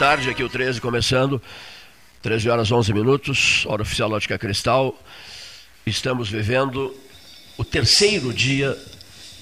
[0.00, 0.30] Tarde.
[0.30, 1.42] Aqui o 13 começando.
[2.22, 4.98] 13 horas 11 minutos, hora oficial Lógica Cristal.
[5.84, 6.96] Estamos vivendo
[7.58, 8.74] o terceiro dia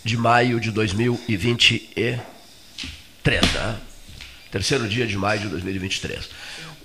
[0.03, 2.21] de maio de 2023.
[3.25, 3.77] Né?
[4.51, 6.29] Terceiro dia de maio de 2023.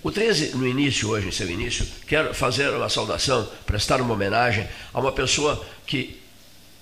[0.03, 4.67] O 13, no início, hoje, em seu início, quero fazer uma saudação, prestar uma homenagem
[4.93, 6.21] a uma pessoa que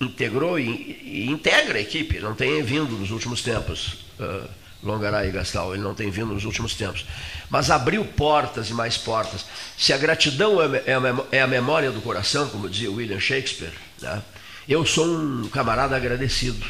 [0.02, 3.94] integrou e, e integra a equipe, não tem vindo nos últimos tempos.
[4.20, 7.06] Uh, Longaray e Gastal, ele não tem vindo nos últimos tempos.
[7.50, 9.46] Mas abriu portas e mais portas.
[9.78, 14.22] Se a gratidão é, é, é a memória do coração, como dizia William Shakespeare, né?
[14.68, 16.66] eu sou um camarada agradecido.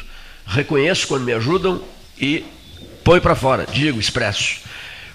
[0.46, 1.82] Reconheço quando me ajudam
[2.20, 2.44] e
[3.04, 4.60] põe para fora, digo, expresso.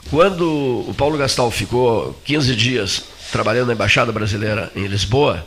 [0.09, 5.45] Quando o Paulo Gastal ficou 15 dias trabalhando na Embaixada Brasileira em Lisboa,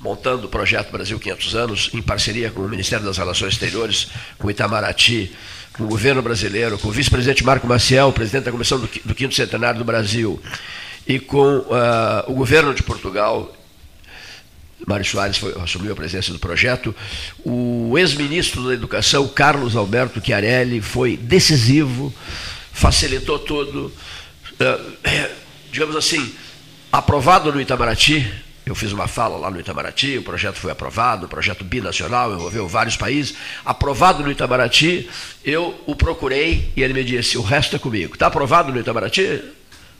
[0.00, 4.08] montando o projeto Brasil 500 anos, em parceria com o Ministério das Relações Exteriores,
[4.38, 5.32] com o Itamaraty,
[5.72, 9.78] com o governo brasileiro, com o vice-presidente Marco Maciel, presidente da Comissão do, Quinto Centenário
[9.78, 10.40] do Brasil,
[11.06, 11.66] e com uh,
[12.26, 13.54] o governo de Portugal,
[14.86, 16.94] Mário Soares foi, assumiu a presidência do projeto.
[17.44, 22.12] O ex-ministro da Educação, Carlos Alberto Chiarelli, foi decisivo,
[22.72, 23.92] facilitou tudo.
[24.60, 24.96] Uh,
[25.70, 26.32] digamos assim,
[26.90, 28.26] aprovado no Itamaraty,
[28.66, 32.66] eu fiz uma fala lá no Itamaraty, o projeto foi aprovado, o projeto binacional, envolveu
[32.66, 33.36] vários países.
[33.64, 35.08] Aprovado no Itamaraty,
[35.44, 38.14] eu o procurei e ele me disse: o resto é comigo.
[38.14, 39.40] Está aprovado no Itamaraty?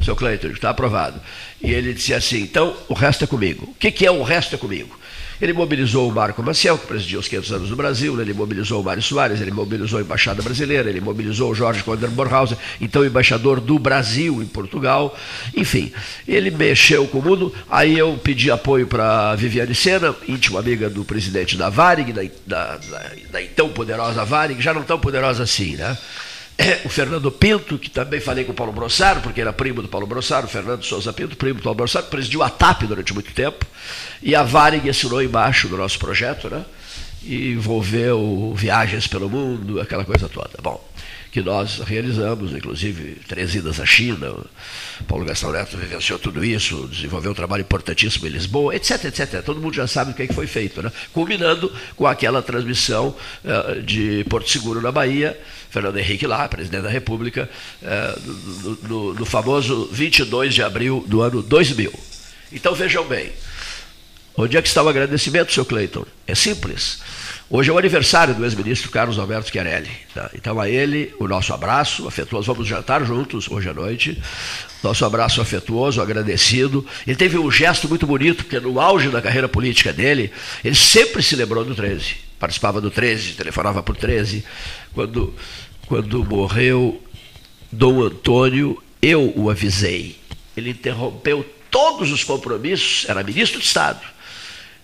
[0.02, 1.20] Seu Cleiton, está aprovado.
[1.62, 3.64] E ele disse assim: então o resto é comigo.
[3.70, 4.96] O que, que é o resto é comigo?
[5.40, 8.84] Ele mobilizou o Marco Maciel, que presidiu os 500 anos do Brasil, ele mobilizou o
[8.84, 13.60] Mário Soares, ele mobilizou a Embaixada Brasileira, ele mobilizou o Jorge Conder Borhausen, então embaixador
[13.60, 15.16] do Brasil em Portugal.
[15.54, 15.92] Enfim,
[16.26, 17.54] ele mexeu com o mundo.
[17.68, 22.76] Aí eu pedi apoio para Viviane Sena, íntima amiga do presidente da Varig, da, da,
[22.78, 25.98] da, da então poderosa Varig, já não tão poderosa assim, né?
[26.58, 29.88] É, o Fernando Pinto, que também falei com o Paulo Brossaro, porque era primo do
[29.88, 33.32] Paulo Brossaro, o Fernando Souza Pinto, primo do Paulo Brossaro, presidiu a TAP durante muito
[33.34, 33.66] tempo,
[34.22, 36.64] e a Varig assinou embaixo do nosso projeto, né?
[37.22, 40.50] E envolveu viagens pelo mundo, aquela coisa toda.
[40.62, 40.82] Bom,
[41.36, 44.34] que nós realizamos, inclusive três idas à China.
[45.06, 49.42] Paulo Gastão Neto vivenciou tudo isso, desenvolveu um trabalho importantíssimo em Lisboa, etc, etc.
[49.44, 50.90] Todo mundo já sabe o que, é que foi feito, né?
[51.12, 53.14] culminando com aquela transmissão
[53.44, 55.38] uh, de Porto Seguro na Bahia,
[55.68, 57.50] Fernando Henrique lá, presidente da República,
[57.82, 58.20] uh,
[58.62, 61.92] no, no, no famoso 22 de abril do ano 2000.
[62.50, 63.30] Então vejam bem,
[64.38, 66.06] onde é que está o agradecimento, seu Cleiton?
[66.26, 66.98] É simples
[67.48, 69.88] Hoje é o aniversário do ex-ministro Carlos Alberto Chiarelli.
[70.12, 70.28] Tá?
[70.34, 72.52] Então, a ele, o nosso abraço afetuoso.
[72.52, 74.20] Vamos jantar juntos hoje à noite.
[74.82, 76.84] Nosso abraço afetuoso, agradecido.
[77.06, 80.32] Ele teve um gesto muito bonito, porque no auge da carreira política dele,
[80.64, 82.16] ele sempre se lembrou do 13.
[82.36, 84.44] Participava do 13, telefonava por 13.
[84.92, 85.32] Quando,
[85.86, 87.00] quando morreu
[87.70, 90.18] Dom Antônio, eu o avisei.
[90.56, 94.15] Ele interrompeu todos os compromissos, era ministro de Estado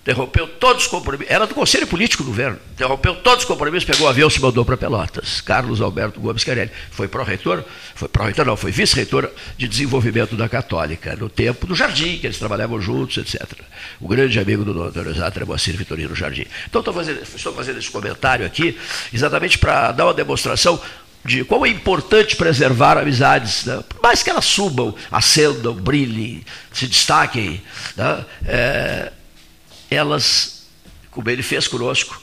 [0.02, 4.06] interrompeu todos os compromissos, era do Conselho Político do Governo, interrompeu todos os compromissos, pegou
[4.06, 5.40] o avião e se mandou para Pelotas.
[5.40, 7.62] Carlos Alberto Gomes Carelli foi pró-reitor,
[7.94, 12.38] foi pró-reitor não, foi vice-reitor de desenvolvimento da Católica, no tempo do Jardim, que eles
[12.38, 13.60] trabalhavam juntos, etc.
[14.00, 15.08] O grande amigo do Dr.
[15.08, 16.46] Exato Moacir Vitorino Jardim.
[16.68, 18.76] Então estou fazendo, estou fazendo esse comentário aqui
[19.12, 20.80] exatamente para dar uma demonstração
[21.24, 23.82] de como é importante preservar amizades, né?
[23.88, 27.62] por mais que elas subam, acendam, brilhem, se destaquem.
[27.96, 28.24] Né?
[28.44, 29.12] É,
[29.92, 30.66] elas,
[31.10, 32.20] como ele fez conosco,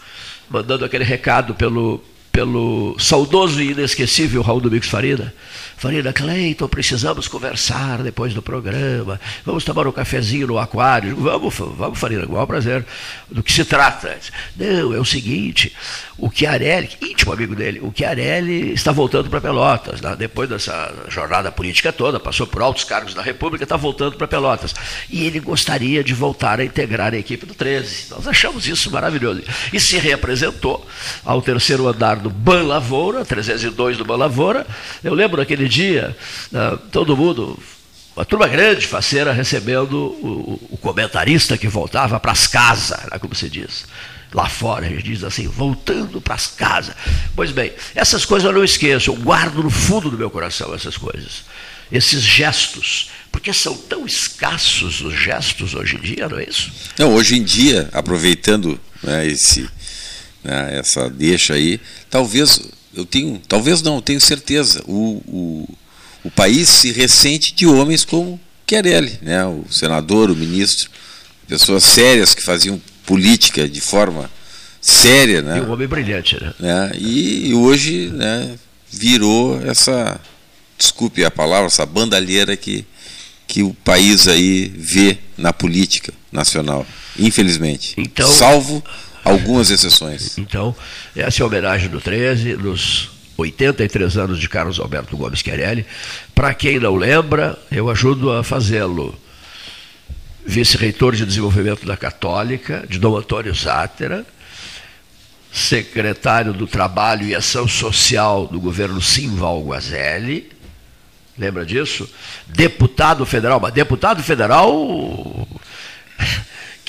[0.50, 5.34] mandando aquele recado pelo, pelo saudoso e inesquecível Raul Domingos Farina.
[5.80, 9.18] Farina, Cleiton, precisamos conversar depois do programa.
[9.46, 11.16] Vamos tomar um cafezinho no aquário.
[11.16, 12.86] Vamos, vamos, Farina, com prazer.
[13.32, 14.18] Do que se trata?
[14.58, 15.74] Não, é o seguinte:
[16.18, 20.02] o Chiarelli, íntimo amigo dele, o Chiarelli está voltando para Pelotas.
[20.02, 20.18] Né?
[20.18, 24.76] Depois dessa jornada política toda, passou por altos cargos da República, está voltando para Pelotas.
[25.10, 28.08] E ele gostaria de voltar a integrar a equipe do 13.
[28.10, 29.44] Nós achamos isso maravilhoso.
[29.72, 30.86] E se reapresentou
[31.24, 34.68] ao terceiro andar do Ban Lavoura, 302 do Ban Lavoura.
[35.02, 36.18] Eu lembro daquele dia,
[36.52, 37.58] né, todo mundo
[38.20, 43.50] uma turma grande, faceira, recebendo o, comentarista que voltava para as casas, né, como se
[43.50, 43.86] diz.
[44.34, 46.94] Lá fora, a gente diz assim, voltando para as casas.
[47.34, 50.98] Pois bem, essas coisas eu não esqueço, eu guardo no fundo do meu coração essas
[50.98, 51.46] coisas.
[51.90, 56.74] Esses gestos, porque são tão escassos os gestos hoje em dia, não é isso?
[56.98, 59.62] Não, hoje em dia, aproveitando né, esse,
[60.44, 61.80] né, essa deixa aí,
[62.10, 65.70] talvez eu tenho, talvez não, tenho certeza, o, o,
[66.24, 70.90] o país se ressente de homens como Chiarelli, né, o senador, o ministro,
[71.48, 74.30] pessoas sérias que faziam política de forma
[74.82, 75.42] séria.
[75.42, 76.42] Né, e um homem brilhante.
[76.42, 76.54] Né?
[76.60, 78.56] né e hoje né,
[78.92, 80.20] virou essa,
[80.78, 82.86] desculpe a palavra, essa bandalheira que,
[83.48, 86.86] que o país aí vê na política nacional,
[87.18, 87.96] infelizmente.
[87.98, 88.84] Então, Salvo
[89.24, 90.38] algumas exceções.
[90.38, 90.76] Então,
[91.16, 95.86] essa é a homenagem do 13, dos 83 anos de Carlos Alberto Gomes Querelli.
[96.36, 99.18] Para quem não lembra, eu ajudo a fazê-lo.
[100.46, 104.26] Vice-reitor de desenvolvimento da Católica, de Dom Antônio Zátera,
[105.52, 110.50] secretário do Trabalho e Ação Social do governo Simval Guazelli,
[111.38, 112.10] lembra disso?
[112.48, 115.48] Deputado federal, mas deputado federal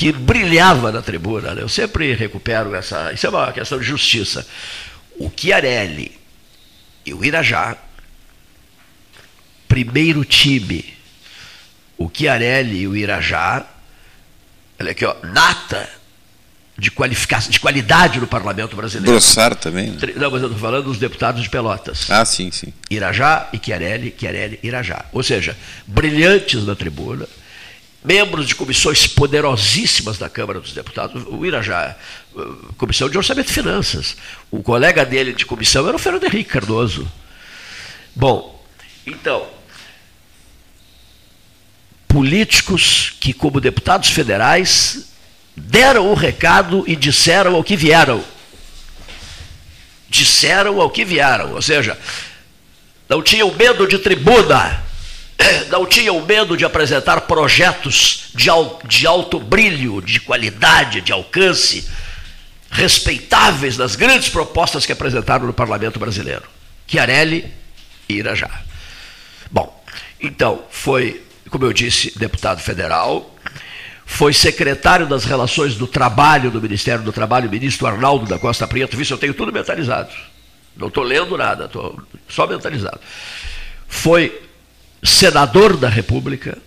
[0.00, 1.54] que brilhava na tribuna.
[1.54, 1.60] Né?
[1.60, 3.12] Eu sempre recupero essa.
[3.12, 4.46] Isso é uma questão de justiça.
[5.18, 6.18] O Chiarelli
[7.04, 7.76] e o Irajá,
[9.68, 10.96] primeiro time.
[11.98, 13.66] O Chiarelli e o Irajá,
[14.80, 15.86] olha aqui, ó, nata
[16.78, 19.12] de qualificação, de qualidade no parlamento brasileiro.
[19.12, 19.90] Brossar também.
[19.90, 20.14] Né?
[20.16, 22.10] Não, mas eu estou falando dos deputados de Pelotas.
[22.10, 22.72] Ah, sim, sim.
[22.88, 25.04] Irajá e Chiarelli, Chiarelli, Irajá.
[25.12, 25.54] Ou seja,
[25.86, 27.28] brilhantes na tribuna,
[28.02, 31.22] membros de comissões poderosíssimas da Câmara dos Deputados.
[31.28, 31.96] O Irajá,
[32.36, 32.40] eh,
[32.76, 34.16] comissão de Orçamento e Finanças.
[34.50, 37.10] O colega dele de comissão era o Fernando Henrique Cardoso.
[38.14, 38.64] Bom,
[39.06, 39.46] então,
[42.08, 45.10] políticos que, como deputados federais,
[45.54, 48.24] deram o recado e disseram ao que vieram.
[50.08, 51.96] Disseram ao que vieram, ou seja,
[53.08, 54.89] não tinham medo de tribuna
[55.70, 58.48] não tinham medo de apresentar projetos de,
[58.86, 61.88] de alto brilho, de qualidade, de alcance,
[62.70, 66.44] respeitáveis nas grandes propostas que apresentaram no parlamento brasileiro.
[66.86, 67.52] Chiarelli
[68.08, 68.50] e Irajá.
[69.50, 69.84] Bom,
[70.20, 73.34] então, foi, como eu disse, deputado federal,
[74.04, 78.96] foi secretário das Relações do Trabalho do Ministério do Trabalho, ministro Arnaldo da Costa Prieto,
[78.96, 80.10] visto eu tenho tudo mentalizado.
[80.76, 83.00] Não estou lendo nada, estou só mentalizado.
[83.88, 84.49] Foi
[85.02, 86.58] senador da República,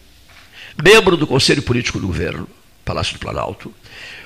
[0.82, 2.48] membro do Conselho Político do Governo,
[2.84, 3.74] Palácio do Planalto,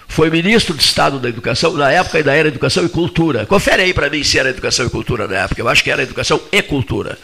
[0.07, 3.45] foi ministro de Estado da Educação, na época ainda era Educação e Cultura.
[3.45, 5.61] Confere aí para mim se era Educação e Cultura na época.
[5.61, 7.17] Eu acho que era Educação e Cultura.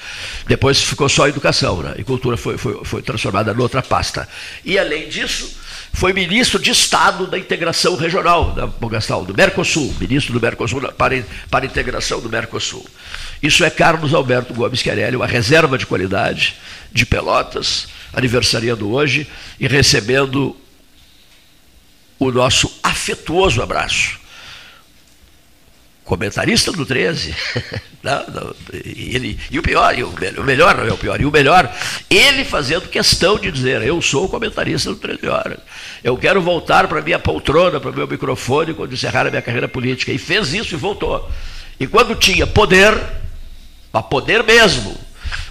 [0.48, 1.96] Depois ficou só Educação, né?
[1.98, 4.28] e Cultura foi, foi, foi transformada noutra pasta.
[4.64, 5.58] E além disso,
[5.94, 11.24] foi ministro de Estado da Integração Regional da Bogastal, do Mercosul, ministro do Mercosul para,
[11.50, 12.86] para a integração do Mercosul.
[13.42, 16.56] Isso é Carlos Alberto Gomes Querelli, uma reserva de qualidade
[16.92, 19.28] de Pelotas, aniversariando hoje
[19.60, 20.56] e recebendo
[22.26, 24.20] o nosso afetuoso abraço.
[26.04, 27.34] Comentarista do 13.
[28.04, 31.26] não, não, ele, e o pior, e o, o melhor não é o pior, e
[31.26, 31.74] o melhor,
[32.10, 35.60] ele fazendo questão de dizer, eu sou comentarista do 13 horas.
[36.04, 39.68] Eu quero voltar para minha poltrona, para o meu microfone, quando encerrar a minha carreira
[39.68, 40.12] política.
[40.12, 41.30] E fez isso e voltou.
[41.80, 42.94] E quando tinha poder,
[43.92, 44.98] para poder mesmo.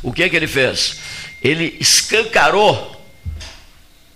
[0.02, 0.98] O que é que ele fez?
[1.42, 3.02] Ele escancarou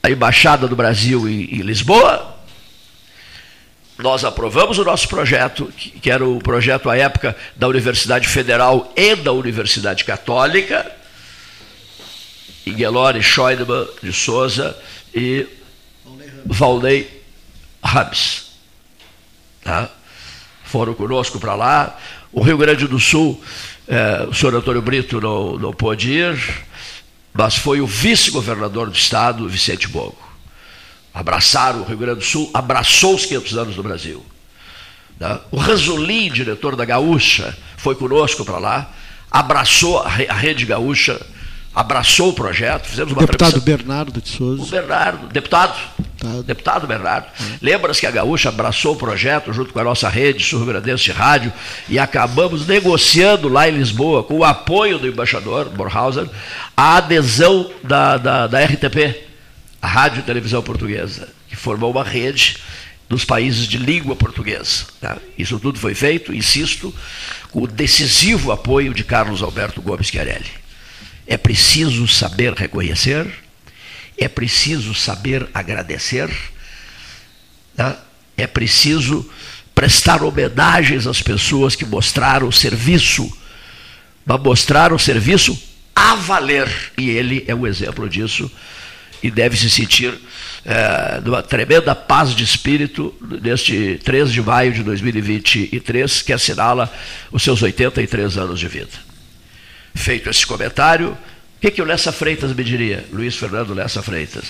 [0.03, 2.36] a embaixada do Brasil em, em Lisboa.
[3.99, 9.15] Nós aprovamos o nosso projeto, que era o projeto à época da Universidade Federal e
[9.17, 10.91] da Universidade Católica.
[12.67, 14.77] Ingelore Scheunemann de Souza
[15.15, 15.47] e
[16.45, 17.23] Valnei
[17.83, 18.47] Rams.
[19.63, 19.89] Tá?
[20.65, 21.99] Foram conosco para lá.
[22.33, 23.43] O Rio Grande do Sul
[23.89, 26.65] é, o senhor Antônio Brito não, não pôde ir,
[27.33, 30.26] mas foi o vice-governador do estado, Vicente Bogo.
[31.17, 34.23] Abraçaram o Rio Grande do Sul, abraçou os 500 anos do Brasil.
[35.19, 35.41] Né?
[35.51, 38.91] O Ranzolin, diretor da Gaúcha, foi conosco para lá,
[39.31, 41.19] abraçou a Rede Gaúcha,
[41.75, 44.63] abraçou o projeto, fizemos uma Deputado Bernardo de Souza.
[44.63, 45.75] O Bernardo, deputado.
[45.97, 47.29] Deputado, deputado Bernardo.
[47.41, 47.57] Hum.
[47.63, 51.51] Lembra-se que a Gaúcha abraçou o projeto junto com a nossa rede sul-grandense de rádio
[51.89, 56.29] e acabamos negociando lá em Lisboa, com o apoio do embaixador Borhausen,
[56.77, 59.26] a adesão da, da, da RTP,
[59.87, 62.57] a Rádio e Televisão Portuguesa, que formou uma rede
[63.09, 64.85] dos países de língua portuguesa.
[65.01, 65.17] Tá?
[65.39, 66.93] Isso tudo foi feito, insisto,
[67.53, 70.51] com o decisivo apoio de Carlos Alberto Gomes Chiarelli.
[71.25, 73.33] É preciso saber reconhecer,
[74.19, 76.37] é preciso saber agradecer,
[77.77, 77.97] tá?
[78.37, 79.31] é preciso
[79.73, 83.33] prestar homenagens às pessoas que mostraram serviço,
[84.25, 85.57] mas mostraram o serviço
[85.95, 86.69] a valer.
[86.99, 88.51] E ele é um exemplo disso
[89.23, 90.13] e deve se sentir
[90.65, 96.93] é, numa tremenda paz de espírito neste 3 de maio de 2023, que assinala
[97.31, 99.07] os seus 83 anos de vida.
[99.95, 103.05] Feito esse comentário, o que, que o Lessa Freitas me diria?
[103.13, 104.45] Luiz Fernando Lessa Freitas.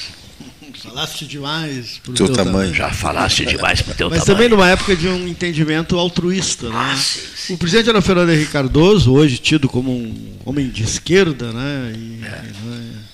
[0.82, 2.54] Falaste demais pro teu, teu tamanho.
[2.54, 2.74] tamanho.
[2.74, 4.36] Já falaste demais pro teu Mas tamanho.
[4.36, 6.74] também numa época de um entendimento altruísta, né?
[6.76, 7.54] Ah, sim, sim.
[7.54, 11.92] O presidente era Fernando Henrique Cardoso, hoje tido como um homem de esquerda, né?
[11.96, 12.28] E, é.
[12.28, 13.05] né?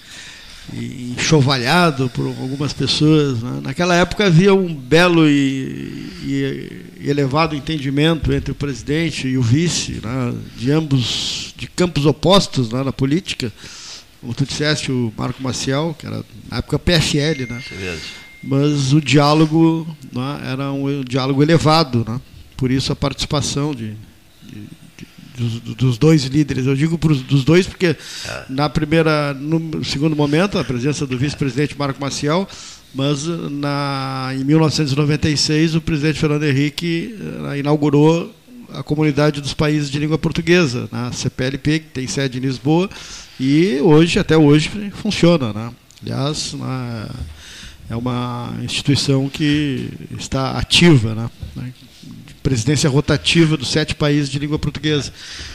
[0.75, 3.43] Enxovalhado por algumas pessoas.
[3.43, 3.61] Né?
[3.63, 10.01] Naquela época havia um belo e, e, elevado entendimento entre o presidente e o vice,
[10.03, 10.35] né?
[10.57, 12.83] de ambos, de campos opostos né?
[12.83, 13.53] na política.
[14.21, 17.63] Como tu disseste, o Marco Maciel, que era na época PFL, né?
[18.43, 20.41] mas o diálogo né?
[20.45, 22.05] era um diálogo elevado.
[22.09, 22.21] Né?
[22.57, 23.95] Por isso a participação de,
[24.43, 24.82] de
[25.37, 26.67] dos, dos, dois líderes.
[26.67, 28.45] Eu digo pros, dos dois porque é.
[28.49, 32.49] na primeira, no segundo momento, a presença do vice-presidente Marco Maciel,
[32.95, 38.33] mas na, em 1996 o presidente Fernando Henrique uh, inaugurou
[38.75, 42.89] a comunidade dos países de língua portuguesa, na CPLP, que tem sede em Lisboa,
[43.39, 45.53] e hoje, até hoje, funciona.
[45.53, 45.71] Né?
[46.03, 47.09] Aliás, na,
[47.91, 51.73] é uma instituição que está ativa, né?
[52.43, 55.13] Presidência rotativa dos sete países de língua portuguesa.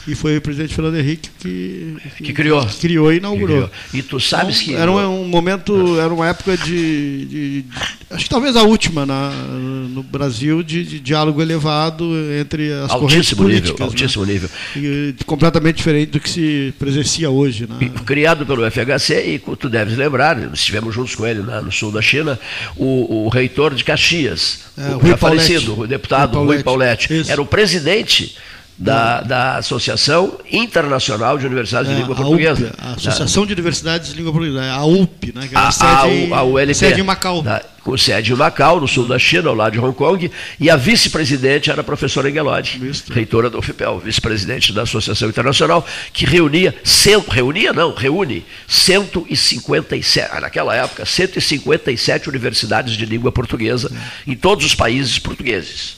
[0.08, 2.66] E foi o presidente Fernando Henrique que, que, que criou.
[2.66, 3.68] Que criou e inaugurou.
[3.68, 3.72] Criou.
[3.94, 4.82] E tu sabes então, que.
[4.82, 7.66] Era um, um, momento, era uma época de, de, de.
[8.10, 12.06] acho que talvez a última na, no Brasil de, de diálogo elevado
[12.40, 13.72] entre as altíssimo correntes políticas.
[13.72, 13.86] Nível, né?
[13.86, 14.34] altíssimo né?
[14.34, 14.50] nível.
[14.76, 17.68] E, completamente diferente do que se presencia hoje.
[17.68, 17.92] Né?
[18.06, 22.40] Criado pelo FHC, e tu deves lembrar, estivemos juntos com ele no sul da China,
[22.76, 27.32] o, o reitor de Caxias, é, o, o falecido, o deputado Rui Paulette Paulette.
[27.32, 28.36] Era o presidente
[28.78, 32.68] da, da Associação Internacional de Universidades é, de Língua a Portuguesa.
[32.68, 36.32] UP, a Associação da, de Universidades de Língua Portuguesa, a UP, né, que a, sede,
[36.32, 37.42] a, a ULP, sede em Macau.
[37.42, 40.30] Da, com sede em Macau, no sul da China, ao lado de Hong Kong,
[40.60, 42.80] e a vice-presidente era a professora Engelodi,
[43.10, 50.76] reitora do UFPEL, vice-presidente da Associação Internacional, que reunia, cento, reunia não, reúne 157, naquela
[50.76, 54.32] época, 157 universidades de língua portuguesa é.
[54.32, 55.98] em todos os países portugueses.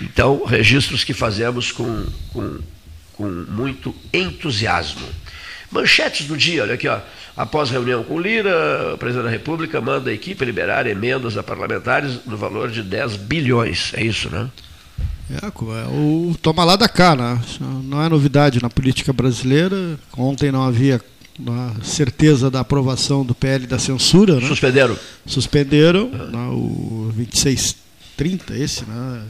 [0.00, 2.58] Então, registros que fazemos com, com,
[3.14, 5.06] com muito entusiasmo.
[5.70, 6.98] Manchetes do dia, olha aqui, ó.
[7.36, 12.18] Após reunião com Lira, o presidente da República manda a equipe liberar emendas a parlamentares
[12.26, 13.92] no valor de 10 bilhões.
[13.94, 14.48] É isso, né?
[15.30, 17.40] É, é o toma lá da cá, né?
[17.60, 19.98] Não é novidade na política brasileira.
[20.16, 21.00] Ontem não havia
[21.82, 24.40] certeza da aprovação do PL da censura.
[24.40, 24.48] Né?
[24.48, 24.96] Suspenderam.
[25.26, 26.48] Suspenderam né?
[26.50, 29.22] o 2630, esse, né?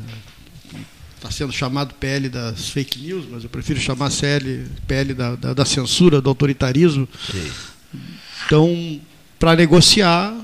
[1.18, 5.52] Está sendo chamado PL das fake news, mas eu prefiro chamar CL, PL da, da,
[5.52, 7.08] da censura, do autoritarismo.
[7.30, 7.50] Sim.
[8.46, 9.00] Então,
[9.38, 10.34] para negociar,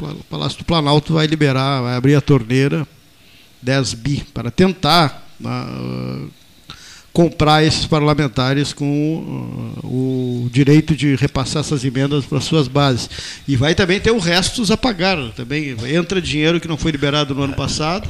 [0.00, 2.88] o Palácio do Planalto vai liberar, vai abrir a torneira
[3.62, 6.30] 10 bi para tentar uh,
[7.12, 13.10] comprar esses parlamentares com uh, o direito de repassar essas emendas para suas bases.
[13.46, 15.18] E vai também ter o restos a pagar.
[15.32, 18.08] Também entra dinheiro que não foi liberado no ano passado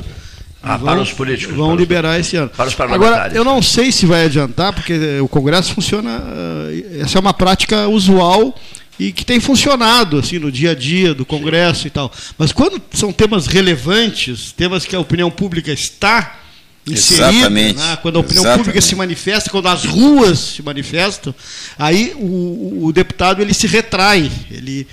[0.66, 1.56] ah, vão, para os políticos.
[1.56, 2.49] Vão para liberar esse ano.
[2.49, 3.18] Para os parlamentares.
[3.18, 6.23] Agora, eu não sei se vai adiantar, porque o Congresso funciona.
[6.68, 8.54] Eh, essa é uma prática usual
[8.99, 11.88] e que tem funcionado assim no dia a dia do Congresso Sim.
[11.88, 12.12] e tal.
[12.37, 16.40] Mas quando são temas relevantes, temas que a opinião pública está
[16.87, 17.75] inserida, né?
[18.00, 18.66] quando a opinião Exatamente.
[18.66, 21.35] pública se manifesta, quando as ruas se manifestam,
[21.78, 24.87] aí o, o deputado ele se retrai, ele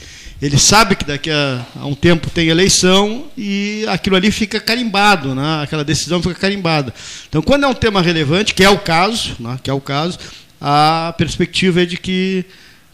[0.44, 5.34] ele sabe que daqui a, a, um tempo tem eleição e aquilo ali fica carimbado,
[5.34, 5.64] né?
[5.64, 6.94] aquela decisão fica carimbada.
[7.30, 9.58] Então, quando é um tema relevante, que é o caso, né?
[9.64, 10.20] que é o caso,
[10.60, 12.44] a perspectiva é de que,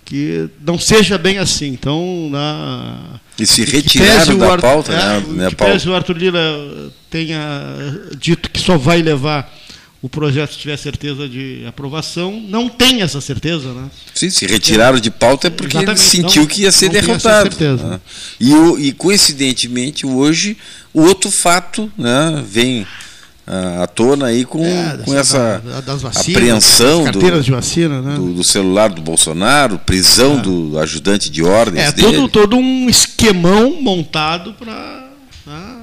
[0.06, 1.70] que não seja bem assim.
[1.70, 5.50] Então, na e se retiraram da Arthur, pauta, é, né?
[5.50, 6.40] Que pese o Arthur Lira
[7.10, 7.42] tenha
[8.16, 9.52] dito que só vai levar
[10.02, 13.90] o projeto tiver certeza de aprovação, não tem essa certeza, né?
[14.16, 17.50] Sim, se retiraram de pauta é porque Exatamente, ele sentiu não, que ia ser derrotado.
[17.76, 18.00] Né?
[18.40, 18.54] E,
[18.88, 20.58] e coincidentemente hoje
[20.94, 22.88] o outro fato, né, vem
[23.82, 27.20] à tona aí com, é, com essa da, vacinas, apreensão do,
[27.52, 28.16] vacina, né?
[28.16, 30.42] do, do, celular do Bolsonaro, prisão é.
[30.42, 32.18] do ajudante de ordens é, dele.
[32.18, 35.10] Todo, todo um esquemão montado para
[35.48, 35.79] né,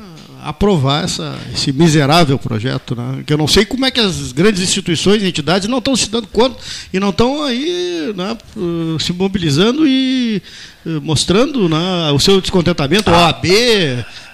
[0.48, 3.22] aprovar essa, esse miserável projeto, né?
[3.26, 6.08] que eu não sei como é que as grandes instituições e entidades não estão se
[6.08, 6.56] dando conta
[6.92, 8.36] e não estão aí né,
[9.00, 10.40] se mobilizando e
[10.86, 13.46] eh, mostrando né, o seu descontentamento, a OAB,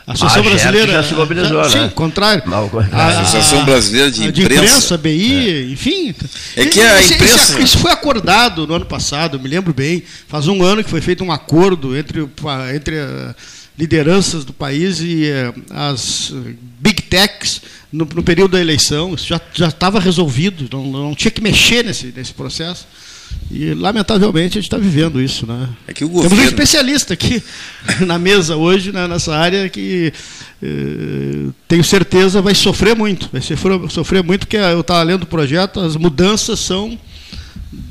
[0.07, 0.93] a Associação a Brasileira.
[0.93, 1.89] Já se mobilizou, já, né?
[1.89, 2.43] Sim, contrário.
[2.47, 4.49] Não, a, a, Associação Brasileira de Imprensa.
[4.49, 5.73] De imprensa, BI, é.
[5.73, 6.15] enfim.
[6.57, 7.35] É que a imprensa.
[7.35, 10.03] Isso, isso, foi acordado no ano passado, me lembro bem.
[10.29, 12.29] Faz um ano que foi feito um acordo entre,
[12.75, 13.35] entre uh,
[13.79, 16.33] lideranças do país e uh, as
[16.79, 17.63] big techs
[17.93, 19.15] no, no, período da eleição.
[19.15, 22.87] Isso já estava resolvido, não, não tinha que mexer nesse, nesse processo.
[23.51, 25.47] E, lamentavelmente, a gente está vivendo isso.
[25.47, 25.69] Né?
[25.87, 26.31] É que o governo...
[26.31, 27.43] Temos um especialista aqui
[28.07, 30.13] na mesa hoje, né, nessa área, que
[30.63, 33.29] eh, tenho certeza vai sofrer muito.
[33.33, 36.99] Vai sofrer, sofrer muito, porque eu estava lendo o projeto, as mudanças são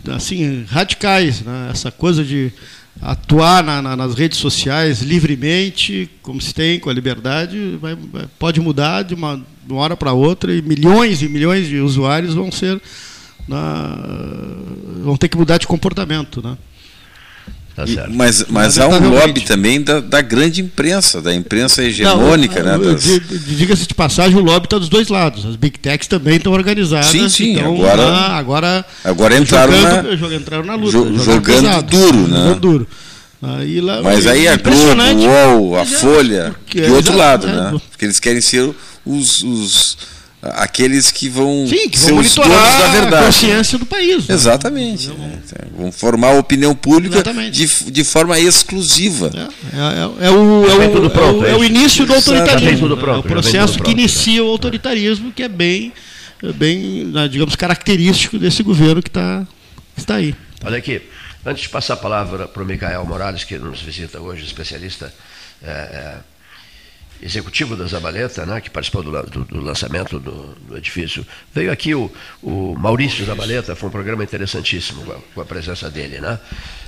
[0.07, 1.41] assim radicais.
[1.41, 1.69] Né?
[1.71, 2.51] Essa coisa de
[2.99, 8.27] atuar na, na, nas redes sociais livremente, como se tem com a liberdade, vai, vai,
[8.39, 12.33] pode mudar de uma, de uma hora para outra e milhões e milhões de usuários
[12.33, 12.81] vão ser
[13.47, 13.97] na,
[15.03, 16.41] vão ter que mudar de comportamento.
[16.41, 16.57] Né?
[17.75, 22.61] Tá e, mas mas há um lobby também da, da, grande imprensa, da imprensa hegemônica.
[22.61, 23.03] Não, né, das...
[23.47, 25.45] Diga-se de passagem, o lobby está dos dois lados.
[25.45, 27.07] As big techs também estão organizadas.
[27.07, 27.53] Sim, sim.
[27.53, 30.91] Então, agora, na, agora, agora entraram, jogando, na, entraram na luta.
[30.91, 32.27] Jo, jogando pesado, duro.
[32.27, 32.37] Né?
[32.37, 32.87] Jogando duro.
[33.41, 37.79] Aí, lá, mas aí a Globo, o UOL, a é, Folha, de outro lado, né?
[37.89, 38.69] Porque eles querem ser
[39.03, 39.97] os, os
[40.41, 43.15] aqueles que vão, Sim, que vão monitorar da verdade.
[43.15, 44.27] a consciência do país.
[44.27, 44.33] Né?
[44.33, 45.11] Exatamente.
[45.11, 49.31] É, vão formar a opinião pública de, de forma exclusiva.
[49.35, 52.97] É, é, é o, é, o, é, o, início do autoritarismo.
[52.97, 55.93] Pronto, é o processo que inicia o autoritarismo, que é bem,
[56.55, 59.45] bem né, digamos, característico desse governo que está
[59.95, 60.35] está aí.
[60.63, 61.01] Olha aqui,
[61.45, 65.13] antes de passar a palavra para o Micael Morales, que nos visita hoje, especialista
[65.61, 66.15] é,
[67.21, 71.25] executivo da Zabaleta, né, que participou do, do, do lançamento do, do, edifício.
[71.53, 75.89] Veio aqui o, o Maurício Zabaleta, foi um programa interessantíssimo com a, com a presença
[75.89, 76.19] dele.
[76.19, 76.39] Né?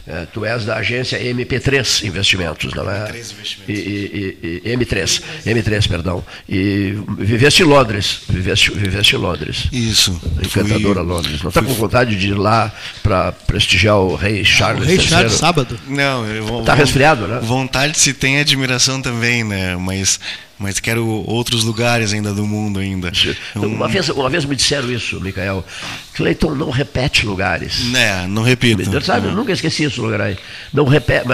[0.06, 3.10] É, tu és da agência MP3 Investimentos, não é?
[3.10, 3.70] M3 Investimentos.
[3.70, 6.24] E, e, e, M3, M3, perdão.
[6.48, 9.68] E viveste em Londres, viveste, viveste em Londres.
[9.72, 10.22] Isso.
[10.44, 11.42] Encantadora fui, Londres.
[11.42, 12.70] Não está com vontade de ir lá
[13.02, 15.80] para prestigiar o rei Charles O rei Charles sábado?
[15.88, 16.60] Não.
[16.60, 17.39] Está resfriado, né?
[17.42, 19.78] Vontade se tem, admiração também, né?
[19.78, 20.20] Mas
[20.58, 23.12] mas quero outros lugares ainda do mundo ainda.
[23.56, 25.66] Uma vez, uma vez me disseram isso, Micael.
[26.13, 27.94] Cleiton não repete lugares.
[27.96, 28.84] É, não repito.
[29.02, 30.38] Sabe, eu nunca esqueci esse lugar aí.
[30.72, 31.26] Não repete,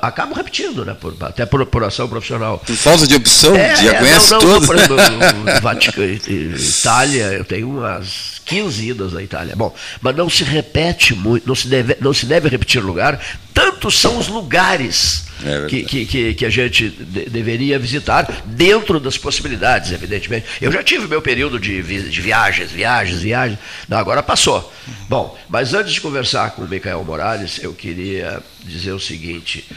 [0.00, 0.94] acabo repetindo, né?
[0.98, 2.58] Por, até por, por ação profissional.
[2.58, 4.98] Por falta de opção, é, já é, conhece não, não, Por exemplo,
[5.62, 9.56] Vaticano, Itália, eu tenho umas 15 idas na Itália.
[9.56, 13.20] Bom, mas não se repete muito, não se deve, não se deve repetir lugar,
[13.52, 19.18] tantos são os lugares é que, que, que, a gente de, deveria visitar, dentro das
[19.18, 20.46] possibilidades, evidentemente.
[20.60, 24.72] Eu já tive meu período de, de viagens, viagens, viagens, não, agora passou.
[25.08, 29.68] Bom, mas antes de conversar com o Micael Morales, eu queria dizer o seguinte.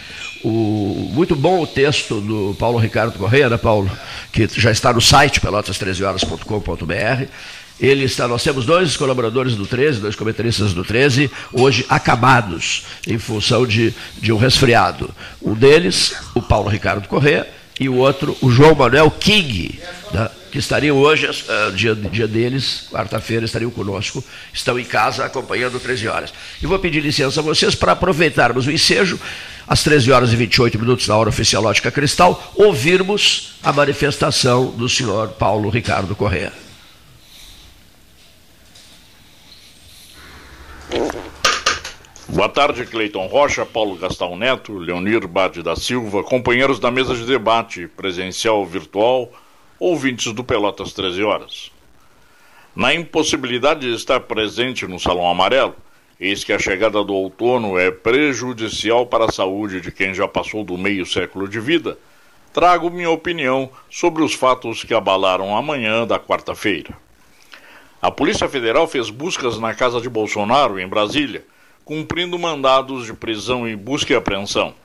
[0.43, 3.91] O, muito bom o texto do Paulo Ricardo Correia, né, Paulo?
[4.32, 7.27] Que já está no site pelotas13horas.com.br
[7.80, 13.18] ele está, nós temos dois colaboradores do 13, dois comentaristas do 13, hoje acabados em
[13.18, 15.10] função de, de um resfriado.
[15.42, 17.48] Um deles, o Paulo Ricardo Corrêa,
[17.80, 19.80] e o outro, o João Manuel King,
[20.12, 25.80] né, que estariam hoje, uh, dia, dia deles, quarta-feira, estariam conosco, estão em casa acompanhando
[25.80, 26.34] 13 horas.
[26.62, 29.20] E vou pedir licença a vocês para aproveitarmos o ensejo,
[29.68, 34.90] às 13 horas e 28 minutos, na hora oficial Ótica Cristal, ouvirmos a manifestação do
[34.90, 36.66] senhor Paulo Ricardo Corrêa.
[42.30, 47.26] Boa tarde, Cleiton Rocha, Paulo Gastão Neto, Leonir Bade da Silva, companheiros da mesa de
[47.26, 49.32] debate, presencial ou virtual,
[49.80, 51.71] ouvintes do Pelotas 13 Horas.
[52.76, 55.76] Na impossibilidade de estar presente no Salão Amarelo,
[56.19, 60.63] eis que a chegada do outono é prejudicial para a saúde de quem já passou
[60.63, 61.97] do meio século de vida,
[62.54, 67.07] trago minha opinião sobre os fatos que abalaram a manhã da quarta-feira.
[67.99, 71.43] A Polícia Federal fez buscas na casa de Bolsonaro, em Brasília,
[71.83, 74.75] cumprindo mandados de prisão e busca e apreensão.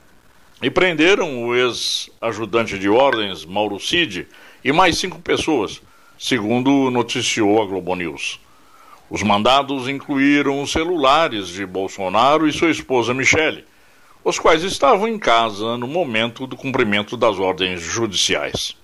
[0.62, 4.26] E prenderam o ex-ajudante de ordens, Mauro Cid,
[4.64, 5.82] e mais cinco pessoas,
[6.18, 8.40] segundo noticiou a Globo News.
[9.10, 13.66] Os mandados incluíram os celulares de Bolsonaro e sua esposa Michele,
[14.24, 18.74] os quais estavam em casa no momento do cumprimento das ordens judiciais.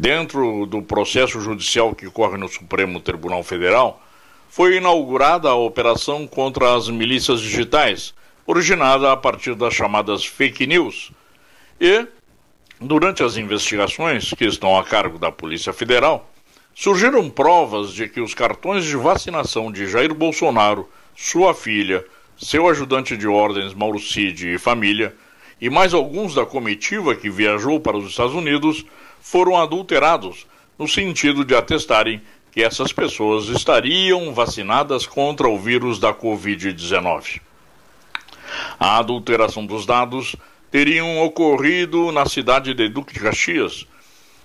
[0.00, 4.02] Dentro do processo judicial que corre no Supremo Tribunal Federal,
[4.48, 8.14] foi inaugurada a operação contra as milícias digitais,
[8.46, 11.12] originada a partir das chamadas fake news.
[11.78, 12.06] E,
[12.80, 16.30] durante as investigações que estão a cargo da Polícia Federal,
[16.74, 22.02] surgiram provas de que os cartões de vacinação de Jair Bolsonaro, sua filha,
[22.38, 25.14] seu ajudante de ordens Mauro Cid e família,
[25.60, 28.82] e mais alguns da comitiva que viajou para os Estados Unidos,
[29.20, 30.46] foram adulterados,
[30.78, 37.40] no sentido de atestarem que essas pessoas estariam vacinadas contra o vírus da Covid-19.
[38.78, 40.34] A adulteração dos dados
[40.70, 43.86] teriam ocorrido na cidade de Duque de Caxias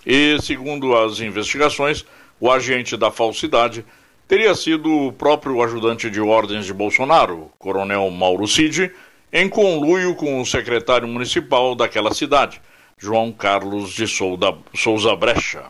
[0.05, 2.05] e, segundo as investigações,
[2.39, 3.83] o agente da falsidade
[4.27, 8.91] teria sido o próprio ajudante de ordens de Bolsonaro, Coronel Mauro Cid,
[9.31, 12.61] em conluio com o secretário municipal daquela cidade,
[12.97, 15.65] João Carlos de Souza Brecha.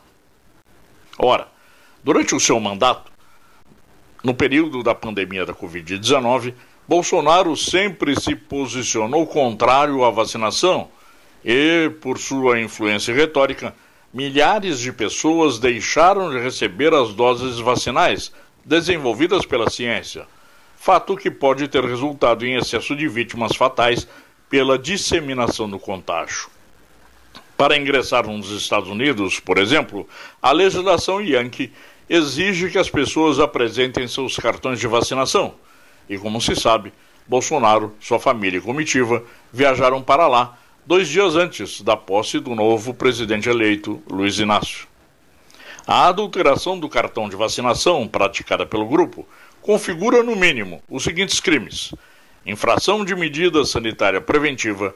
[1.18, 1.48] Ora,
[2.04, 3.12] durante o seu mandato,
[4.24, 6.54] no período da pandemia da Covid-19,
[6.88, 10.88] Bolsonaro sempre se posicionou contrário à vacinação
[11.44, 13.76] e, por sua influência retórica,
[14.14, 18.32] milhares de pessoas deixaram de receber as doses vacinais
[18.64, 20.28] desenvolvidas pela ciência,
[20.78, 24.08] fato que pode ter resultado em excesso de vítimas fatais
[24.48, 26.55] pela disseminação do contágio.
[27.58, 30.08] Para ingressar nos Estados Unidos, por exemplo,
[30.42, 31.72] a legislação Yankee
[32.10, 35.56] exige que as pessoas apresentem seus cartões de vacinação.
[36.10, 36.92] E como se sabe,
[37.26, 42.94] Bolsonaro, sua família e comitiva viajaram para lá dois dias antes da posse do novo
[42.94, 44.86] presidente eleito, Luiz Inácio.
[45.88, 49.26] A adulteração do cartão de vacinação praticada pelo grupo
[49.62, 51.94] configura, no mínimo, os seguintes crimes:
[52.46, 54.94] infração de medida sanitária preventiva,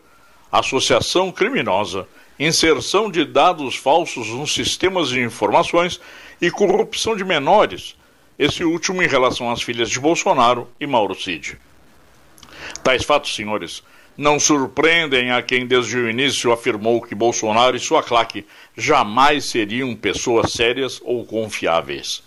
[0.51, 2.07] associação criminosa,
[2.39, 5.99] inserção de dados falsos nos sistemas de informações
[6.41, 7.97] e corrupção de menores,
[8.37, 11.57] esse último em relação às filhas de Bolsonaro e Mauro Cid.
[12.81, 13.83] Tais fatos, senhores,
[14.17, 18.45] não surpreendem a quem desde o início afirmou que Bolsonaro e sua claque
[18.77, 22.23] jamais seriam pessoas sérias ou confiáveis.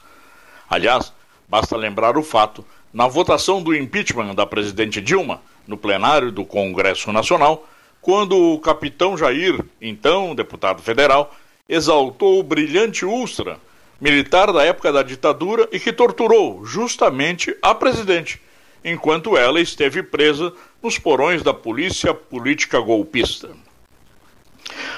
[0.68, 1.12] Aliás,
[1.48, 7.12] basta lembrar o fato, na votação do impeachment da presidente Dilma, no plenário do Congresso
[7.12, 7.66] Nacional,
[8.02, 11.32] quando o capitão Jair, então deputado federal,
[11.68, 13.58] exaltou o brilhante Ustra,
[14.00, 18.42] militar da época da ditadura e que torturou justamente a presidente,
[18.84, 23.50] enquanto ela esteve presa nos porões da polícia política golpista.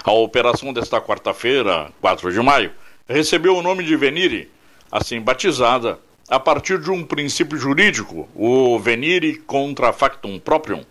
[0.02, 2.72] A operação desta quarta-feira, 4 de maio,
[3.06, 4.50] recebeu o nome de Venire,
[4.90, 10.82] assim batizada, a partir de um princípio jurídico, o Venire contra factum proprium,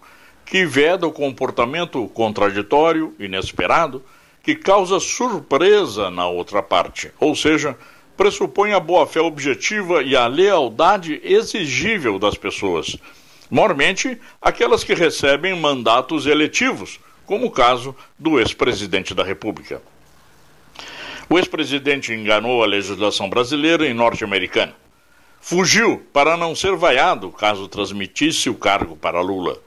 [0.45, 4.03] que veda o comportamento contraditório, inesperado,
[4.43, 7.77] que causa surpresa na outra parte, ou seja,
[8.17, 12.97] pressupõe a boa-fé objetiva e a lealdade exigível das pessoas,
[13.49, 19.81] mormente aquelas que recebem mandatos eletivos, como o caso do ex-presidente da República.
[21.29, 24.75] O ex-presidente enganou a legislação brasileira e norte-americana.
[25.39, 29.57] Fugiu para não ser vaiado caso transmitisse o cargo para Lula.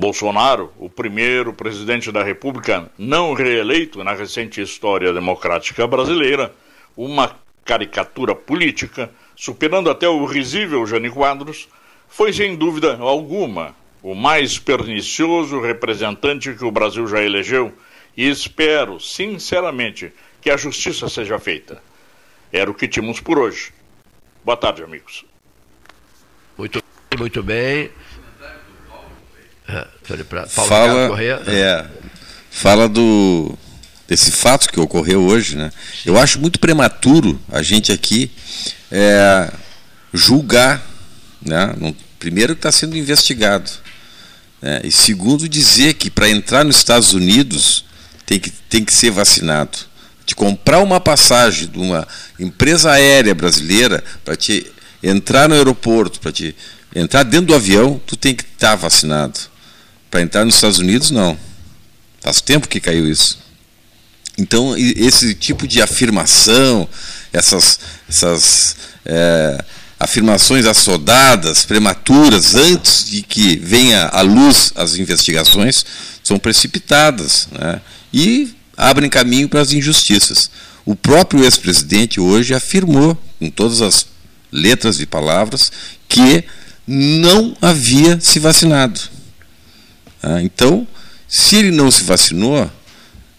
[0.00, 6.54] Bolsonaro, o primeiro presidente da República não reeleito na recente história democrática brasileira,
[6.96, 7.36] uma
[7.66, 11.68] caricatura política, superando até o risível Jânio Quadros,
[12.08, 17.70] foi sem dúvida alguma o mais pernicioso representante que o Brasil já elegeu
[18.16, 20.10] e espero, sinceramente,
[20.40, 21.82] que a justiça seja feita.
[22.50, 23.70] Era o que tínhamos por hoje.
[24.42, 25.26] Boa tarde, amigos.
[26.56, 26.82] Muito,
[27.18, 27.90] muito bem.
[30.54, 31.42] Paulo fala, Correia.
[31.46, 31.86] É,
[32.50, 33.56] fala do
[34.06, 35.70] desse fato que ocorreu hoje, né?
[36.04, 38.28] Eu acho muito prematuro a gente aqui
[38.90, 39.52] é,
[40.12, 40.84] julgar,
[41.40, 41.72] né?
[42.18, 43.70] primeiro que está sendo investigado,
[44.60, 44.80] né?
[44.82, 47.84] e segundo dizer que para entrar nos Estados Unidos
[48.26, 49.78] tem que, tem que ser vacinado.
[50.26, 52.06] De comprar uma passagem de uma
[52.38, 54.64] empresa aérea brasileira para te
[55.02, 56.54] entrar no aeroporto, para te
[56.94, 59.49] entrar dentro do avião, tu tem que estar tá vacinado.
[60.10, 61.38] Para entrar nos Estados Unidos, não.
[62.20, 63.38] Faz tempo que caiu isso.
[64.36, 66.88] Então, esse tipo de afirmação,
[67.32, 69.64] essas, essas é,
[69.98, 75.84] afirmações assodadas, prematuras, antes de que venha à luz as investigações,
[76.24, 77.80] são precipitadas né?
[78.12, 80.50] e abrem caminho para as injustiças.
[80.86, 84.06] O próprio ex-presidente hoje afirmou, com todas as
[84.50, 85.70] letras e palavras,
[86.08, 86.44] que
[86.86, 89.00] não havia se vacinado.
[90.22, 90.86] Ah, então,
[91.28, 92.70] se ele não se vacinou,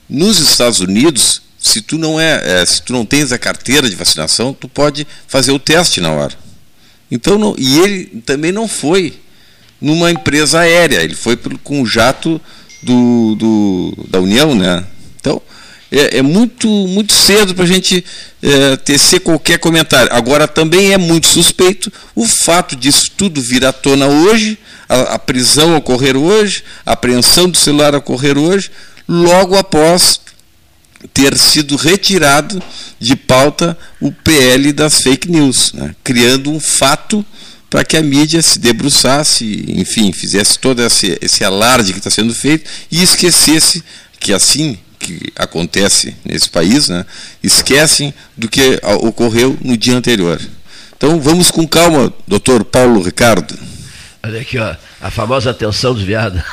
[0.09, 3.95] nos Estados Unidos, se tu não é, é, se tu não tens a carteira de
[3.95, 6.33] vacinação, tu pode fazer o teste na hora.
[7.09, 9.13] Então, não, e ele também não foi
[9.79, 12.39] numa empresa aérea, ele foi com o jato
[12.81, 14.85] do, do, da União, né?
[15.19, 15.41] Então,
[15.91, 18.03] é, é muito, muito cedo para a gente
[18.41, 20.11] é, tecer qualquer comentário.
[20.13, 24.57] Agora, também é muito suspeito o fato disso tudo vir à tona hoje,
[24.91, 28.69] a, a prisão ocorrer hoje, a apreensão do celular ocorrer hoje,
[29.07, 30.19] logo após
[31.13, 32.61] ter sido retirado
[32.99, 35.95] de pauta o PL das fake news, né?
[36.03, 37.25] criando um fato
[37.69, 42.35] para que a mídia se debruçasse, enfim, fizesse todo esse, esse alarde que está sendo
[42.35, 43.81] feito e esquecesse
[44.19, 47.03] que assim que acontece nesse país, né,
[47.41, 50.39] esquecem do que ocorreu no dia anterior.
[50.95, 53.70] Então vamos com calma, doutor Paulo Ricardo.
[54.23, 56.45] Olha aqui, ó, a famosa atenção desviada.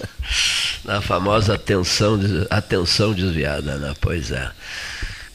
[0.86, 2.18] a famosa atenção,
[2.50, 3.94] atenção desviada, né?
[4.00, 4.50] Pois é.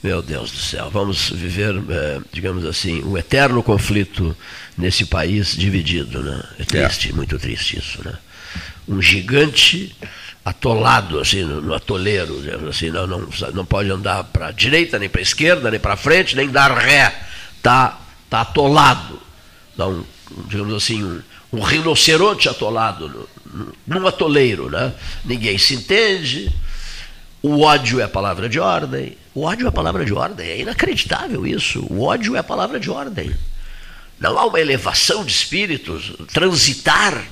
[0.04, 4.38] Meu Deus do céu, vamos viver, é, digamos assim, um eterno conflito
[4.78, 6.44] nesse país dividido, né?
[6.60, 7.14] É triste, é.
[7.14, 8.14] muito triste isso, né?
[8.88, 9.96] Um gigante
[10.46, 15.10] atolado assim no, no atoleiro, assim, não, não, não pode andar para a direita, nem
[15.10, 17.12] para a esquerda, nem para frente, nem dar ré.
[17.58, 18.00] Está
[18.30, 19.20] tá atolado.
[19.76, 20.04] Dá um,
[20.48, 21.20] digamos assim, um,
[21.56, 23.30] um rinoceronte atolado
[23.88, 24.70] num atoleiro.
[24.70, 24.94] Né?
[25.24, 26.52] Ninguém se entende.
[27.42, 29.18] O ódio é a palavra de ordem.
[29.34, 30.48] O ódio é a palavra de ordem.
[30.48, 31.86] É inacreditável isso.
[31.90, 33.34] O ódio é a palavra de ordem.
[34.20, 37.26] Não há uma elevação de espíritos, transitar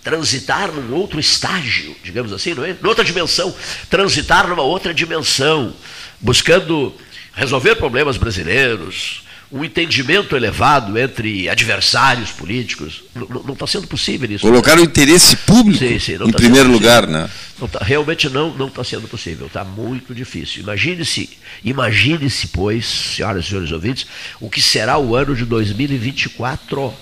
[0.00, 2.74] transitar num outro estágio, digamos assim, não é?
[2.80, 3.54] Noutra dimensão,
[3.90, 5.74] transitar numa outra dimensão,
[6.18, 6.94] buscando
[7.34, 13.02] resolver problemas brasileiros, um entendimento elevado entre adversários políticos.
[13.14, 14.46] Não está sendo possível isso.
[14.46, 14.82] Colocar né?
[14.82, 17.28] o interesse público sim, sim, em tá primeiro lugar, né?
[17.58, 19.46] Não tá, realmente não não está sendo possível.
[19.46, 20.62] Está muito difícil.
[20.62, 21.30] Imagine-se,
[21.64, 24.06] imagine-se, pois, senhoras e senhores ouvintes,
[24.38, 26.92] o que será o ano de 2024,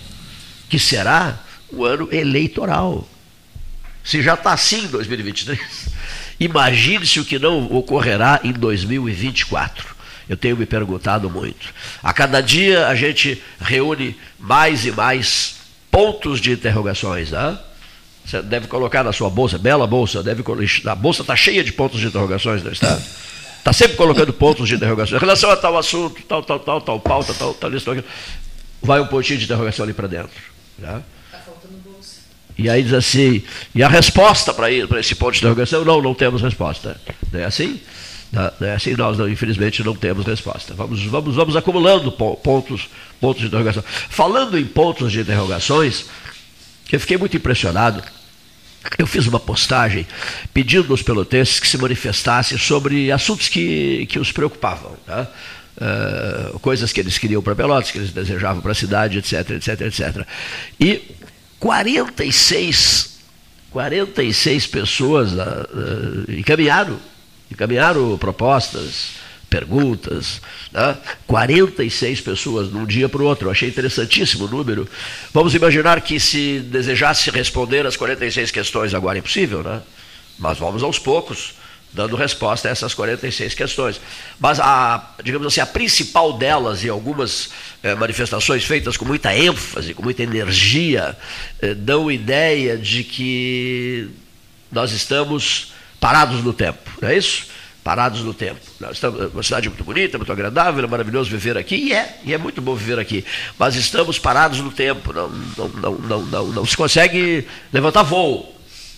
[0.68, 3.08] que será o ano eleitoral.
[4.04, 5.60] Se já está assim em 2023,
[6.38, 9.95] imagine-se o que não ocorrerá em 2024.
[10.28, 11.72] Eu tenho me perguntado muito.
[12.02, 15.56] A cada dia a gente reúne mais e mais
[15.90, 17.30] pontos de interrogações.
[17.30, 17.58] Né?
[18.24, 20.42] Você deve colocar na sua bolsa, bela bolsa, deve,
[20.86, 23.00] a bolsa está cheia de pontos de interrogações, não está?
[23.58, 25.16] Está sempre colocando pontos de interrogação.
[25.16, 27.96] Em relação a tal assunto, tal, tal, tal, tal pauta, tal, tal, isso, tal,
[28.82, 30.30] vai um pontinho de interrogação ali para dentro.
[30.78, 31.02] Né?
[32.58, 33.42] E aí diz assim,
[33.74, 35.84] e a resposta para esse ponto de interrogação?
[35.84, 36.98] Não, não temos resposta.
[37.30, 37.80] Não é assim?
[38.60, 40.74] Não é assim, nós não, infelizmente não temos resposta.
[40.74, 42.88] Vamos, vamos, vamos acumulando pontos,
[43.20, 43.82] pontos de interrogação.
[44.10, 46.04] Falando em pontos de interrogações,
[46.92, 48.02] eu fiquei muito impressionado.
[48.98, 50.06] Eu fiz uma postagem
[50.54, 54.96] pedindo aos pelotenses que se manifestassem sobre assuntos que, que os preocupavam.
[55.76, 59.80] Uh, coisas que eles queriam para Pelotas, que eles desejavam para a cidade, etc, etc,
[59.82, 60.26] etc.
[60.80, 61.02] E
[61.58, 63.18] 46,
[63.70, 66.98] 46 pessoas uh, uh, encaminharam,
[67.50, 69.10] encaminharam propostas,
[69.48, 70.40] perguntas,
[70.72, 70.96] né?
[71.26, 73.46] 46 pessoas de um dia para o outro.
[73.46, 74.88] Eu achei interessantíssimo o número.
[75.32, 79.80] Vamos imaginar que se desejasse responder as 46 questões agora é impossível, né?
[80.38, 81.54] Mas vamos aos poucos
[81.92, 84.00] dando resposta a essas 46 questões.
[84.38, 87.48] Mas, a, digamos assim, a principal delas, e algumas
[87.82, 91.16] eh, manifestações feitas com muita ênfase, com muita energia,
[91.62, 94.10] eh, dão ideia de que
[94.70, 97.46] nós estamos parados no tempo, não é isso?
[97.82, 98.60] Parados no tempo.
[98.80, 102.34] Nós estamos uma cidade muito bonita, muito agradável, é maravilhoso viver aqui, e é, e
[102.34, 103.24] é muito bom viver aqui.
[103.58, 108.54] Mas estamos parados no tempo, não, não, não, não, não, não se consegue levantar voo,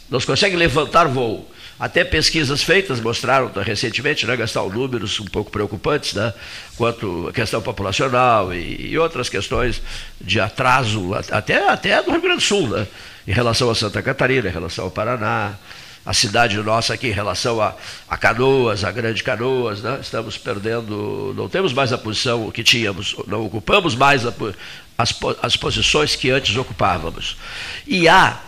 [0.09, 1.47] não se consegue levantar voo.
[1.79, 6.35] Até pesquisas feitas mostraram recentemente, né, gastar números um pouco preocupantes, né,
[6.77, 9.81] quanto à questão populacional e, e, outras questões
[10.21, 12.87] de atraso, até, até do Rio Grande do Sul, né,
[13.29, 15.55] em relação a Santa Catarina, em relação ao Paraná,
[16.09, 17.75] a cidade nossa aqui em relação a,
[18.09, 23.15] a Canoas, a Grande Canoas, né, estamos perdendo, não temos mais a posição que tínhamos,
[23.27, 24.33] não ocupamos mais a,
[24.97, 27.37] as, as posições que antes ocupávamos.
[27.87, 28.41] E há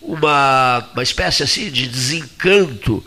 [0.00, 3.04] uma, uma espécie assim de desencanto.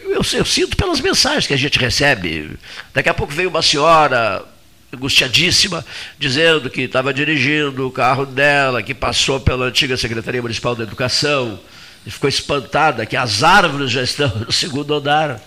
[0.00, 2.58] Eu, eu, sinto pelas mensagens que a gente recebe.
[2.92, 4.44] Daqui a pouco veio uma senhora
[4.92, 5.86] angustiadíssima,
[6.18, 11.60] dizendo que estava dirigindo o carro dela, que passou pela antiga Secretaria Municipal da Educação,
[12.06, 15.40] e ficou espantada que as árvores já estão no segundo andar.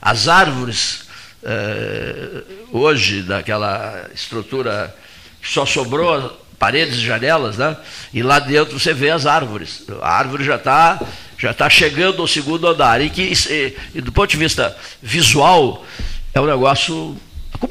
[0.00, 1.04] As árvores,
[1.42, 4.94] eh, hoje, daquela estrutura
[5.40, 7.76] que só sobrou paredes e janelas, né?
[8.12, 9.84] E lá dentro você vê as árvores.
[10.02, 11.00] A árvore já está
[11.38, 13.00] já tá chegando ao segundo andar.
[13.00, 15.84] E que, e, e do ponto de vista visual,
[16.32, 17.16] é um negócio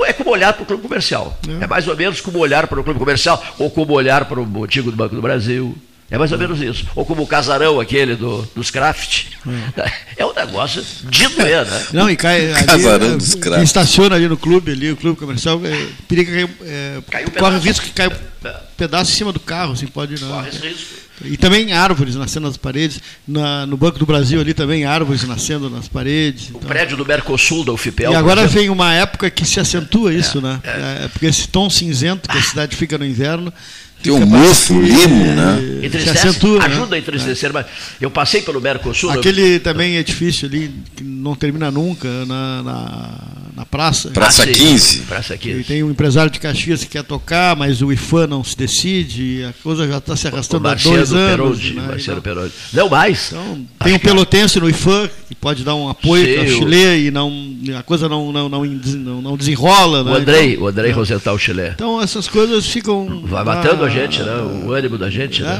[0.05, 1.37] é como olhar para o clube comercial.
[1.47, 1.63] É.
[1.63, 1.67] é.
[1.67, 4.89] mais ou menos como olhar para o clube comercial, ou como olhar para o antigo
[4.89, 5.77] do Banco do Brasil.
[6.13, 6.85] É mais ou menos isso.
[6.95, 9.29] Ou como o casarão aquele do, dos craft.
[9.75, 10.21] É.
[10.21, 11.85] é um negócio de doer, né?
[11.91, 12.53] Não, e cai.
[12.53, 13.63] Ali, casarão dos craft.
[13.63, 17.83] estaciona ali no clube, ali, o clube comercial, é, periga é, Caiu corre o risco
[17.83, 18.55] que cai um é.
[18.77, 20.29] pedaço em cima do carro, assim, pode não.
[20.29, 21.03] Corre esse risco.
[21.25, 23.01] E também árvores nascendo nas paredes.
[23.27, 26.49] Na, no Banco do Brasil ali também árvores nascendo nas paredes.
[26.49, 26.61] O então.
[26.61, 28.11] prédio do Mercosul da UFPEL.
[28.11, 30.59] E agora vem uma época que se acentua isso, é, né?
[30.63, 31.05] É.
[31.05, 31.07] é.
[31.07, 33.51] porque esse tom cinzento que a cidade fica no inverno
[34.03, 35.79] tem um mofo, limo, né?
[35.81, 36.65] Entristece, acentua, né?
[36.65, 36.97] ajuda né?
[36.97, 37.53] a entristecer, é.
[37.53, 37.65] mas
[38.01, 39.09] eu passei pelo Mercosul.
[39.11, 39.59] Aquele eu...
[39.61, 43.19] também é difícil ali, que não termina nunca, na, na,
[43.55, 44.09] na praça.
[44.09, 44.99] Praça ah, 15.
[45.03, 45.59] Praça 15.
[45.59, 49.45] E tem um empresário de Caxias que quer tocar, mas o IFAM não se decide,
[49.45, 51.59] a coisa já está se arrastando há dois anos.
[51.59, 51.87] Perode, né?
[51.87, 52.53] Marcelo Perode.
[52.73, 53.27] Não mais.
[53.31, 57.11] Então, tem um pelotense no IFAM que pode dar um apoio para o Chile e
[57.11, 57.31] não,
[57.77, 58.65] a coisa não, não, não,
[59.21, 60.01] não desenrola.
[60.01, 60.17] O né?
[60.17, 60.93] Andrei, então, o Andrei é.
[60.93, 61.69] Rosenthal Chile.
[61.73, 63.23] Então essas coisas ficam.
[63.25, 64.35] Vai matando a gente, né?
[64.65, 65.59] O ânimo da gente, né?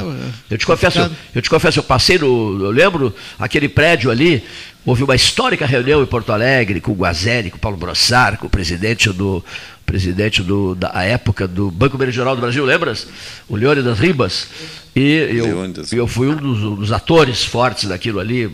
[0.50, 0.54] É.
[0.54, 4.42] Eu te confesso, eu te confesso, eu passei no, eu lembro aquele prédio ali,
[4.84, 8.46] houve uma histórica reunião em Porto Alegre com o Guazelli, com o Paulo Brossar, com
[8.46, 9.44] o presidente do
[9.84, 13.06] presidente do, da época do Banco Meridional do Brasil, lembras?
[13.48, 14.48] O Leônidas Ribas.
[14.96, 18.50] E eu, eu fui um dos, um dos atores fortes daquilo ali,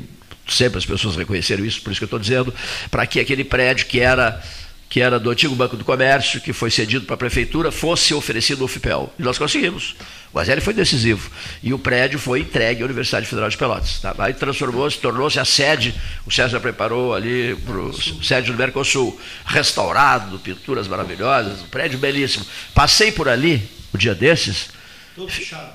[0.49, 2.53] sempre as pessoas reconheceram isso, por isso que eu estou dizendo,
[2.91, 4.43] para que aquele prédio que era
[4.91, 8.63] que era do antigo Banco do Comércio, que foi cedido para a prefeitura, fosse oferecido
[8.63, 9.15] ao FIPEL.
[9.17, 9.95] E nós conseguimos.
[10.33, 11.31] O Azelli foi decisivo.
[11.63, 14.01] E o prédio foi entregue à Universidade Federal de Pelotas.
[14.01, 14.13] Tá?
[14.19, 15.95] Aí transformou-se, tornou-se a sede,
[16.27, 22.45] o César preparou ali para o sede do Mercosul, restaurado, pinturas maravilhosas, um prédio belíssimo.
[22.75, 23.63] Passei por ali,
[23.95, 24.71] o dia desses,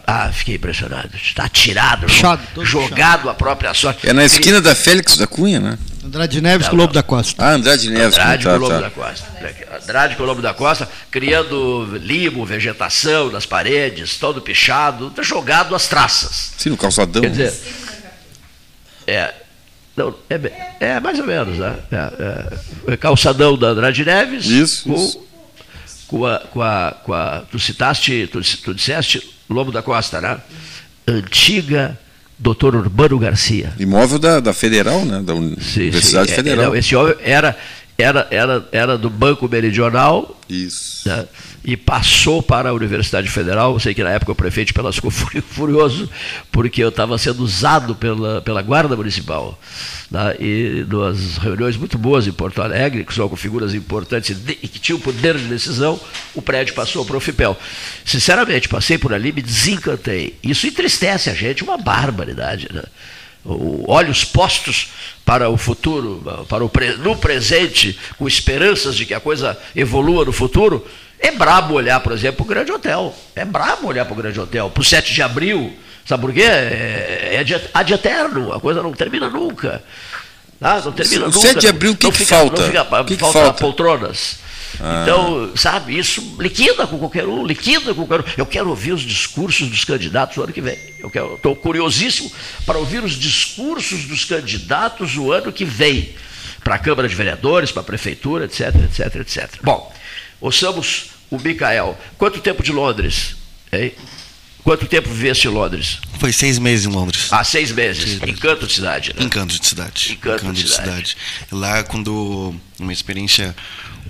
[0.06, 1.12] ah, fiquei impressionado.
[1.16, 2.08] Está tirado,
[2.64, 4.10] jogado a própria sorte.
[4.10, 5.78] É na esquina da Félix da Cunha, né?
[6.06, 7.44] Andrade Neves com o Lobo da Costa.
[7.44, 8.18] Ah, Andrade Neves.
[8.18, 8.82] Andrade tá, com o Lobo tá.
[8.82, 9.28] da Costa.
[9.82, 15.74] Andrade com o Lobo da Costa, criando limo, vegetação nas paredes, todo pichado, tá jogado
[15.74, 16.54] as traças.
[16.58, 17.24] Sim, no calçadão.
[17.24, 17.54] Quer dizer,
[19.08, 19.34] é,
[19.98, 21.76] não, é, é mais ou menos, né?
[21.92, 24.46] É, é, é calçadão da Andrade Neves.
[24.46, 25.26] Isso, com, isso.
[26.08, 30.40] Com a, com a, com a, tu citaste, tu, tu disseste Lobo da Costa, né?
[31.08, 31.98] Antiga
[32.38, 33.74] Doutor Urbano Garcia.
[33.80, 35.22] Imóvel da, da Federal, né?
[35.24, 36.34] Da Universidade sim.
[36.34, 36.76] É, Federal.
[36.76, 37.58] É, esse imóvel era,
[37.98, 40.40] era, era, era do Banco Meridional.
[40.50, 41.08] Isso.
[41.08, 41.26] Né?
[41.66, 43.74] E passou para a Universidade Federal.
[43.74, 46.08] Eu sei que na época o prefeito Pelotas ficou furioso,
[46.52, 49.60] porque eu estava sendo usado pela, pela Guarda Municipal.
[50.12, 50.36] Né?
[50.40, 54.80] E duas reuniões muito boas em Porto Alegre, que são com figuras importantes e que
[54.80, 56.00] tinham poder de decisão,
[56.36, 57.58] o prédio passou para o FIPEL.
[58.06, 60.38] Sinceramente, passei por ali, me desencantei.
[60.44, 62.70] Isso entristece a gente, uma barbaridade.
[62.72, 62.84] Né?
[63.88, 64.90] olhos postos
[65.24, 70.32] para o futuro, para o no presente, com esperanças de que a coisa evolua no
[70.32, 70.86] futuro,
[71.20, 73.16] é brabo olhar, por exemplo, para o Grande Hotel.
[73.36, 74.70] É brabo olhar para o Grande Hotel.
[74.70, 75.74] Para o 7 de abril,
[76.06, 76.44] sabe por quê?
[76.44, 79.84] É, é de, ad eterno, a coisa não termina nunca.
[80.62, 81.40] Ah, não termina o nunca.
[81.40, 82.62] 7 de abril, o que, que, falta?
[82.62, 84.46] Não fica, que falta, falta poltronas.
[84.80, 85.04] Ah.
[85.04, 88.34] Então, sabe, isso liquida com qualquer um, liquida com qualquer um.
[88.38, 90.78] Eu quero ouvir os discursos dos candidatos o ano que vem.
[91.00, 92.32] Eu estou curiosíssimo
[92.66, 96.14] para ouvir os discursos dos candidatos o ano que vem.
[96.64, 99.50] Para a Câmara de Vereadores, para a Prefeitura, etc, etc, etc.
[99.62, 99.94] Bom,
[100.40, 101.98] ouçamos o Micael.
[102.18, 103.36] Quanto tempo de Londres?
[103.72, 103.94] Hein?
[104.64, 106.00] Quanto tempo viveste em Londres?
[106.18, 107.28] Foi seis meses em Londres.
[107.30, 108.04] Ah, seis meses.
[108.04, 108.36] Seis meses.
[108.36, 109.24] Encanto de cidade, né?
[109.24, 110.14] Encanto de cidade.
[110.14, 111.10] Encanto, Encanto de, de cidade.
[111.10, 111.18] cidade.
[111.52, 113.56] Lá, quando uma experiência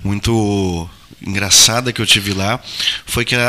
[0.02, 0.88] muito
[1.26, 2.60] engraçada que eu tive lá
[3.04, 3.48] foi que a,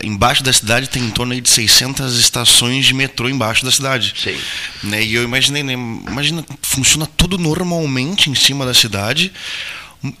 [0.00, 4.14] a, embaixo da cidade tem em torno de 600 estações de metrô embaixo da cidade.
[4.16, 4.36] Sim.
[4.84, 5.02] Né?
[5.02, 5.72] E eu imaginei, né?
[5.72, 9.32] imagina, funciona tudo normalmente em cima da cidade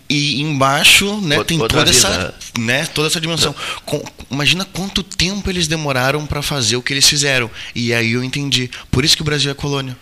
[0.08, 2.80] e embaixo né, tem toda vida, essa, né?
[2.80, 3.54] né, toda essa dimensão.
[3.84, 7.50] Com, imagina quanto tempo eles demoraram para fazer o que eles fizeram.
[7.74, 8.70] E aí eu entendi.
[8.90, 9.96] Por isso que o Brasil é colônia.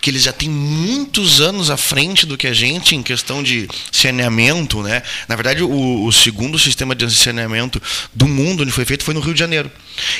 [0.00, 3.68] Que eles já têm muitos anos à frente do que a gente em questão de
[3.90, 5.02] saneamento, né?
[5.28, 7.80] Na verdade, o, o segundo sistema de saneamento
[8.12, 9.70] do mundo onde foi feito foi no Rio de Janeiro.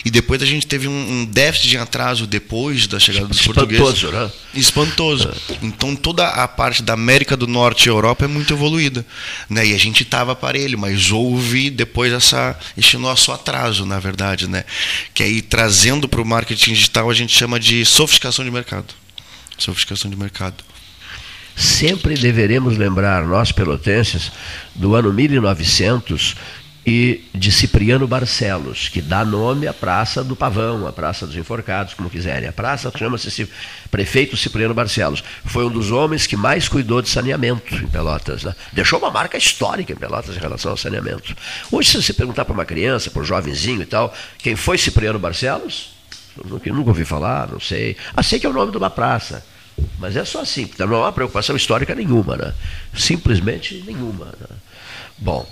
[0.05, 3.77] E depois a gente teve um, um déficit de atraso depois da chegada dos Espantoso,
[3.77, 4.13] portugueses.
[4.13, 4.31] né?
[4.55, 5.31] Espantoso.
[5.63, 9.05] Então toda a parte da América do Norte e Europa é muito evoluída,
[9.49, 9.67] né?
[9.67, 14.65] E a gente estava aparelho, mas houve depois essa esse nosso atraso, na verdade, né?
[15.13, 19.04] Que aí trazendo para o marketing digital a gente chama de sofisticação de mercado.
[19.59, 20.65] Sofisticação de mercado.
[21.57, 24.33] Sempre deveremos lembrar, nós pelotenses,
[24.75, 26.35] do ano 1900
[26.87, 31.95] e de Cipriano Barcelos, que dá nome à Praça do Pavão, à Praça dos Enforcados,
[31.95, 32.47] como quiserem.
[32.49, 33.49] A praça chama-se
[33.91, 35.25] Prefeito Cipriano Barcelos.
[35.45, 38.45] Foi um dos homens que mais cuidou de saneamento em Pelotas.
[38.45, 38.55] né?
[38.73, 41.35] Deixou uma marca histórica em Pelotas em relação ao saneamento.
[41.73, 45.19] Hoje, se você perguntar para uma criança, para um jovenzinho e tal, quem foi Cipriano
[45.19, 45.94] Barcelos?
[46.37, 47.97] Eu nunca, ouvi falar, não sei.
[48.17, 49.45] Ah, sei que é o nome de uma praça.
[49.99, 52.53] Mas é só assim, não há preocupação histórica nenhuma, né?
[52.95, 54.27] Simplesmente nenhuma.
[54.27, 54.57] né?
[55.19, 55.49] Bom,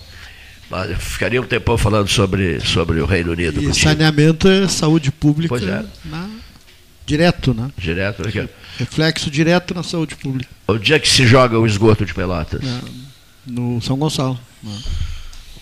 [0.70, 3.60] mas eu ficaria um tempão falando sobre, sobre o Reino Unido.
[3.60, 3.74] E contigo.
[3.88, 5.84] saneamento é saúde pública Pois é.
[6.04, 6.28] na-
[7.04, 7.68] direto, né?
[7.76, 8.48] Direto aqui.
[8.78, 10.50] Reflexo direto na saúde pública.
[10.68, 12.60] Onde é que se joga o esgoto de Pelotas?
[12.62, 12.80] né?
[13.46, 14.38] No São Gonçalo.
[14.62, 14.78] né?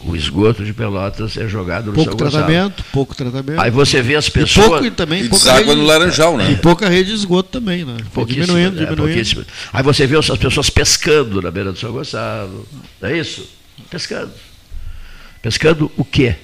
[0.02, 2.44] O esgoto de Pelotas é jogado no Pouco São Gonçalo.
[2.46, 3.60] tratamento, pouco tratamento.
[3.60, 4.66] Aí você vê as e pessoas.
[4.68, 6.52] pouco e também E pouca rede- no Laranjal, né?
[6.52, 7.96] E pouca rede de esgoto também, né?
[8.04, 8.96] Foi Pouquíssimo, diminuindo, é, diminuindo.
[9.12, 9.44] pouquíssimo.
[9.72, 12.66] Aí você vê as pessoas pescando na beira do São Gonçalo.
[13.00, 13.46] Não é isso?
[13.90, 14.32] Pescando.
[15.42, 16.34] Pescando o quê?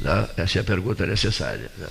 [0.00, 0.26] Né?
[0.38, 1.70] Essa é a pergunta necessária.
[1.78, 1.86] né?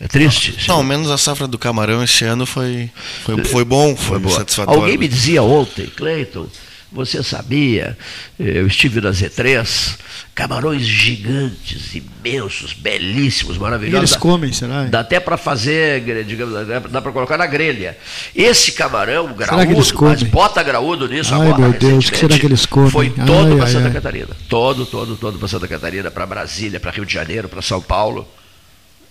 [0.00, 0.56] É triste.
[0.68, 2.90] Não, ao menos a safra do camarão esse ano foi,
[3.24, 4.36] foi, foi bom, foi, boa.
[4.38, 4.80] satisfatório.
[4.80, 6.46] Alguém me dizia ontem, Cleiton,
[6.94, 7.98] você sabia,
[8.38, 9.96] eu estive na Z3,
[10.34, 14.10] camarões gigantes, imensos, belíssimos, E maravilhosos.
[14.10, 14.84] eles comem, será?
[14.84, 16.54] Dá até para fazer, digamos,
[16.90, 17.98] dá para colocar na grelha.
[18.34, 20.12] Esse camarão que eles graúdo, comem?
[20.14, 21.58] mas bota graúdo nisso Ai, agora.
[21.58, 22.90] meu Deus, o que será que eles comem?
[22.90, 23.92] Foi todo Ai, para ai, Santa ai.
[23.92, 24.28] Catarina.
[24.48, 28.26] Todo, todo, todo para Santa Catarina, para Brasília, para Rio de Janeiro, para São Paulo.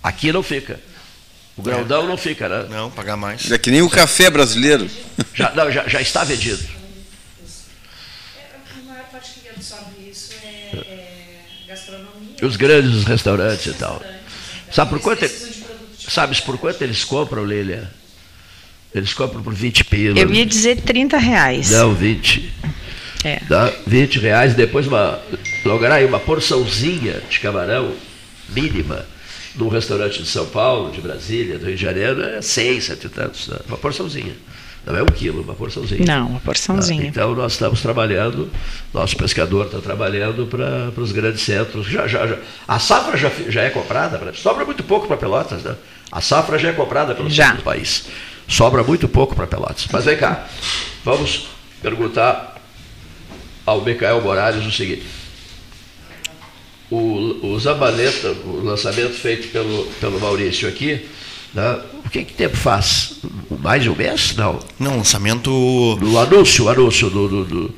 [0.01, 0.79] Aqui não fica.
[1.55, 2.65] O graudão não fica, né?
[2.69, 3.51] Não, pagar mais.
[3.51, 4.89] É que nem o café brasileiro.
[5.35, 6.63] Já, não, já, já está vendido.
[8.75, 12.32] A maior parte que absorve isso é, é gastronomia.
[12.45, 14.01] Os grandes restaurantes e tal.
[14.71, 15.21] Sabe por quanto?
[15.27, 15.63] De
[16.09, 17.89] Sabes por quanto eles compram, Lília?
[18.93, 20.19] Eles compram por 20 pila.
[20.19, 21.71] Eu ia dizer 30 reais.
[21.71, 22.53] Não, 20.
[23.23, 23.39] É.
[23.47, 25.19] Dá 20 reais, depois uma.
[25.65, 27.93] Logo aí, uma porçãozinha de camarão
[28.49, 29.05] mínima
[29.55, 33.09] num restaurante de São Paulo, de Brasília, do Rio de Janeiro, é 100, cento e
[33.09, 33.47] tantos.
[33.47, 33.57] né?
[33.67, 34.35] Uma porçãozinha.
[34.85, 36.03] Não é um quilo, uma porçãozinha.
[36.05, 37.05] Não, uma Ah, porçãozinha.
[37.07, 38.49] Então nós estamos trabalhando,
[38.93, 41.87] nosso pescador está trabalhando para os grandes centros.
[41.87, 42.37] Já, já, já.
[42.67, 45.75] A safra já, já é comprada, pra- sobra muito pouco para Pelotas, né?
[46.11, 48.05] A safra já é comprada pelo centro do país.
[48.47, 49.87] Sobra muito pouco para Pelotas.
[49.91, 50.47] Mas vem cá,
[51.05, 51.47] vamos
[51.81, 52.61] perguntar
[53.65, 55.05] ao Micael Morales o seguinte.
[56.91, 61.07] O, o Zabaleta, o lançamento feito pelo, pelo Maurício aqui,
[61.53, 61.79] né?
[62.05, 63.13] o que, que tempo faz?
[63.61, 64.35] Mais um mês?
[64.35, 64.59] Não.
[64.79, 65.49] Não, lançamento.
[66.01, 67.75] No anúncio, o anúncio do, do- do-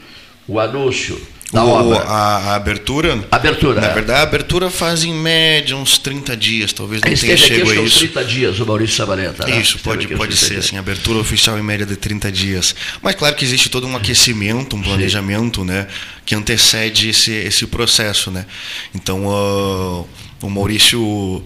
[0.47, 1.19] o anúncio
[1.51, 1.99] da o- obra.
[2.03, 3.19] a, a abertura.
[3.31, 3.79] Abertura.
[3.81, 3.93] Na é.
[3.93, 7.99] verdade, a abertura faz em média uns 30 dias, talvez não tenha chego a isso.
[7.99, 9.45] 30 dias, o Maurício Sabaleta.
[9.45, 9.59] né?
[9.59, 12.75] Isso, pode, pode 30 ser, assim, abertura oficial em média de 30 dias.
[13.01, 15.87] Mas claro que existe todo um aquecimento, um planejamento, né,
[16.25, 18.45] que antecede esse, esse processo, né.
[18.93, 20.03] Então, ah,
[20.41, 21.43] o Maurício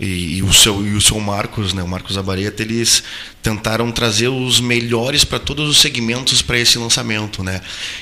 [0.00, 3.02] e, e o seu, e o seu Marcos, né, o Marcos Abareta, eles
[3.42, 7.60] tentaram trazer os melhores para todos os segmentos para esse lançamento, né.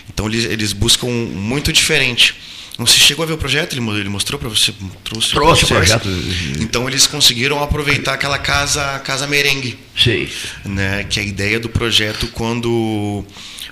[0.08, 2.36] Então, eles, eles buscam muito diferente.
[2.78, 3.72] Não se chegou a ver o projeto?
[3.72, 4.72] Ele, mo- ele mostrou para você?
[5.02, 6.08] Trouxe, Trouxe o projeto.
[6.60, 10.28] Então eles conseguiram aproveitar aquela casa, casa merengue, Sim.
[10.64, 11.04] né?
[11.04, 13.24] Que a ideia do projeto quando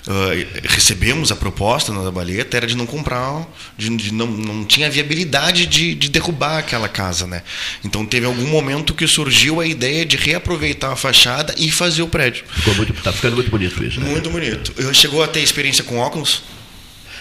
[0.09, 3.47] ah, recebemos a proposta na baleta era de não comprar,
[3.79, 7.43] de, de não, não tinha viabilidade de, de derrubar aquela casa, né?
[7.85, 12.09] Então teve algum momento que surgiu a ideia de reaproveitar a fachada e fazer o
[12.09, 12.45] prédio.
[12.57, 14.01] Ficou muito, tá ficando muito bonito isso.
[14.01, 14.09] Né?
[14.11, 14.73] Muito bonito.
[14.77, 16.43] Eu chegou a ter experiência com óculos?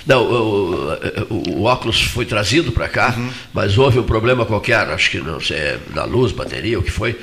[0.06, 0.94] Não, o,
[1.30, 3.32] o- o óculos foi trazido para cá, Uhum.
[3.54, 7.18] mas houve um problema qualquer, acho que não sei, na luz, bateria, o que foi.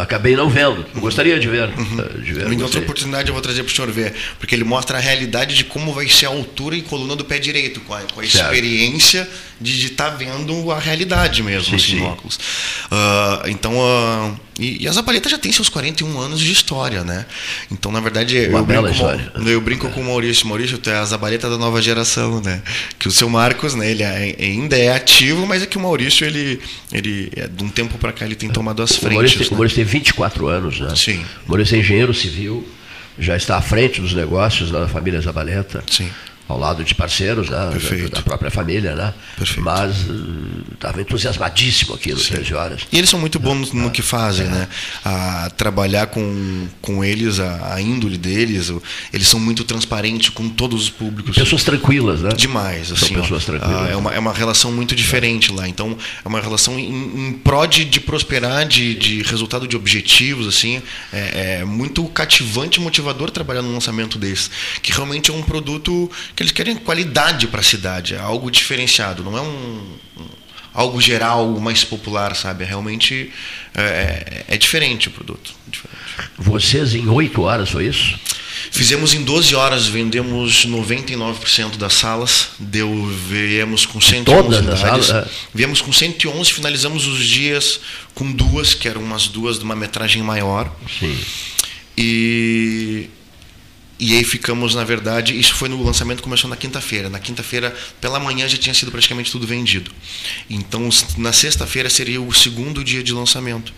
[0.00, 0.84] Acabei não vendo.
[0.96, 1.68] Gostaria de ver.
[1.68, 2.78] eh, De ver Em outra.
[2.78, 2.84] Uhum.
[2.84, 5.92] oportunidade eu vou trazer para o senhor ver, porque ele mostra a realidade de como
[5.92, 9.28] vai ser a altura e coluna do pé direito, com a, com a experiência
[9.60, 12.00] de estar vendo a realidade mesmo, Sim, assim, sim.
[12.00, 12.38] no óculos.
[12.90, 17.26] Ah, então, ah, e, e a Zapaleta já tem seus 41 anos de história, né?
[17.70, 19.04] Então, na verdade, Uma eu bela brinco,
[19.42, 20.46] com- eu brinco com o Maurício.
[20.46, 22.62] Maurício, tu é a Zabaleta da nova geração, né?
[22.98, 26.26] Que o seu Marcos, né, ele é- ainda é ativo, mas é que o Maurício,
[26.26, 26.58] ele,
[26.92, 29.38] ele é, de um tempo para cá, ele tem tomado as O Maurício, frentes.
[29.38, 29.56] tem, o né?
[29.56, 30.94] Maurício tem 24 anos, né?
[30.96, 31.24] Sim.
[31.46, 32.66] O Maurício é engenheiro civil,
[33.18, 35.82] já está à frente dos negócios da família Zabaleta.
[35.90, 36.08] Sim.
[36.48, 37.58] Ao lado de parceiros, né,
[38.12, 39.12] da, própria família, né?
[39.36, 39.62] Perfeito.
[39.62, 40.06] Mas
[40.72, 42.82] estava entusiasmadíssimo aqui no 13 horas.
[42.92, 44.68] E eles são muito bons no que fazem, né?
[45.04, 48.72] A trabalhar com, com eles, a, a índole deles,
[49.12, 51.36] eles são muito transparentes com todos os públicos.
[51.36, 52.30] Pessoas tranquilas, né?
[52.30, 53.16] Demais, São assim.
[53.16, 53.20] ó.
[53.22, 53.88] pessoas tranquilas.
[53.88, 55.68] Ah, é, uma, é uma relação muito diferente lá.
[55.68, 60.46] Então, é uma relação em, em pró de, de prosperar, de, de resultado de objetivos,
[60.46, 60.82] assim.
[61.12, 64.50] É, é muito cativante e motivador trabalhar num lançamento desse.
[64.82, 68.14] Que realmente é um produto que eles querem qualidade para a cidade.
[68.14, 69.24] É algo diferenciado.
[69.24, 70.28] Não é um, um-
[70.74, 72.62] algo geral, algo mais popular, sabe?
[72.62, 73.32] É realmente
[73.74, 75.54] é, é- é diferente o produto.
[75.66, 75.96] Diferente.
[76.38, 78.18] Vocês em oito horas, foi isso?
[78.70, 85.06] Fizemos em 12 horas, vendemos 99% das salas, deu, viemos com 111 Todas as unidades.
[85.06, 85.30] salas, é.
[85.54, 87.80] Viemos com 111, finalizamos os dias
[88.14, 90.74] com duas, que eram umas duas de uma metragem maior.
[90.98, 91.16] Sim.
[91.96, 93.08] E
[93.98, 97.08] e aí ficamos, na verdade, isso foi no lançamento começou na quinta-feira.
[97.08, 99.90] Na quinta-feira, pela manhã, já tinha sido praticamente tudo vendido.
[100.50, 103.72] Então, na sexta-feira seria o segundo dia de lançamento.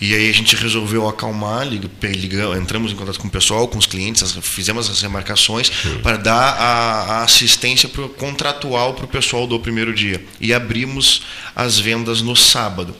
[0.00, 3.86] E aí a gente resolveu acalmar, ligamos, entramos em contato com o pessoal, com os
[3.86, 5.70] clientes, fizemos as remarcações
[6.02, 10.24] para dar a, a assistência pro, contratual para o pessoal do primeiro dia.
[10.40, 11.22] E abrimos
[11.56, 12.94] as vendas no sábado.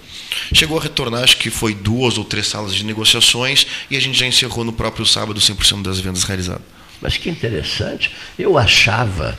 [0.53, 4.19] Chegou a retornar, acho que foi duas ou três salas de negociações e a gente
[4.19, 6.56] já encerrou no próprio sábado 100% das vendas realizadas.
[7.01, 8.11] Mas que interessante.
[8.39, 9.39] Eu achava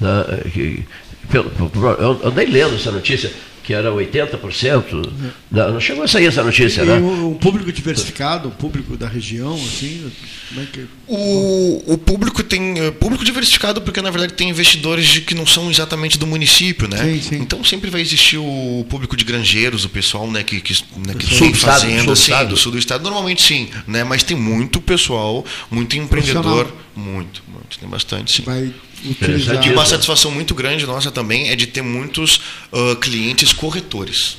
[0.00, 0.84] né, que.
[1.30, 3.32] pelo- Eu eu andei lendo essa notícia,
[3.62, 5.12] que era 80%.
[5.50, 6.94] Não, não chegou a sair essa notícia, E né?
[6.98, 10.08] um, público diversificado, um público da região, assim,
[10.48, 10.86] como é que...
[11.08, 15.44] O, o público tem eh, público diversificado porque na verdade tem investidores de que não
[15.46, 16.96] são exatamente do município, né?
[16.98, 17.36] Sim, sim.
[17.36, 20.72] Então sempre vai existir o público de granjeiros, o pessoal, né, que que,
[21.04, 22.48] né, que Sul tem do estado, fazenda, sul do sim, estado.
[22.50, 24.04] do sul do estado, normalmente sim, né?
[24.04, 26.72] Mas tem muito pessoal, muito empreendedor.
[26.96, 28.42] Muito, muito, tem bastante, sim.
[28.42, 28.72] vai
[29.04, 29.66] utilizar...
[29.66, 32.40] E uma satisfação muito grande nossa também é de ter muitos
[32.72, 34.38] ah, clientes corretores.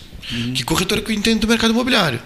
[0.53, 2.19] Que corretor é que entende do mercado imobiliário.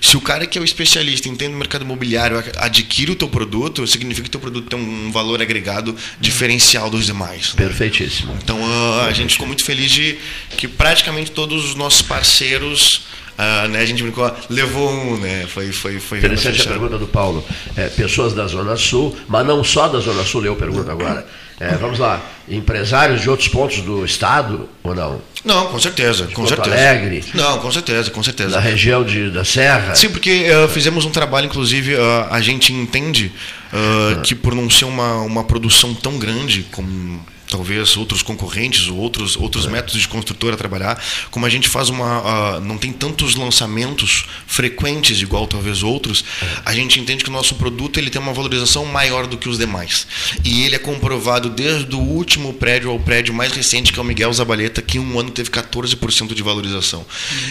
[0.00, 3.86] Se o cara que é o especialista entende do mercado imobiliário adquire o teu produto,
[3.86, 7.54] significa que o teu produto tem um valor agregado diferencial dos demais.
[7.54, 7.66] né?
[7.66, 8.36] Perfeitíssimo.
[8.42, 8.58] Então
[9.02, 10.18] a gente ficou muito feliz de
[10.56, 13.02] que praticamente todos os nossos parceiros,
[13.42, 15.46] ah, né, a gente brincou, levou um, né?
[15.48, 17.44] Foi, foi, foi Interessante a pergunta do Paulo.
[17.76, 21.26] É, pessoas da Zona Sul, mas não só da Zona Sul, eu pergunto agora.
[21.58, 25.20] É, vamos lá, empresários de outros pontos do estado ou não?
[25.44, 26.76] Não, com certeza, com Porto certeza.
[26.76, 27.24] Alegre.
[27.34, 28.50] Não, com certeza, com certeza.
[28.50, 29.94] Da região de, da Serra?
[29.94, 33.32] Sim, porque eh, fizemos um trabalho, inclusive, eh, a gente entende
[33.72, 38.96] eh, que por não ser uma, uma produção tão grande como talvez outros concorrentes ou
[38.96, 42.22] outros, outros métodos de construtora trabalhar, como a gente faz uma.
[42.24, 46.24] ah, não tem tantos lançamentos frequentes igual talvez outros,
[46.64, 49.58] a gente entende que o nosso produto ele tem uma valorização maior do que os
[49.58, 50.06] demais.
[50.42, 54.04] E ele é comprovado desde o último prédio ao prédio mais recente, que é o
[54.04, 57.04] Miguel Zabaleta, que em um ano teve 14% de valorização.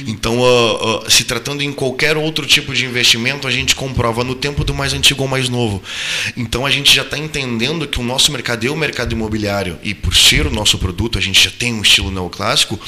[0.08, 4.34] Então, ah, ah, se tratando em qualquer outro tipo de investimento, a gente comprova no
[4.34, 5.84] tempo do mais antigo ao mais novo.
[6.36, 9.91] Então, a gente já está entendendo que o nosso mercado é o mercado imobiliário, e
[9.94, 12.80] por ser o nosso produto, a gente já tem um estilo neoclássico,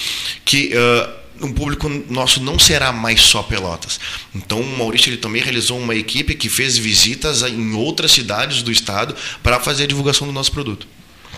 [0.45, 0.71] que.
[0.75, 3.99] ah, um público nosso não será mais só Pelotas.
[4.33, 8.71] Então, o Maurício ele também realizou uma equipe que fez visitas em outras cidades do
[8.71, 10.87] estado para fazer a divulgação do nosso produto.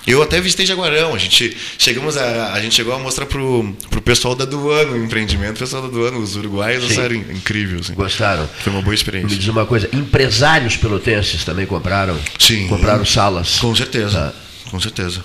[0.06, 4.00] Eu até visitei Jaguarão, a gente chegamos a, a gente chegou a mostrar pro, pro
[4.02, 6.92] pessoal da Duano o empreendimento, o pessoal da Duano, os uruguaios, Sim.
[6.92, 7.80] acharam incrível.
[7.80, 7.94] Assim.
[7.96, 8.48] Gostaram?
[8.64, 9.36] Foi uma boa Me experiência.
[9.36, 12.20] diz uma coisa, empresários pelotenses também compraram?
[12.38, 12.68] Sim.
[12.68, 13.58] Compraram salas?
[13.58, 14.34] Com certeza,
[14.66, 14.70] Tá.
[14.70, 15.24] com certeza.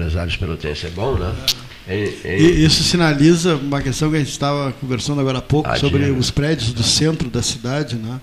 [0.00, 1.30] Empresários pelotenses, é bom, né?
[1.86, 5.68] É, é- E isso sinaliza uma questão que a gente estava conversando agora há pouco
[5.68, 8.18] Ah, sobre os prédios do centro da cidade, né?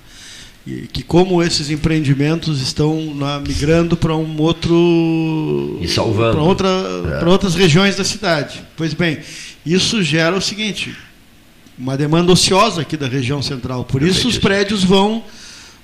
[0.65, 6.33] E que como esses empreendimentos estão né, migrando para um outro E salvando.
[6.33, 6.67] para outra
[7.13, 7.19] É.
[7.19, 8.61] para outras regiões da cidade.
[8.75, 9.19] Pois bem,
[9.65, 10.95] isso gera o seguinte,
[11.77, 13.85] uma demanda ociosa aqui da região central.
[13.85, 15.23] Por isso os prédios vão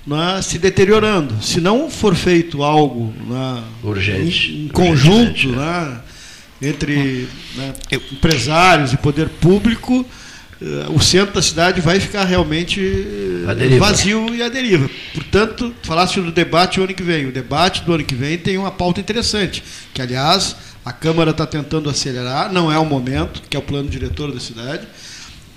[0.06, 1.42] né, se deteriorando.
[1.42, 4.52] Se não for feito algo né, Urgente.
[4.52, 6.00] em, em conjunto, Urgentemente, né,
[6.62, 10.06] entre né, empresários e poder público,
[10.62, 14.88] eh, o centro da cidade vai ficar realmente eh, vazio e à deriva.
[15.12, 17.26] Portanto, falaste do debate o ano que vem.
[17.26, 21.46] O debate do ano que vem tem uma pauta interessante, que aliás a Câmara está
[21.46, 24.86] tentando acelerar, não é o momento, que é o plano diretor da cidade.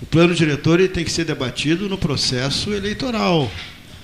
[0.00, 3.50] O plano diretor ele tem que ser debatido no processo eleitoral.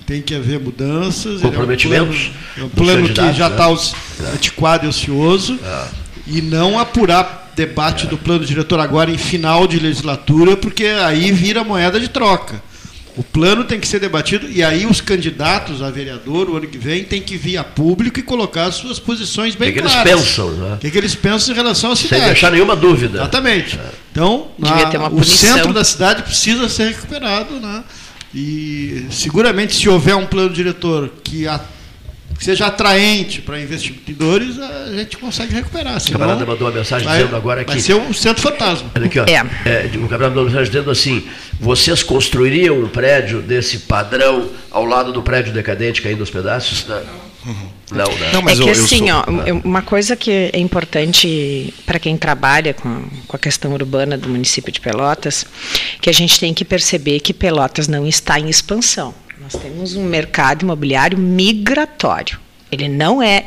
[0.05, 1.25] Tem que haver mudanças.
[1.25, 3.55] ele é um Comprometimentos plano- É um plano que já né?
[3.55, 5.59] está antiquado e ocioso
[6.27, 11.63] e não apurar debate do plano diretor agora em final de legislatura, porque aí vira
[11.63, 12.61] moeda de troca.
[13.17, 16.77] O plano tem que ser debatido e aí os candidatos a vereador o ano que
[16.77, 19.79] vem têm que vir a público e colocar as suas posições O bem que, que
[19.79, 20.11] eles claras.
[20.21, 20.73] pensam, né?
[20.73, 22.25] O que, que eles pensam em relação à Sem cidade.
[22.25, 23.19] deixar nenhuma dúvida.
[23.19, 23.79] Exatamente.
[24.11, 27.85] Então, na- o centro da cidade precisa ser recuperado, né?
[28.37, 31.61] E seguramente se houver um plano diretor que, a-
[32.37, 35.95] que seja atraente para investidores, a gente consegue recuperar.
[35.95, 37.81] O senão camarada mandou uma mensagem vai, dizendo agora vai que.
[37.81, 38.91] ser um centro fantasma.
[38.93, 39.23] Olha aqui, ó.
[39.23, 39.85] É.
[39.85, 41.23] É, o camarada mandou uma mensagem dizendo assim:
[41.61, 46.85] vocês construiriam um prédio desse padrão ao lado do prédio decadente caindo aos pedaços?
[46.87, 47.01] Não,
[47.91, 48.05] não.
[48.17, 48.29] né?
[48.33, 51.73] Não, mas é que eu- eu assim, sou- ó, eu- uma coisa que é importante
[51.85, 55.45] para quem trabalha com, com a questão urbana do município de Pelotas,
[56.01, 59.13] que a gente tem que perceber que Pelotas não está em expansão.
[59.39, 62.39] Nós temos um mercado imobiliário migratório.
[62.71, 63.45] Ele não é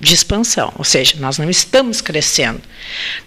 [0.00, 2.60] de expansão, ou seja, nós não estamos crescendo.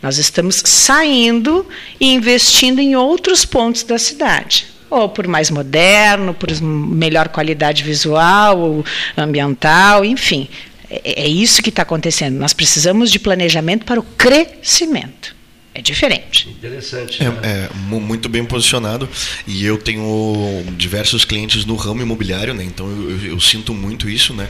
[0.02, 1.68] Nós estamos saindo
[2.00, 4.68] e investindo em outros pontos da cidade.
[4.92, 8.86] Ou por mais moderno, por melhor qualidade visual, ou
[9.18, 10.48] ambiental, enfim.
[10.90, 12.38] É, é isso que está acontecendo.
[12.38, 15.36] Nós precisamos de planejamento para o crescimento.
[15.74, 16.50] É diferente.
[16.50, 17.24] Interessante.
[17.24, 17.34] né?
[17.42, 19.08] É, é, mu- muito bem posicionado
[19.48, 22.62] e eu tenho diversos clientes no ramo imobiliário, né?
[22.66, 24.50] Então eu, eu- eu sinto muito isso, né?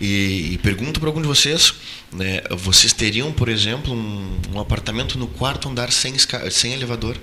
[0.00, 1.74] E, e pergunto para algum de vocês,
[2.12, 2.42] né?
[2.50, 6.14] Vocês teriam, por exemplo, um, um apartamento no quarto andar sem,
[6.50, 7.16] sem elevador?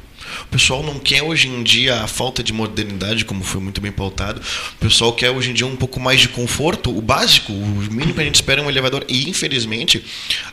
[0.44, 3.92] O pessoal não quer hoje em dia a falta de modernidade, como foi muito bem
[3.92, 4.42] pautado.
[4.74, 8.14] O pessoal quer hoje em dia um pouco mais de conforto, o básico, o mínimo
[8.14, 9.06] que a gente espera é um elevador.
[9.08, 10.04] E infelizmente,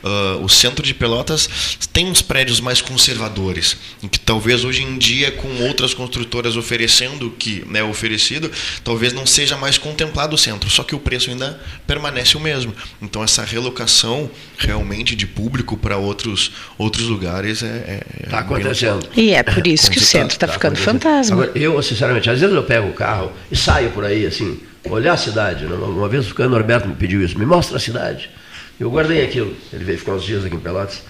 [0.02, 1.48] ah, o centro de Pelotas
[1.92, 7.28] tem uns prédios mais conservadores, em que talvez hoje em dia, com outras construtoras oferecendo
[7.28, 8.50] o que é oferecido,
[8.84, 10.70] talvez não seja mais contemplado o centro.
[10.70, 12.74] Só que o preço ainda permanece o mesmo.
[13.00, 14.25] Então essa relocação
[14.58, 19.08] realmente de público para outros outros lugares é, é Está é bem acontecendo.
[19.16, 21.42] E é por isso que o centro está Tá ficando fantasma.
[21.42, 25.14] Agora, eu, sinceramente, às vezes eu pego o carro e saio por aí, assim, olhar
[25.14, 25.64] a cidade.
[25.64, 25.74] né?
[25.74, 28.30] Uma vez o Cano Norberto me pediu isso, me mostra a cidade.
[28.78, 29.56] Eu guardei aquilo.
[29.72, 31.02] Ele veio ficar uns dias aqui em Pelotas,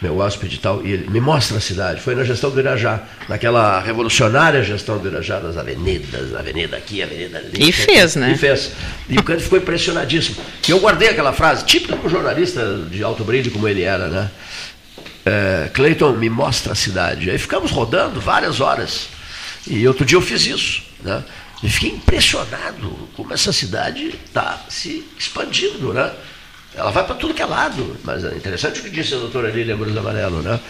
[0.00, 2.00] meu hóspede e tal, e ele me mostra a cidade.
[2.00, 7.38] Foi na gestão do Irajá, naquela revolucionária gestão do Irajá, das avenidas, avenida aqui, avenida
[7.38, 7.68] ali.
[7.68, 8.32] E fez, né?
[8.32, 8.72] E fez.
[9.08, 10.36] E o Cano ficou impressionadíssimo.
[10.66, 14.08] E eu guardei aquela frase, típica de um jornalista de alto brilho como ele era,
[14.08, 14.30] né?
[15.28, 17.30] é, Cleiton, me mostra a cidade.
[17.30, 19.08] Aí ficamos rodando várias horas.
[19.66, 20.82] E outro dia eu fiz isso.
[21.02, 21.22] Né?
[21.62, 25.92] E fiquei impressionado como essa cidade está se expandindo.
[25.92, 26.10] Né?
[26.78, 27.96] Ela vai para tudo que é lado.
[28.04, 30.40] Mas é interessante o que disse a doutora Lília Cruz Amarelo.
[30.40, 30.60] Né?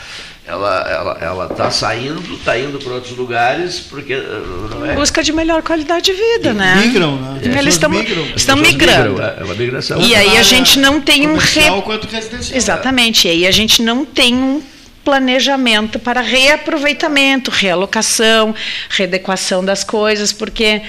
[0.46, 4.94] Ela está ela, ela tá saindo, está indo para outros lugares, porque eh, não é.
[4.94, 6.76] Em busca de melhor qualidade de vida, né?
[6.86, 7.40] Migram, né?
[7.42, 8.26] As Eles estão, migram.
[8.34, 9.10] estão migrando.
[9.10, 10.00] migram, É uma migração.
[10.00, 12.56] E aí a gente não tem um comercial re...
[12.56, 13.28] Exatamente.
[13.28, 14.62] E aí a gente não tem um
[15.08, 18.54] planejamento para reaproveitamento, realocação,
[18.90, 20.82] readequação das coisas, porque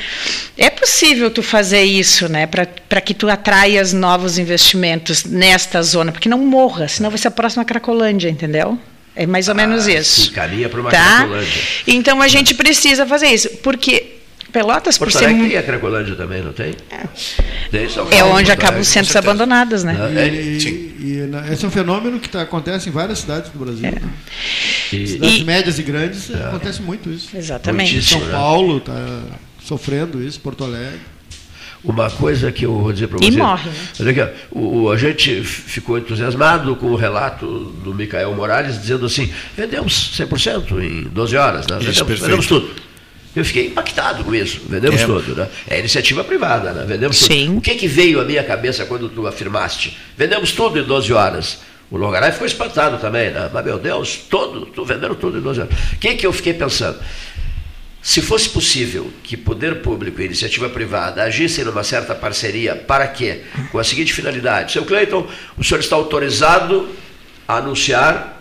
[0.58, 6.28] é possível tu fazer isso, né, para que tu atraias novos investimentos nesta zona, porque
[6.28, 8.78] não morra, senão vai ser a próxima Cracolândia, entendeu?
[9.16, 10.22] É mais ou menos Ah, isso.
[10.24, 11.18] se encaminha para uma tá?
[11.20, 11.62] Cracolândia.
[11.88, 14.19] Então a gente precisa fazer isso, porque
[14.52, 16.74] Pelotas, por Porto ser Alegre mu- tem a Cracolândia também, não tem?
[16.92, 17.88] É
[18.18, 19.96] Paulo, onde acabam os centros abandonados, né?
[20.16, 20.92] É, E, Sim.
[21.00, 23.84] e na- esse é um fenômeno que tá, acontece em várias cidades do Brasil.
[23.84, 24.02] né?
[24.92, 27.30] E- Cidades E- médias e grandes acontece muito isso.
[27.36, 27.92] Exatamente.
[27.94, 28.20] Muitíssimo.
[28.22, 28.34] São né?
[28.34, 29.22] Paulo está
[29.64, 31.00] sofrendo isso, Porto Alegre.
[31.82, 33.38] Uma coisa que eu vou dizer para E você.
[33.38, 34.34] morre, né?
[34.52, 37.46] O, o- a gente ficou entusiasmado com o relato
[37.84, 41.78] do Micael Morales dizendo assim: vendemos 100% em 12 horas, né?
[41.78, 42.22] Isso, vendemos, perfeito.
[42.22, 42.89] vendemos tudo.
[43.36, 44.62] Eu fiquei impactado com isso.
[44.68, 45.06] Vendemos É.
[45.06, 45.48] tudo, né?
[45.68, 46.84] É iniciativa privada, né?
[46.88, 47.46] Vendemos Sim.
[47.48, 47.58] tudo.
[47.60, 49.98] O que, que veio à minha cabeça quando tu afirmaste?
[50.18, 51.60] Vendemos tudo em 12 horas.
[51.92, 53.50] O Longaray ficou espantado também, né?
[53.54, 55.74] Mas, meu Deus, todo, tu vendendo tudo em 12 horas.
[55.94, 56.98] O que, que eu fiquei pensando?
[58.02, 63.42] Se fosse possível que poder público e iniciativa privada agissem numa certa parceria, para quê?
[63.72, 64.72] Com a seguinte finalidade.
[64.72, 65.28] Seu Cleiton,
[65.58, 66.90] o senhor está autorizado
[67.48, 68.39] a anunciar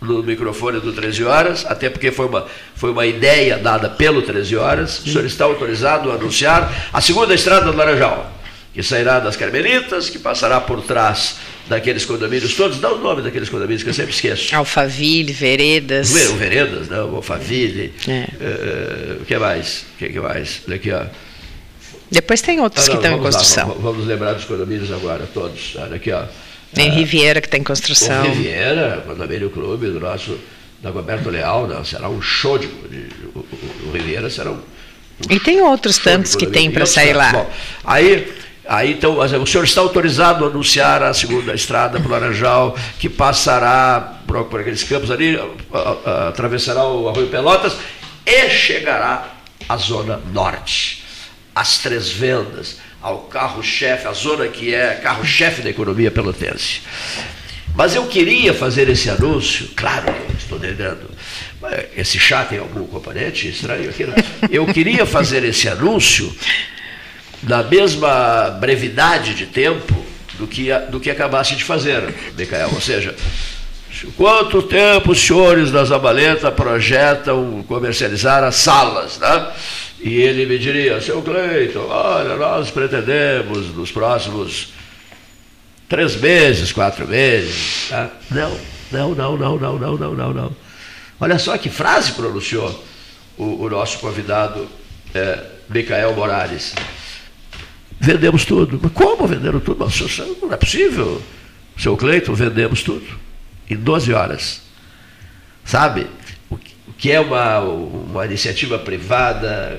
[0.00, 4.56] no microfone do 13 Horas, até porque foi uma, foi uma ideia dada pelo 13
[4.56, 8.30] Horas, o senhor está autorizado a anunciar a segunda estrada do Laranjal,
[8.74, 11.36] que sairá das Carmelitas, que passará por trás
[11.66, 14.54] daqueles condomínios todos, dá o nome daqueles condomínios que eu sempre esqueço.
[14.54, 16.10] Alphaville, Veredas.
[16.12, 17.00] Ver- O Veredas, né?
[17.00, 18.28] o Alphaville, É.
[18.40, 19.86] eh, o que mais?
[19.94, 20.60] O que, que mais?
[20.68, 21.02] Olha aqui, ó.
[22.10, 23.68] Depois tem outros Ah, que não, estão em vamos lá, construção.
[23.68, 25.74] vamos, vamos lembrar dos condomínios agora, todos.
[25.76, 26.22] Olha aqui, ó.
[26.74, 28.22] Tem Riviera que está em O construção.
[28.24, 30.38] Riviera, condomínio clube do nosso
[30.82, 31.80] Dagoberto Leal, né?
[31.84, 32.66] será um show de.
[32.66, 34.60] de- o, o- o Riviera será um.
[35.30, 37.32] E tem outros tantos de que tem para sair lá.
[37.32, 37.50] Bom,
[37.84, 38.30] aí,
[38.68, 43.08] aí então, o senhor está autorizado a anunciar a segunda estrada para o Laranjal, que
[43.08, 47.74] passará por, por aqueles campos ali, a- a- a- atravessará o Arroio Pelotas
[48.26, 49.30] e chegará
[49.66, 51.02] à Zona Norte,
[51.54, 56.80] às Três Vendas, ao carro-chefe, a zona que é carro-chefe da economia pelotense.
[57.72, 61.08] Mas eu queria fazer esse anúncio, claro, estou devendo.
[61.96, 64.04] Esse chá tem algum componente estranho aqui?
[64.04, 64.14] Não?
[64.50, 66.34] Eu queria fazer esse anúncio
[67.44, 69.94] na mesma brevidade de tempo
[70.36, 72.70] do que, do que acabasse de fazer, Micael.
[72.72, 73.14] Ou seja,
[74.16, 79.52] quanto tempo os senhores da Zabaleta projetam comercializar as salas, né?
[80.00, 84.72] E ele me diria, seu Cleiton, olha, nós pretendemos nos próximos
[85.88, 87.88] três meses, quatro meses.
[87.88, 88.10] Tá?
[88.30, 88.56] Não,
[88.92, 90.56] não, não, não, não, não, não, não, não.
[91.18, 92.84] Olha só que frase pronunciou
[93.38, 94.68] o, o nosso convidado
[95.14, 96.74] é, Micael Morales.
[97.98, 98.78] Vendemos tudo.
[98.82, 99.84] Mas como venderam tudo?
[99.84, 101.22] Mas, não é possível.
[101.76, 103.06] Seu Cleiton, vendemos tudo.
[103.68, 104.62] Em 12 horas.
[105.64, 106.06] Sabe?
[106.98, 109.78] Que é uma, uma iniciativa privada,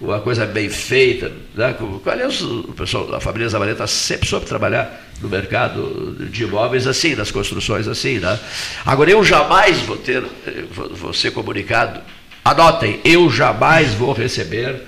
[0.00, 1.30] uma coisa bem feita.
[1.54, 1.74] Né?
[2.06, 7.30] Aliás, o pessoal da família Zavaleta sempre soube trabalhar no mercado de imóveis assim, nas
[7.30, 8.18] construções assim.
[8.18, 8.38] Né?
[8.84, 10.24] Agora, eu jamais vou ter,
[10.72, 12.00] vou ser comunicado.
[12.44, 14.82] Anotem, eu jamais vou receber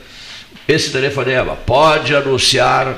[0.67, 1.57] esse telefonema.
[1.57, 2.97] Pode anunciar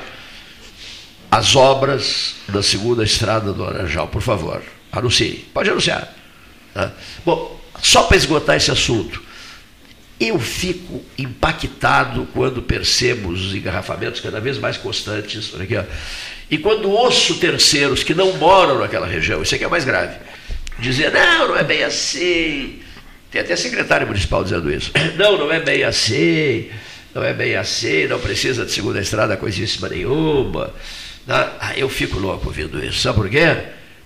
[1.29, 4.61] as obras da segunda estrada do Laranjal, por favor.
[4.91, 5.45] Anuncie.
[5.53, 6.13] Pode anunciar.
[6.73, 6.91] Tá?
[7.25, 9.23] Bom, só para esgotar esse assunto.
[10.19, 15.53] Eu fico impactado quando percebo os engarrafamentos cada vez mais constantes.
[15.59, 15.75] Aqui.
[16.49, 20.15] E quando ouço terceiros que não moram naquela região, isso aqui é mais grave,
[20.79, 22.79] dizer, não, não é bem assim.
[23.31, 24.91] Tem até secretário municipal dizendo isso.
[25.17, 26.69] Não, não é bem assim,
[27.13, 30.73] não é bem assim, não precisa de segunda estrada coisíssima nenhuma.
[31.27, 32.99] Ah, eu fico louco ouvindo isso.
[32.99, 33.57] Sabe por quê?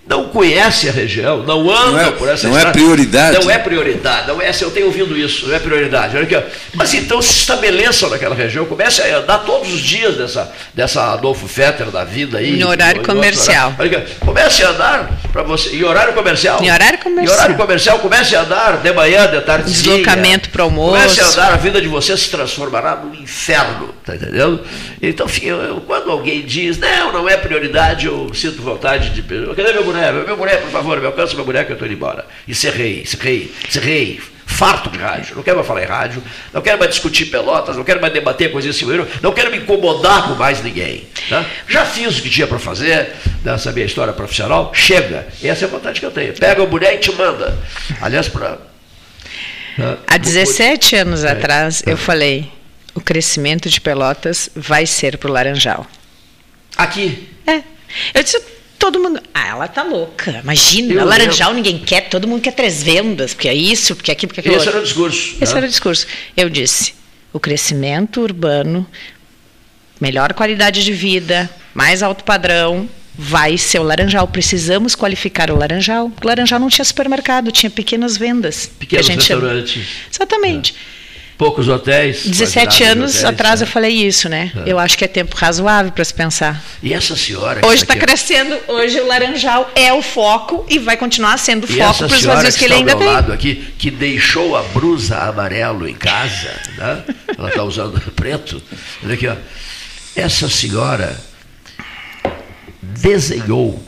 [0.06, 3.38] Não conhece a região, não anda não é, por essa Não é estrada, é prioridade.
[3.38, 6.16] Não é prioridade, não é, eu tenho ouvido isso, não é prioridade.
[6.16, 10.52] Olha aqui, mas então se estabeleçam naquela região, comece a andar todos os dias dessa,
[10.74, 12.58] dessa Adolfo Fetter da vida aí.
[12.58, 13.72] Em horário comercial.
[13.78, 15.76] Olha aqui, comece a andar para você.
[15.76, 16.60] Em horário comercial.
[16.60, 17.26] Em horário comercial.
[17.26, 19.70] Em horário comercial, comece a andar de manhã, de tarde.
[19.70, 20.92] Deslocamento para almoço.
[20.92, 24.60] Comece a andar, a vida de você se transformará num inferno, tá entendendo?
[25.00, 29.22] Então, eu, eu, quando alguém diz, não, não é prioridade, eu sinto vontade de.
[29.22, 29.99] Cadê meu boneco?
[30.26, 32.26] Meu boneco, por favor, me alcança meu boneco, eu estou indo embora.
[32.46, 34.20] E cerrei, cerrei, cerrei.
[34.46, 36.22] Farto de rádio, não quero mais falar em rádio,
[36.52, 38.84] não quero mais discutir pelotas, não quero mais debater coisas assim,
[39.22, 41.06] não quero me incomodar com mais ninguém.
[41.28, 41.46] Tá?
[41.68, 43.12] Já fiz o que tinha para fazer
[43.44, 45.28] nessa minha história profissional, chega.
[45.42, 46.34] Essa é a vontade que eu tenho.
[46.34, 47.56] Pega o boneco e te manda.
[48.02, 48.58] Aliás, para.
[50.06, 51.30] Há 17 anos é.
[51.30, 52.50] atrás, eu falei:
[52.94, 55.86] o crescimento de Pelotas vai ser para o Laranjal.
[56.76, 57.28] Aqui?
[57.46, 57.62] É.
[58.14, 58.40] Eu disse,
[58.80, 59.22] todo mundo.
[59.32, 60.40] Ah, ela tá louca.
[60.42, 64.14] Imagina, eu Laranjal ninguém quer, todo mundo quer três vendas, porque é isso, porque é
[64.14, 64.56] aquilo, porque é aquilo.
[64.56, 65.36] Esse era o discurso.
[65.40, 65.58] Esse né?
[65.58, 66.06] era o discurso.
[66.36, 66.94] Eu disse:
[67.32, 68.84] o crescimento urbano,
[70.00, 74.26] melhor qualidade de vida, mais alto padrão, vai ser o Laranjal.
[74.26, 76.10] Precisamos qualificar o Laranjal.
[76.22, 78.66] O Laranjal não tinha supermercado, tinha pequenas vendas.
[78.78, 79.86] Pequenos restaurantes.
[80.10, 80.74] Exatamente.
[80.74, 80.99] É
[81.40, 82.26] poucos hotéis.
[82.26, 83.66] 17 anos hotéis, atrás né?
[83.66, 84.52] eu falei isso, né?
[84.54, 84.70] É.
[84.70, 86.62] Eu acho que é tempo razoável para se pensar.
[86.82, 87.66] E essa senhora.
[87.66, 92.06] Hoje está crescendo, hoje o Laranjal é o foco e vai continuar sendo o foco
[92.06, 93.06] para os vazios que, que ele ainda tem.
[93.06, 97.04] lado aqui, que deixou a brusa amarelo em casa, né?
[97.38, 98.62] ela está usando preto.
[99.02, 99.36] Olha aqui, ó.
[100.14, 101.18] Essa senhora
[102.82, 103.82] desenhou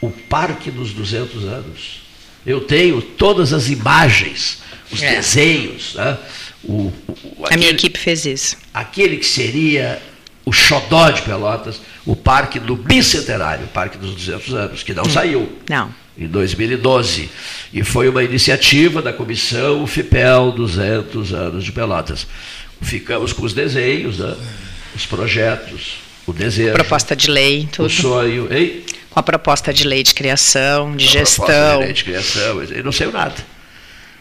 [0.00, 2.02] o Parque dos 200 anos.
[2.44, 4.58] Eu tenho todas as imagens,
[4.90, 5.14] os é.
[5.14, 6.18] desenhos, né?
[6.64, 6.92] O,
[7.38, 8.56] o, aquele, a minha equipe fez isso.
[8.72, 10.00] Aquele que seria
[10.44, 15.04] o xodó de Pelotas, o parque do bicentenário, o parque dos 200 anos, que não
[15.04, 15.10] hum.
[15.10, 15.58] saiu.
[15.68, 15.92] Não.
[16.16, 17.28] Em 2012.
[17.72, 22.26] E foi uma iniciativa da comissão FIPEL 200 anos de Pelotas.
[22.80, 24.34] Ficamos com os desenhos, né?
[24.94, 25.96] os projetos,
[26.26, 26.72] o desejo.
[26.72, 27.86] Proposta de lei, tudo.
[27.86, 28.48] O sonho.
[28.50, 28.82] Hein?
[29.10, 31.44] Com a proposta de lei de criação, de a gestão.
[31.46, 33.55] Proposta de lei de criação, e não saiu nada.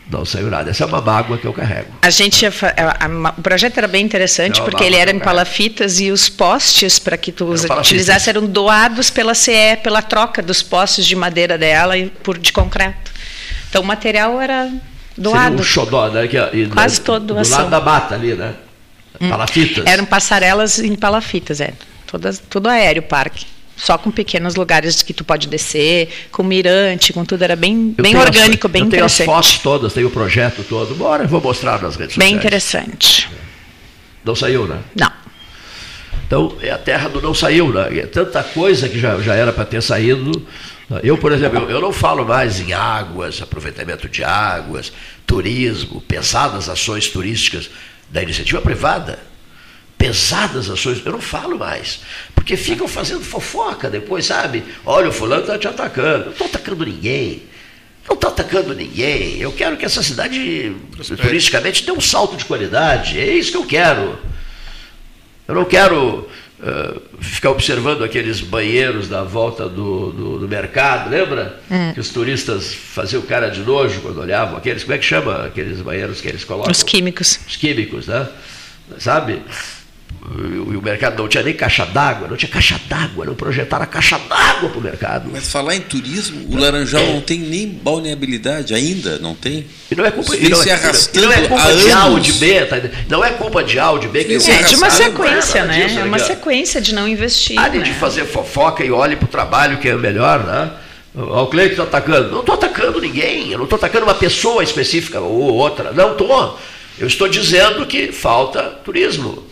[0.09, 0.69] Não saiu nada.
[0.69, 1.87] Essa é uma mágoa que eu carrego.
[2.01, 5.19] A gente, a, a, a, o projeto era bem interessante, é porque ele era em
[5.19, 10.61] palafitas e os postes para que tu utilizasse eram doados pela CE, pela troca dos
[10.61, 13.11] postes de madeira dela e por de concreto.
[13.69, 14.71] Então o material era
[15.17, 15.45] doado.
[15.45, 16.27] Seria um xodó, né?
[16.27, 17.57] Que, e, Quase todo doação.
[17.57, 18.53] Do lado da mata ali, né?
[19.19, 19.29] Hum.
[19.29, 19.85] Palafitas.
[19.87, 21.73] Eram passarelas em palafitas, é.
[22.05, 27.11] Todas, tudo aéreo o parque só com pequenos lugares que tu pode descer, com mirante,
[27.11, 29.25] com tudo, era bem, bem orgânico, as, bem eu interessante.
[29.25, 30.95] Tenho as fotos todas, tenho o projeto todo.
[30.95, 32.31] Bora, vou mostrar nas redes bem sociais.
[32.31, 33.29] Bem interessante.
[34.23, 34.79] Não saiu, né?
[34.99, 35.11] Não.
[36.25, 37.99] Então, é a terra do não saiu, né?
[37.99, 40.31] É tanta coisa que já, já era para ter saído.
[41.03, 44.91] Eu, por exemplo, eu, eu não falo mais em águas, aproveitamento de águas,
[45.27, 47.69] turismo, pesadas ações turísticas
[48.09, 49.19] da iniciativa privada.
[49.97, 52.01] Pesadas ações, eu não falo mais.
[52.33, 54.63] Porque ficam fazendo fofoca depois, sabe?
[54.85, 56.25] Olha, o fulano está te atacando.
[56.25, 57.43] Não estou atacando ninguém.
[58.07, 59.39] Não estou atacando ninguém.
[59.39, 60.75] Eu quero que essa cidade,
[61.21, 63.19] turisticamente, dê um salto de qualidade.
[63.19, 64.19] É isso que eu quero.
[65.47, 66.27] Eu não quero
[66.59, 71.59] uh, ficar observando aqueles banheiros da volta do, do, do mercado, lembra?
[71.69, 71.93] Hum.
[71.93, 74.83] Que os turistas faziam cara de nojo quando olhavam aqueles.
[74.83, 76.71] Como é que chama aqueles banheiros que eles colocam?
[76.71, 77.39] Os químicos.
[77.47, 78.27] Os químicos, né?
[78.99, 79.41] Sabe?
[80.37, 83.87] E o mercado não tinha nem caixa d'água, não tinha caixa d'água, não projetaram a
[83.87, 85.29] caixa d'água para o mercado.
[85.31, 89.67] Mas falar em turismo, o Laranjal não tem nem balneabilidade ainda, não tem?
[89.91, 92.05] E não é culpa, e não, se é- arrastando e não é culpa de A
[92.05, 92.77] ou de B, tá?
[93.07, 95.85] não é culpa de A ou de B que É, de uma sequência, né?
[95.85, 96.23] disso, É uma né?
[96.23, 97.55] sequência de não investir.
[97.55, 97.83] Pare né?
[97.83, 100.71] de fazer fofoca e olhe para o trabalho que é melhor, né?
[101.13, 102.31] O Cleiton está atacando.
[102.31, 105.91] Não estou atacando ninguém, eu não estou atacando uma pessoa específica ou outra.
[105.93, 106.59] Não estou.
[106.97, 109.45] Eu estou dizendo que falta turismo.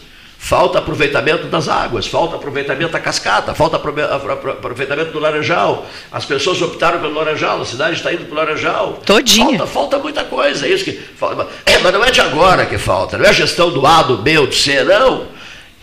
[0.45, 5.87] Falta aproveitamento das águas, falta aproveitamento da cascata, falta aprove- apro- apro- aproveitamento do laranjal.
[6.11, 8.99] As pessoas optaram pelo laranjal, a cidade está indo para o laranjal.
[9.05, 9.59] Todinha.
[9.59, 11.47] Falta, falta muita coisa, é isso que falta.
[11.65, 14.17] É, mas não é de agora que falta, não é a gestão do A, do
[14.17, 15.27] B ou do C, não.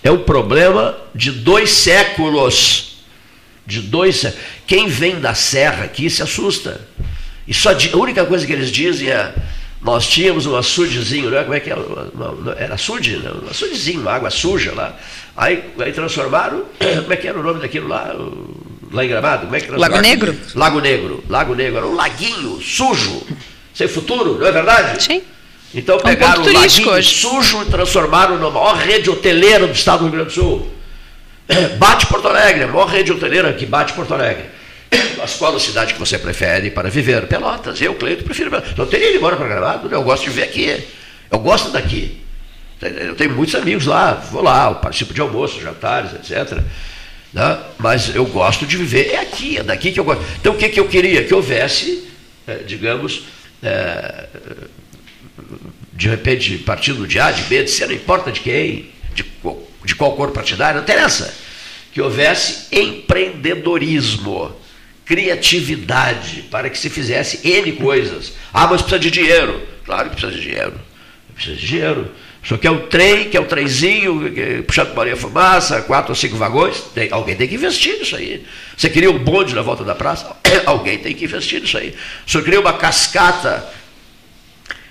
[0.05, 2.99] É um problema de dois séculos.
[3.67, 4.35] De dois sé-
[4.67, 6.83] Quem vem da serra aqui se assusta.
[7.49, 9.33] E só a única coisa que eles dizem é.
[9.83, 11.43] Nós tínhamos um açudezinho, né?
[11.43, 11.75] como é que é?
[11.75, 13.31] Uma- uma- Era açude, né?
[13.45, 14.95] um açudezinho, uma água suja lá.
[15.37, 16.65] Aí, aí transformaram,
[17.01, 18.15] como é que era o nome daquilo lá?
[18.15, 19.43] O- Lá em Gramado?
[19.45, 20.01] Como é que Lago?
[20.01, 20.37] Negro?
[20.57, 21.25] Lago Negro.
[21.29, 21.77] Lago Negro.
[21.79, 23.23] Era um laguinho sujo,
[23.73, 25.01] sem futuro, não é verdade?
[25.05, 25.23] Sim.
[25.73, 27.15] Então um pegaram ponto o turístico laguinho hoje.
[27.21, 30.69] sujo e transformaram na maior rede hoteleira do estado do Rio Grande do Sul.
[31.79, 34.47] Bate Porto Alegre, a maior rede hoteleira que bate Porto Alegre.
[35.17, 37.27] Mas qual a cidade que você prefere para viver?
[37.27, 37.81] Pelotas.
[37.81, 38.77] Eu, Cleito, prefiro Pelotas.
[38.77, 40.83] Não teria ido embora para Gramado, eu gosto de ver aqui.
[41.31, 42.21] Eu gosto daqui.
[42.81, 46.63] Eu tenho muitos amigos lá, vou lá, participo de almoços, jantares, etc.
[47.33, 47.59] né?
[47.79, 50.25] Mas eu gosto de viver, é aqui, é daqui que eu gosto.
[50.41, 51.23] Então o que, que eu queria?
[51.23, 52.09] Que houvesse,
[52.49, 53.25] eh, digamos,
[53.63, 54.29] eh,
[55.93, 59.27] de repente, partido de A, de B, de C, não importa de quem, de,
[59.85, 61.35] de qual cor partidária, não interessa.
[61.93, 64.57] Que houvesse empreendedorismo,
[65.11, 68.33] criatividade, para que se fizesse N coisas.
[68.55, 69.61] Ah, mas precisa de dinheiro.
[69.85, 70.75] Claro que precisa de dinheiro.
[71.35, 72.13] Precisa de dinheiro.
[72.45, 75.83] Só que é o trem, que é o trenzinho, que é puxado por a fumaça,
[75.83, 76.81] quatro ou cinco vagões.
[76.95, 78.47] Tem- alguém tem que investir nisso aí.
[78.77, 80.37] Você queria um bonde na volta da praça?
[80.65, 81.93] Alguém tem que investir nisso aí.
[82.25, 83.69] Você queria uma cascata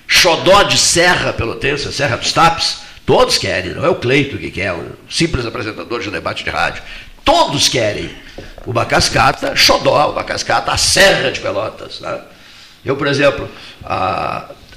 [0.05, 4.73] xodó de Serra Pelotense, Serra dos Tapes, todos querem, não é o Cleito que quer,
[4.73, 6.83] um simples apresentador de debate de rádio.
[7.23, 8.09] Todos querem
[8.65, 11.99] uma cascata xodó, uma cascata a Serra de Pelotas.
[11.99, 12.21] Né?
[12.83, 13.49] Eu, por exemplo,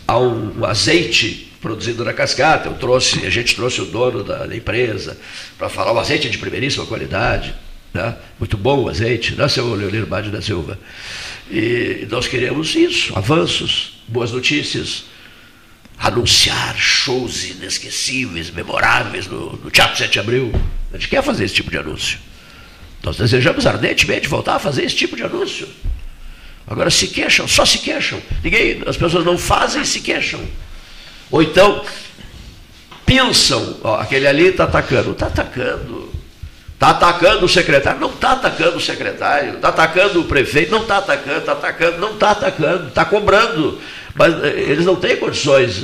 [0.09, 4.57] um, um azeite produzido na cascata, eu trouxe, a gente trouxe o dono da, da
[4.57, 5.17] empresa
[5.57, 7.55] para falar, o azeite é de primeiríssima qualidade,
[7.95, 8.17] né?
[8.39, 10.77] muito bom o azeite, né, seu Leonir Bade da Silva?
[11.49, 15.05] E nós queremos isso, avanços, boas notícias,
[15.99, 20.53] anunciar shows inesquecíveis, memoráveis no, no Teatro 7 de Abril.
[20.93, 22.19] A gente quer fazer esse tipo de anúncio.
[23.03, 25.69] Nós desejamos ardentemente voltar a fazer esse tipo de anúncio.
[26.67, 28.23] Agora se queixam, só se queixam.
[28.43, 30.41] Ninguém, as pessoas não fazem e se queixam.
[31.31, 31.85] Ou então
[33.05, 35.11] pensam, ó, aquele ali está atacando.
[35.13, 36.13] Está atacando.
[36.75, 40.99] Está atacando o secretário, não está atacando o secretário, está atacando o prefeito, não está
[40.99, 43.81] atacando, está atacando, não está atacando, está cobrando.
[44.15, 45.83] Mas eh, eles não têm condições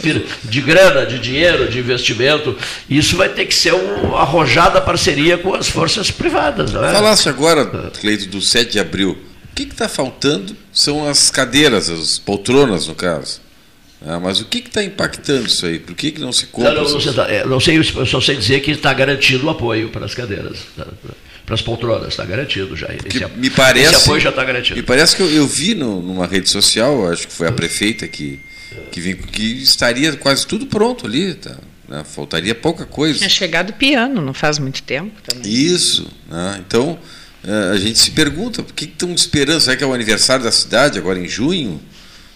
[0.00, 2.56] de, de grana, de dinheiro, de investimento.
[2.88, 6.72] Isso vai ter que ser um, uma arrojada parceria com as forças privadas.
[6.72, 6.92] Não é?
[6.92, 7.66] Falasse agora,
[8.00, 9.18] Cleito, do 7 de abril.
[9.50, 13.40] O que está faltando são as cadeiras, as poltronas, no caso.
[14.06, 15.78] Ah, mas o que está impactando isso aí?
[15.80, 16.72] Por que, que não se compra?
[16.72, 19.88] Não, não, não, é, não sei, eu só sei dizer que está garantido o apoio
[19.88, 20.86] para as cadeiras, tá?
[21.48, 22.88] Para as poltronas, está garantido já.
[22.92, 24.76] Esse, me parece, esse apoio já está garantido.
[24.76, 28.06] Me parece que eu, eu vi no- numa rede social, acho que foi a prefeita
[28.06, 28.38] que,
[28.92, 31.32] que, vim, que estaria quase tudo pronto ali.
[31.32, 31.56] Tá,
[31.88, 32.04] né?
[32.04, 33.24] Faltaria pouca coisa.
[33.24, 35.50] É chegado o piano, não faz muito tempo também.
[35.50, 36.06] Isso.
[36.28, 36.60] né?
[36.66, 36.98] Então,
[37.42, 39.60] eh, a gente se pergunta, por que estão esperando?
[39.62, 41.80] Será que é o aniversário da cidade, agora em junho?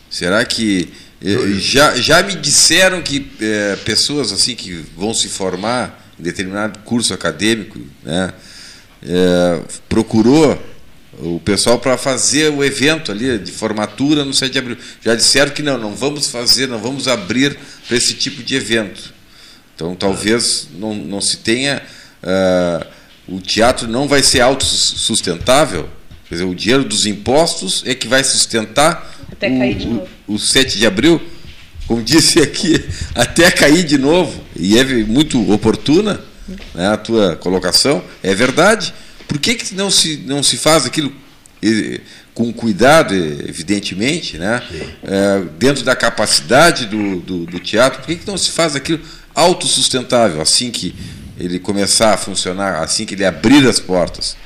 [0.08, 0.88] Será que.
[1.22, 6.78] eh, já, já me disseram que eh, pessoas assim que vão se formar em determinado
[6.80, 8.32] curso acadêmico né,
[9.04, 10.60] eh, procurou
[11.18, 14.76] o pessoal para fazer o evento ali de formatura no 7 de abril.
[15.04, 19.12] Já disseram que não, não vamos fazer, não vamos abrir para esse tipo de evento.
[19.74, 21.82] Então, talvez não, não se tenha.
[22.22, 22.86] ah,
[23.28, 25.88] o teatro não vai ser autossustentável.
[26.28, 30.08] Quer dizer, o dinheiro dos impostos é que vai sustentar Até cair de o, novo.
[30.26, 31.20] o, o 7 de abril.
[31.86, 32.84] como disse aqui,
[33.14, 36.20] até cair de novo, e é muito oportuna
[36.74, 38.94] né, a tua colocação, é verdade.
[39.28, 41.12] Por que, que não, se, não se faz aquilo
[42.34, 44.62] com cuidado, evidentemente, né,
[45.04, 49.00] é, dentro da capacidade do, do, do teatro, por que, que não se faz aquilo
[49.34, 50.94] autossustentável, assim que
[51.38, 54.36] ele começar a funcionar, assim que ele abrir as portas?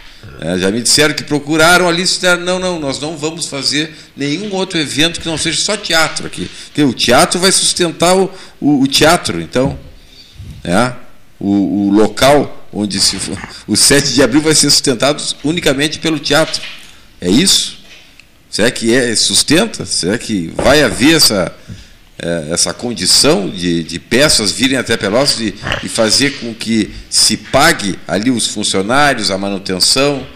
[0.40, 4.53] É, já me disseram que procuraram ali, disseram, não, não, nós não vamos fazer nenhum
[4.53, 6.51] outro evento que não seja só teatro aqui.
[6.66, 8.30] Porque o teatro vai sustentar o,
[8.61, 9.78] o, o teatro, então.
[10.62, 10.92] É,
[11.39, 13.16] o, o, local onde se
[13.66, 16.61] o 7 de abril vai ser sustentado unicamente pelo teatro.
[17.20, 17.78] É isso?
[18.51, 19.84] Será que é sustenta?
[19.84, 21.55] Será que vai haver essa,
[22.18, 27.37] é, essa condição de, de, peças virem até Pelotas e, e, fazer com que se
[27.37, 30.26] pague ali os funcionários, a manutenção?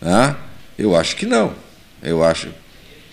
[0.00, 0.36] Né?
[0.78, 1.54] Eu acho que não.
[2.02, 2.48] Eu acho,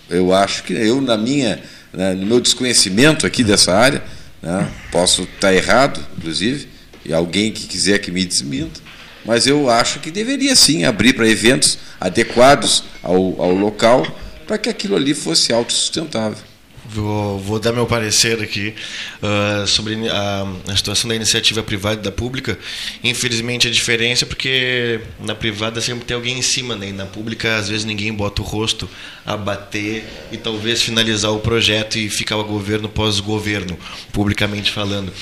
[0.08, 1.62] eu acho que eu, na minha,
[1.92, 4.02] né, no meu desconhecimento aqui dessa área,
[4.40, 6.68] né, posso estar errado, inclusive,
[7.08, 8.80] e alguém que quiser que me desminta,
[9.24, 14.06] mas eu acho que deveria sim abrir para eventos adequados ao, ao local
[14.46, 16.47] para que aquilo ali fosse autossustentável.
[16.90, 18.74] Vou, vou, dar meu parecer aqui
[19.22, 22.58] uh, sobre a, a, situação da iniciativa privada e da pública.
[23.04, 26.88] Infelizmente, a diferença é porque na privada sempre tem alguém em cima, né?
[26.88, 28.88] e na pública, às vezes, ninguém bota o rosto
[29.26, 33.78] a bater e talvez finalizar o projeto e ficar o governo pós-governo,
[34.10, 35.12] publicamente falando.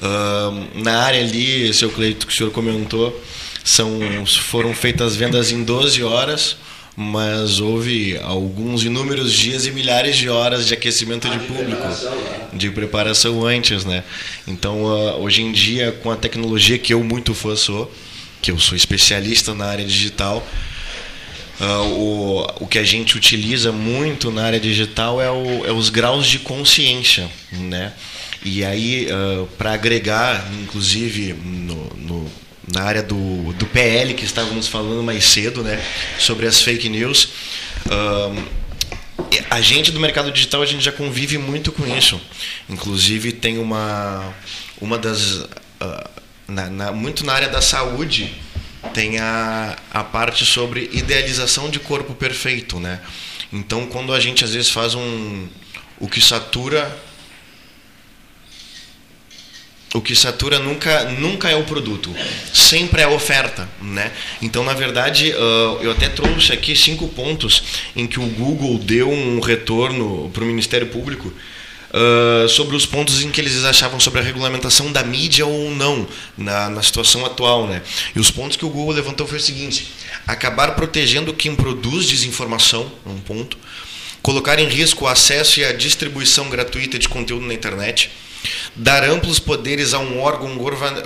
[0.00, 3.20] Uh, na área ali, seu Cleito, que o senhor comentou,
[3.64, 6.56] são, foram feitas vendas em 12 horas
[6.96, 11.82] mas houve alguns inúmeros dias e milhares de horas de aquecimento de público,
[12.52, 14.04] de preparação antes, né?
[14.46, 17.92] Então, uh, hoje em dia, com a tecnologia que eu muito fã sou,
[18.42, 20.46] que eu sou especialista na área digital,
[21.60, 25.88] uh, o, o que a gente utiliza muito na área digital é, o, é os
[25.88, 27.92] graus de consciência, né?
[28.44, 32.30] E aí, uh, para agregar, inclusive, no, no
[32.72, 35.82] na área do, do PL, que estávamos falando mais cedo, né,
[36.18, 37.28] sobre as fake news.
[37.86, 38.60] Um,
[39.50, 42.20] a gente do mercado digital a gente já convive muito com isso.
[42.68, 44.34] Inclusive tem uma
[44.80, 46.10] uma das uh,
[46.48, 48.34] na, na, muito na área da saúde
[48.94, 53.00] tem a, a parte sobre idealização de corpo perfeito, né?
[53.52, 55.48] Então quando a gente às vezes faz um
[55.98, 56.98] o que satura
[59.92, 62.14] o que satura nunca, nunca é o produto,
[62.54, 64.12] sempre é a oferta, né?
[64.40, 67.62] Então, na verdade, uh, eu até trouxe aqui cinco pontos
[67.96, 71.32] em que o Google deu um retorno para o Ministério Público
[71.90, 76.06] uh, sobre os pontos em que eles achavam sobre a regulamentação da mídia ou não
[76.38, 77.82] na, na situação atual, né?
[78.14, 79.88] E os pontos que o Google levantou foi o seguinte:
[80.24, 83.58] acabar protegendo quem produz desinformação, um ponto,
[84.22, 88.08] colocar em risco o acesso e a distribuição gratuita de conteúdo na internet
[88.74, 90.56] dar amplos poderes a um órgão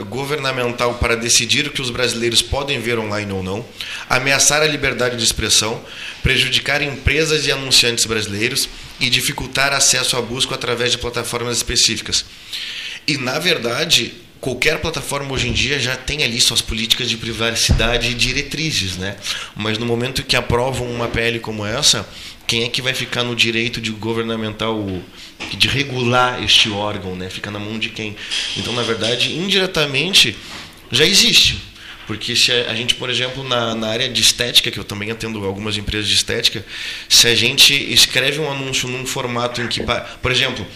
[0.08, 3.64] governamental para decidir o que os brasileiros podem ver online ou não,
[4.08, 5.82] ameaçar a liberdade de expressão,
[6.22, 8.68] prejudicar empresas e anunciantes brasileiros
[9.00, 12.24] e dificultar acesso à busca através de plataformas específicas.
[13.06, 18.10] E, na verdade, qualquer plataforma hoje em dia já tem ali suas políticas de privacidade
[18.10, 19.16] e diretrizes, né?
[19.56, 22.06] Mas no momento que aprovam uma PL como essa,
[22.46, 24.86] quem é que vai ficar no direito de governamental
[25.56, 27.28] de regular este órgão, né?
[27.30, 28.16] Fica na mão de quem?
[28.56, 30.36] Então, na verdade, indiretamente
[30.90, 31.58] já existe.
[32.06, 35.44] Porque se a, gente, por exemplo, na, na área de estética, que eu também atendo
[35.44, 36.64] algumas empresas de estética,
[37.08, 39.80] se a gente escreve um anúncio num formato em que,
[40.20, 40.66] por exemplo,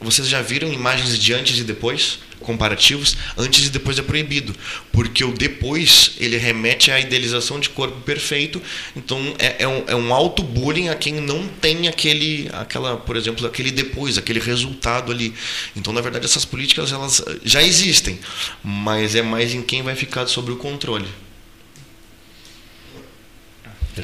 [0.00, 2.20] vocês já viram imagens de antes e depois?
[2.40, 4.54] Comparativos, antes e depois é proibido,
[4.92, 8.60] porque o depois ele remete à idealização de corpo perfeito,
[8.96, 13.46] então é, é um, é um auto-bullying a quem não tem aquele, aquela, por exemplo,
[13.46, 15.34] aquele depois, aquele resultado ali.
[15.76, 18.18] Então, na verdade, essas políticas elas já existem,
[18.62, 21.06] mas é mais em quem vai ficar sobre o controle.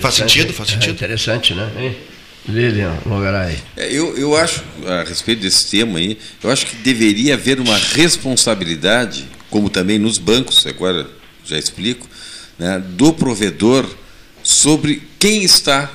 [0.00, 0.52] Faz sentido?
[0.52, 0.90] Faz sentido?
[0.90, 1.94] É interessante, né?
[2.46, 3.58] Lilian Mogaray.
[3.76, 7.76] É, eu, eu acho, a respeito desse tema aí, eu acho que deveria haver uma
[7.76, 11.08] responsabilidade, como também nos bancos, agora
[11.44, 12.06] já explico,
[12.58, 13.88] né, do provedor
[14.42, 15.90] sobre quem está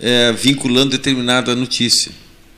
[0.00, 2.10] é, vinculando determinada notícia.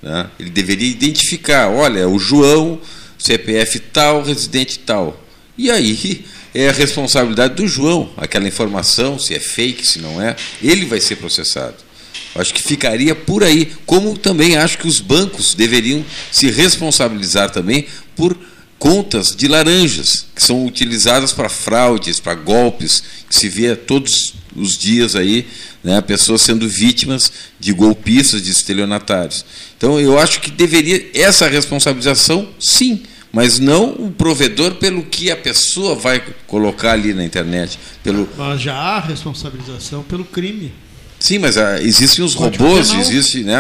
[0.03, 0.31] Né?
[0.39, 2.81] Ele deveria identificar, olha, o João,
[3.19, 5.23] CPF tal, residente tal.
[5.59, 10.35] E aí é a responsabilidade do João, aquela informação, se é fake, se não é,
[10.63, 11.90] ele vai ser processado.
[12.35, 13.73] Acho que ficaria por aí.
[13.85, 18.37] Como também acho que os bancos deveriam se responsabilizar também por
[18.79, 24.77] contas de laranjas, que são utilizadas para fraudes, para golpes, que se vê todos os
[24.79, 25.47] dias aí,
[25.85, 29.45] né, pessoas sendo vítimas de golpistas, de estelionatários.
[29.77, 35.37] Então eu acho que deveria essa responsabilização, sim, mas não o provedor pelo que a
[35.37, 40.73] pessoa vai colocar ali na internet, pelo Mas já há responsabilização pelo crime.
[41.21, 43.57] Sim, mas ah, existem os Pode robôs, existe, né?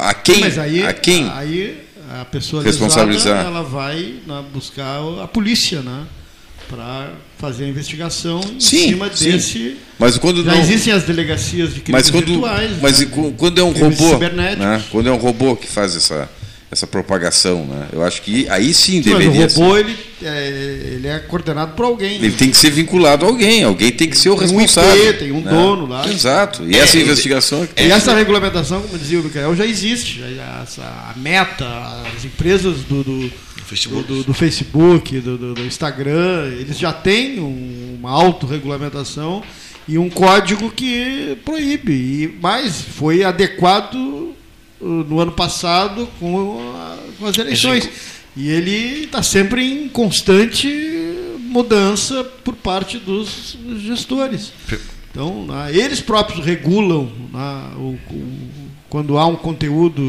[0.00, 1.86] A quem, Mas aí, a quem aí
[2.20, 3.44] a pessoa Responsabilizar.
[3.44, 6.04] ela vai né, buscar a polícia, né?
[6.68, 9.30] Para fazer a investigação em Sim, cima sim.
[9.30, 9.76] desse.
[9.98, 12.72] Mas quando Já não, existem as delegacias de crimes mas quando, virtuais.
[12.82, 13.32] mas né?
[13.36, 14.82] quando é um robô, né?
[14.90, 16.28] Quando é um robô que faz essa
[16.76, 17.88] essa propagação, né?
[17.92, 19.46] Eu acho que aí sim Sim, mas deveria.
[19.46, 19.58] o ser.
[19.60, 22.16] robô ele é, ele é coordenado por alguém.
[22.16, 25.08] Ele tem que ser vinculado a alguém, alguém tem que ser o Tem um responsável.
[25.10, 25.50] IP, tem um né?
[25.50, 26.06] dono lá.
[26.06, 26.64] Exato.
[26.68, 30.20] E essa É, investigação é que E essa regulamentação, como dizia o Micael, já existe.
[30.20, 31.66] Já- Essa, a meta,
[32.14, 33.32] as empresas do, do,
[33.66, 34.06] Facebook.
[34.06, 39.42] do, do Facebook, do, do- do Instagram, eles já têm um- uma autorregulamentação
[39.88, 41.92] e um código que proíbe.
[41.92, 44.34] E, mas foi adequado
[44.80, 47.88] no ano passado com, a- com as eleições.
[48.36, 50.68] E ele está sempre em constante
[51.40, 54.52] mudança por parte dos gestores.
[55.10, 57.10] Então, eles próprios regulam
[57.78, 58.65] o- o-
[58.96, 60.00] quando há um conteúdo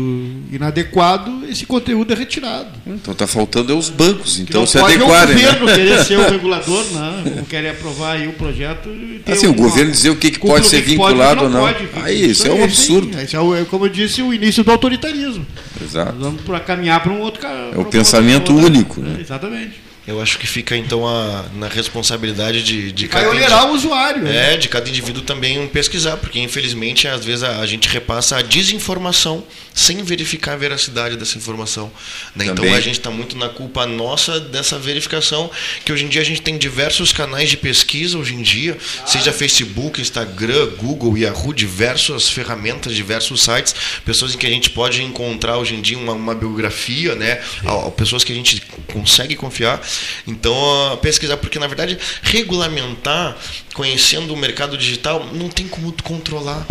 [0.49, 2.69] inadequado, esse conteúdo é retirado.
[2.87, 5.33] então tá faltando é os bancos, então não se pode adequarem.
[5.43, 5.75] é o governo né?
[5.75, 7.33] querer ser o regulador, né?
[7.35, 8.87] Não querer aprovar aí o projeto.
[9.29, 11.61] Assim, o governo dizer o que, que pode ser que vinculado do ou que não.
[11.63, 12.05] pode.
[12.05, 13.17] Aí, isso é um sim, absurdo.
[13.17, 13.23] É,
[13.61, 15.45] é, como eu disse, o início do autoritarismo.
[15.83, 16.13] Exato.
[16.13, 19.17] Nós vamos pra caminhar para um outro pra o pensamento outra- único, É, né?
[19.19, 19.86] exatamente.
[20.07, 24.21] Eu acho que fica então a- na responsabilidade de, de Vai cada olhar o usuário.
[24.23, 24.53] né?
[24.53, 28.41] É, de cada indivíduo também pesquisar, porque infelizmente às vezes a, a gente repassa a
[28.41, 29.43] desinformação
[29.73, 31.91] sem verificar a veracidade dessa informação.
[32.35, 32.45] né?
[32.45, 35.51] Então a gente está muito na culpa nossa dessa verificação,
[35.83, 39.31] que hoje em dia a gente tem diversos canais de pesquisa, hoje em dia, seja
[39.33, 45.57] Facebook, Instagram, Google, Yahoo, diversas ferramentas, diversos sites, pessoas em que a gente pode encontrar
[45.57, 47.41] hoje em dia uma, uma biografia, né?
[47.65, 48.61] a pessoas que a gente
[48.93, 49.81] consegue confiar.
[50.25, 53.37] Então, pesquisar, porque na verdade, regulamentar,
[53.73, 56.65] conhecendo o mercado digital, não tem como tu controlar.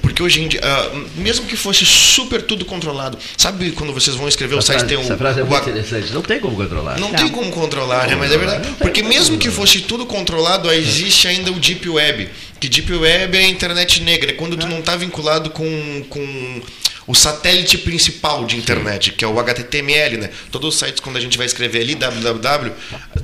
[0.00, 4.28] Porque hoje em dia, ah, mesmo que fosse super tudo controlado, sabe quando vocês vão
[4.28, 6.12] escrever o Essa site frase, tem um, essa frase é o muito interessante.
[6.12, 6.98] Não tem como controlar.
[6.98, 8.16] não, tem como controlar, né?
[8.16, 8.68] Mas é verdade.
[8.78, 12.28] Porque mesmo que fosse tudo controlado, existe ainda o Deep Web.
[12.60, 14.30] Que Deep Web é a internet negra.
[14.30, 16.62] É quando tu não está vinculado com, com
[17.08, 20.30] o satélite principal de internet, que é o HTML, né?
[20.52, 22.70] Todos os sites, quando a gente vai escrever ali, www,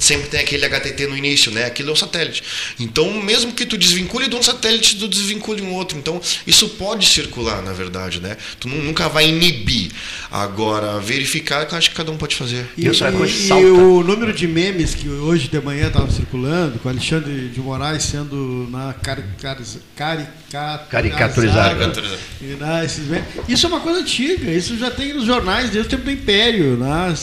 [0.01, 1.67] sempre tem aquele HTT no início, né?
[1.67, 2.43] Aquilo é o satélite.
[2.81, 5.97] Então, mesmo que tu desvincule de um satélite, tu desvincule um outro.
[5.99, 8.37] Então, isso pode circular, na verdade, né?
[8.59, 9.91] Tu nu- nunca vai inibir.
[10.31, 12.67] Agora, verificar, eu acho que cada um pode fazer.
[12.77, 16.11] E, Isso é coisa e- e o número de memes que hoje de manhã estavam
[16.11, 19.63] circulando, com Alexandre de Moraes sendo na cari, cari,
[19.95, 20.33] carica-
[20.91, 21.77] Caricaturizado.
[22.41, 23.23] Né.
[23.49, 26.77] Isso é uma coisa antiga, isso já tem nos jornais desde o tempo do Império.
[26.77, 27.15] Né?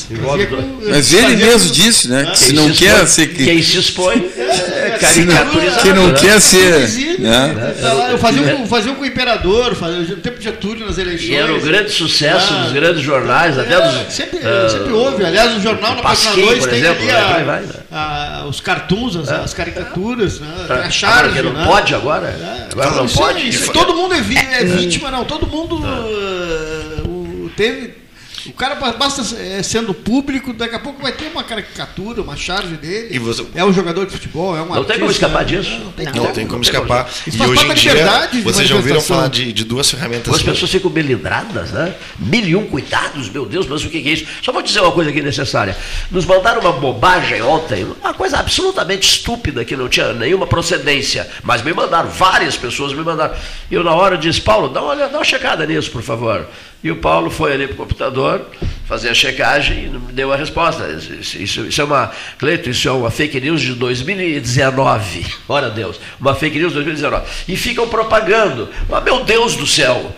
[0.49, 2.25] Com- Mas ele mesmo com- disse, né?
[2.31, 5.81] Que se Quem não se quer expõe- ser que Quem se expõe é não, caricaturizado.
[5.81, 6.19] que não né?
[6.19, 7.73] quer ser, né?
[7.81, 11.29] lá, eu fazia com, fazia com o imperador, fazia, no tempo de Getúlio nas eleições.
[11.29, 14.13] E era o grande sucesso Ah, dos grandes jornais, até É, dos.
[14.13, 15.23] sempre, ah, sempre houve.
[15.23, 17.13] Aliás, o jornal na página Pasquim, 2 por tem exemplo, ali né?
[17.19, 17.67] a- aí vai, né?
[17.91, 20.47] a- os cartoons, as, as caricaturas, né?
[20.67, 21.35] a Agora charge.
[21.35, 21.65] que não né?
[21.65, 22.27] pode agora?
[22.27, 23.47] É, Agora não é- pode?
[23.49, 25.23] isso- todo mundo é, vi- é vítima, não.
[25.25, 28.00] Todo mundo uh, teve.
[28.47, 32.35] O cara ba- basta é, sendo público, daqui a pouco vai ter uma caricatura, uma
[32.35, 33.09] charge dele.
[33.15, 35.69] E você- É um jogador de futebol, é um Não tem artista, como escapar disso.
[35.83, 36.13] Não tem Não.
[36.13, 36.33] Não como.
[36.35, 37.09] tem como não tem escapar.
[37.27, 40.33] Isso E hoje em dia, vocês já ouviram falar de, de duas ferramentas.
[40.33, 41.93] As pessoas ficam melindradas, né?
[42.19, 44.25] Mil e um cuidados, meu Deus, mas o que é isso?
[44.41, 45.77] Só vou dizer uma coisa aqui necessária.
[46.09, 51.61] Nos mandaram uma bobagem ontem, uma coisa absolutamente estúpida que não tinha nenhuma procedência, mas
[51.61, 53.35] me mandaram, várias pessoas me mandaram.
[53.69, 56.47] E eu na hora disse, Paulo, dá uma, dá uma checada nisso, por favor.
[56.83, 58.45] E o Paulo foi ali para o computador,
[58.87, 60.87] fazer a checagem e me deu a resposta.
[60.89, 65.25] Isso, isso- isso é uma, Cleito, isso é uma fake news de 2019.
[65.47, 67.25] Ora Deus, uma fake news de 2019.
[67.47, 68.67] E ficam propagando.
[68.89, 70.15] Mas meu Deus do céu,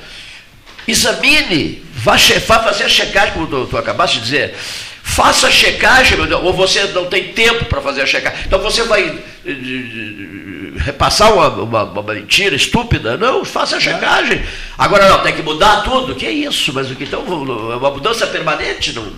[0.88, 4.56] Examine, vá, che- vá fazer a checagem, como tu, tu acabaste de dizer.
[5.05, 8.39] Faça a checagem, meu Deus, ou você não tem tempo para fazer a checagem.
[8.47, 9.51] Então você vai eh,
[10.77, 13.17] repassar uma, uma- uma mentira estúpida?
[13.17, 14.41] Não, faça a checagem.
[14.77, 16.15] Agora não, tem que mudar tudo.
[16.15, 16.71] Que isso?
[16.73, 17.21] Mas o que então?
[17.71, 18.93] É uma mudança permanente?
[18.93, 19.11] Não,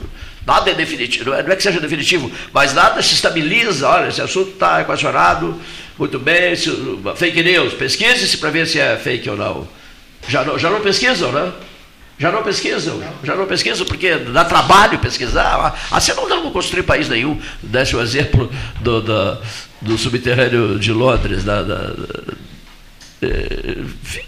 [0.46, 1.30] nada é definitivo.
[1.30, 3.88] Não é, não é que seja definitivo, mas nada se estabiliza.
[3.88, 5.62] Olha, esse assunto está equacionado.
[5.98, 6.70] Muito bem, se,
[7.16, 9.68] fake news, pesquise-se para ver se é fake ou não.
[10.28, 11.52] Já não, já não pesquisam, né?
[12.18, 15.78] Já não pesquisam, já não pesquisam, porque dá trabalho pesquisar.
[15.92, 17.40] Assim não dá para construir país nenhum.
[17.62, 19.38] Desse o exemplo do, do,
[19.82, 21.94] do subterrâneo de Londres, da, da-
[23.22, 23.84] eh,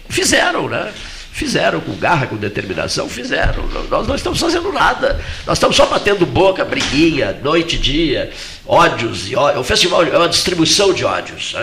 [0.08, 0.92] fizeram, né?
[1.32, 3.64] Fizeram com garra, com determinação, fizeram.
[3.88, 5.18] Nós não estamos fazendo nada.
[5.46, 8.30] Nós estamos só batendo boca, briguinha, noite e dia,
[8.66, 9.60] ódios e ódios.
[9.60, 11.54] O festival é uma distribuição de ódios.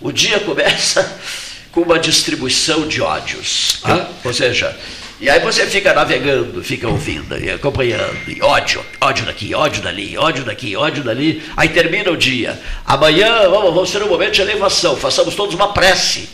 [0.00, 1.18] O dia começa
[1.70, 3.78] com uma distribuição de ódios.
[3.84, 4.04] Né?
[4.24, 4.76] Ou seja,
[5.24, 10.18] e aí você fica navegando, fica ouvindo e acompanhando, e ódio, ódio daqui, ódio dali,
[10.18, 11.42] ódio daqui, ódio dali.
[11.56, 12.60] Aí termina o dia.
[12.84, 16.28] Amanhã vamos, vamos ter um momento de elevação, façamos todos uma prece.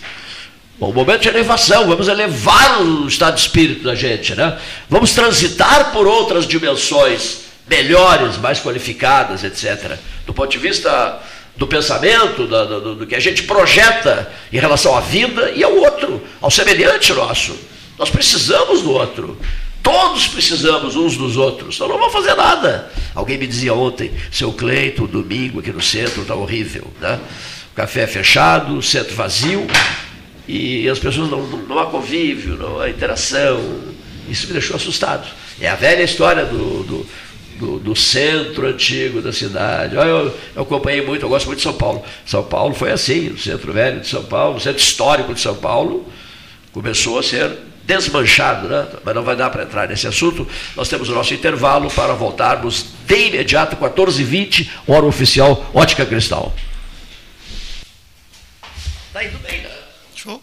[0.80, 4.58] Um momento de elevação, vamos elevar o estado de espírito da gente, né?
[4.88, 9.98] Vamos transitar por outras dimensões melhores, mais qualificadas, etc.
[10.26, 11.22] Do ponto de vista
[11.56, 15.76] do pensamento, do, do, do que a gente projeta em relação à vida e ao
[15.76, 17.69] outro, ao semelhante nosso.
[18.00, 19.36] Nós precisamos do outro.
[19.82, 21.74] Todos precisamos uns dos outros.
[21.74, 22.90] Então não vamos fazer nada.
[23.14, 26.90] Alguém me dizia ontem, seu Cleito, domingo aqui no centro está horrível.
[26.98, 27.20] Né?
[27.70, 29.66] O café é fechado, o centro vazio,
[30.48, 33.60] e as pessoas não, não, não há convívio, não há interação.
[34.30, 35.28] Isso me deixou assustado.
[35.60, 37.06] É a velha história do, do,
[37.58, 39.94] do, do centro antigo da cidade.
[39.94, 42.02] Eu, eu acompanhei muito, eu gosto muito de São Paulo.
[42.24, 45.54] São Paulo foi assim, o centro velho de São Paulo, o centro histórico de São
[45.54, 46.10] Paulo,
[46.72, 47.68] começou a ser
[47.98, 48.86] desmanchado, né?
[49.04, 50.46] mas não vai dar para entrar nesse assunto.
[50.76, 56.54] Nós temos o nosso intervalo para voltarmos de imediato, 14h20, hora oficial, Ótica Cristal.
[59.08, 59.70] Está indo bem, né?
[60.14, 60.42] Show.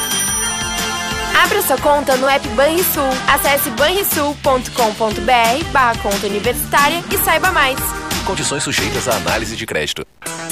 [1.35, 3.09] Abra sua conta no app Banrisul.
[3.27, 7.79] Acesse banrisul.com.br barra conta universitária e saiba mais.
[8.25, 10.05] Condições sujeitas à análise de crédito.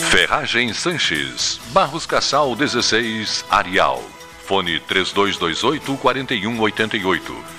[0.09, 4.03] Ferragem Sanches, Barros Cassal 16, Arial.
[4.45, 7.58] Fone 3228 4188.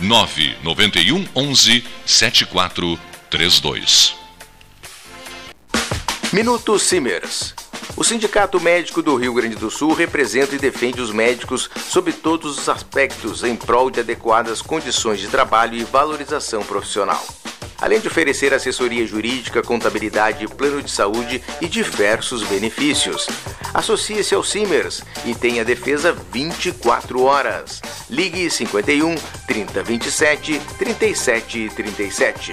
[0.00, 4.14] 991 11 7432
[6.32, 7.54] Minuto Simers.
[7.96, 12.58] O Sindicato Médico do Rio Grande do Sul representa e defende os médicos sob todos
[12.58, 17.24] os aspectos em prol de adequadas condições de trabalho e valorização profissional.
[17.80, 23.26] Além de oferecer assessoria jurídica, contabilidade, plano de saúde e diversos benefícios.
[23.74, 27.82] Associe-se ao Simers e tenha defesa 24 horas.
[28.08, 29.14] Ligue 51
[29.46, 32.52] 3027 3737.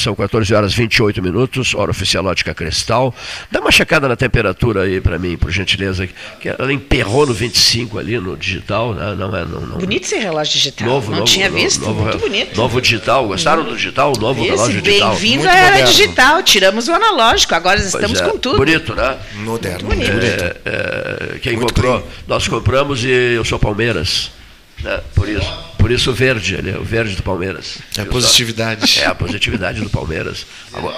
[0.00, 3.14] São 14 horas 28 minutos, hora oficial ótica cristal.
[3.50, 6.08] Dá uma checada na temperatura aí para mim, por gentileza.
[6.40, 8.94] Que ela emperrou no 25 ali no digital.
[8.94, 9.14] Né?
[9.18, 10.88] Não, é, não, não, bonito esse relógio digital.
[10.88, 11.80] Novo, não novo, tinha novo, visto?
[11.80, 12.56] Novo, muito bonito.
[12.56, 13.26] Novo digital.
[13.26, 14.12] Gostaram do digital?
[14.18, 15.10] Novo Esse, relógio digital.
[15.10, 16.42] Bem-vindo à era digital.
[16.42, 17.54] Tiramos o analógico.
[17.54, 18.56] Agora estamos é, com tudo.
[18.56, 19.16] Bonito, né?
[19.34, 19.88] Moderno.
[19.88, 20.10] Bonito.
[20.10, 24.39] É, é, quem comprou, nós compramos e eu sou Palmeiras.
[24.82, 25.00] Né?
[25.14, 27.78] Por isso, por isso o verde, ele é o verde do Palmeiras.
[27.96, 29.00] É a positividade.
[29.00, 30.46] É a positividade do Palmeiras.
[30.72, 30.96] Agora,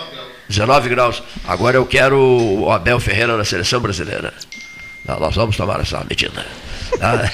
[0.49, 1.23] 19 graus.
[1.47, 4.33] Agora eu quero o Abel Ferreira na seleção brasileira.
[5.05, 6.45] Nós vamos tomar essa medida.
[7.01, 7.29] Ah,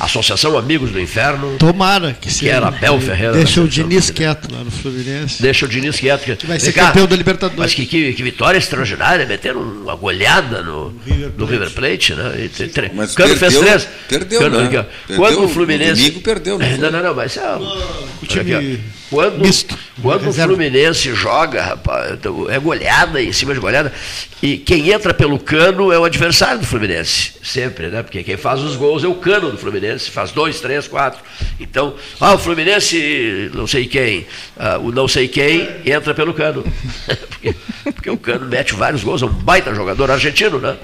[0.00, 1.56] Associação Amigos do Inferno.
[1.58, 2.52] Tomara que Que seja.
[2.52, 3.32] era Abel Ferreira.
[3.34, 5.42] Deixa na o Diniz quieto lá no Fluminense.
[5.42, 6.22] Deixa o Diniz quieto.
[6.36, 7.58] Que vai Vem ser cá, campeão da Libertadores.
[7.58, 10.90] Mas que, que, que vitória extraordinária, meteram uma goleada no,
[11.36, 12.48] no River Plate, né?
[12.60, 13.88] E tre- Mas Cano fez perdeu- três.
[14.08, 14.68] perdeu, Cano, né?
[15.06, 16.00] Perdeu Quando no o Fluminense.
[16.02, 16.78] domingo, perdeu, não foi?
[16.78, 17.54] Não, não, não, mas é.
[17.56, 18.80] o time aqui.
[19.10, 20.32] Quando, misto, quando o.
[20.32, 23.92] Fluminense joga, rapaz, então, é goleada em cima de goleada.
[24.40, 27.32] E quem entra pelo cano é o adversário do Fluminense.
[27.42, 28.02] Sempre, né?
[28.04, 30.10] Porque quem faz os gols é o cano do Fluminense.
[30.10, 31.20] Faz dois, três, quatro.
[31.58, 34.26] Então, ah, o Fluminense, não sei quem,
[34.58, 36.64] ah, o não sei quem, entra pelo cano.
[37.28, 40.76] porque, porque o cano mete vários gols, é um baita jogador argentino, né?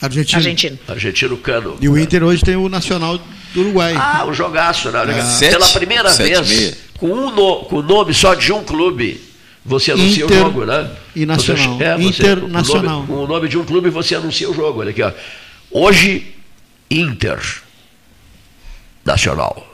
[0.00, 0.38] Argentino.
[0.38, 0.78] Argentino.
[0.88, 1.76] Argentino cano.
[1.80, 3.18] E o Inter hoje tem o Nacional
[3.52, 3.94] do Uruguai.
[3.96, 4.98] Ah, o jogaço, né?
[5.02, 5.04] Ah.
[5.06, 5.22] Pela
[5.66, 5.72] Sete?
[5.78, 6.74] primeira Sete vez, meia.
[6.98, 9.20] com, um no- com o nome só de um clube,
[9.62, 10.90] você anuncia Inter o jogo, né?
[11.14, 11.76] e Nacional.
[11.76, 13.04] Você, é, você- Internacional.
[13.06, 14.80] Com o, nome, com o nome de um clube você anuncia o jogo.
[14.80, 15.12] Olha aqui, ó.
[15.70, 16.34] Hoje,
[16.90, 17.38] Inter.
[19.04, 19.66] Nacional.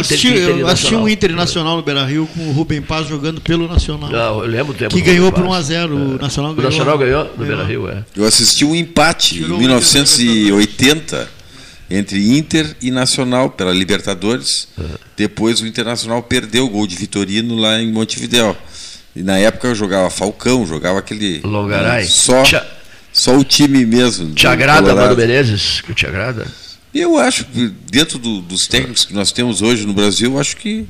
[0.00, 3.68] Assisti, Inter eu assisti um Internacional no Beira Rio com o Rubem Paz jogando pelo
[3.68, 4.10] Nacional.
[4.10, 5.68] Não, eu lembro o tempo que ganhou Rubem por Paz.
[5.68, 5.90] 1x0.
[5.92, 6.70] O Nacional O ganhou.
[6.70, 8.04] Nacional ganhou no Beira Rio, é.
[8.16, 11.28] Eu assisti um empate Tirou em 1980
[11.90, 14.68] entre Inter e Nacional pela Libertadores.
[15.16, 18.56] Depois o Internacional perdeu o gol de Vitorino lá em Montevidéu.
[19.14, 22.02] E na época eu jogava Falcão, jogava aquele Longaray.
[22.02, 22.42] né, só
[23.24, 24.34] só o time mesmo.
[24.34, 25.16] Te agrada, Colorado.
[25.16, 25.80] Mano Menezes?
[25.80, 26.46] Que te agrada?
[26.94, 30.56] Eu acho que dentro do- dos técnicos que nós temos hoje no Brasil, eu acho
[30.56, 30.84] que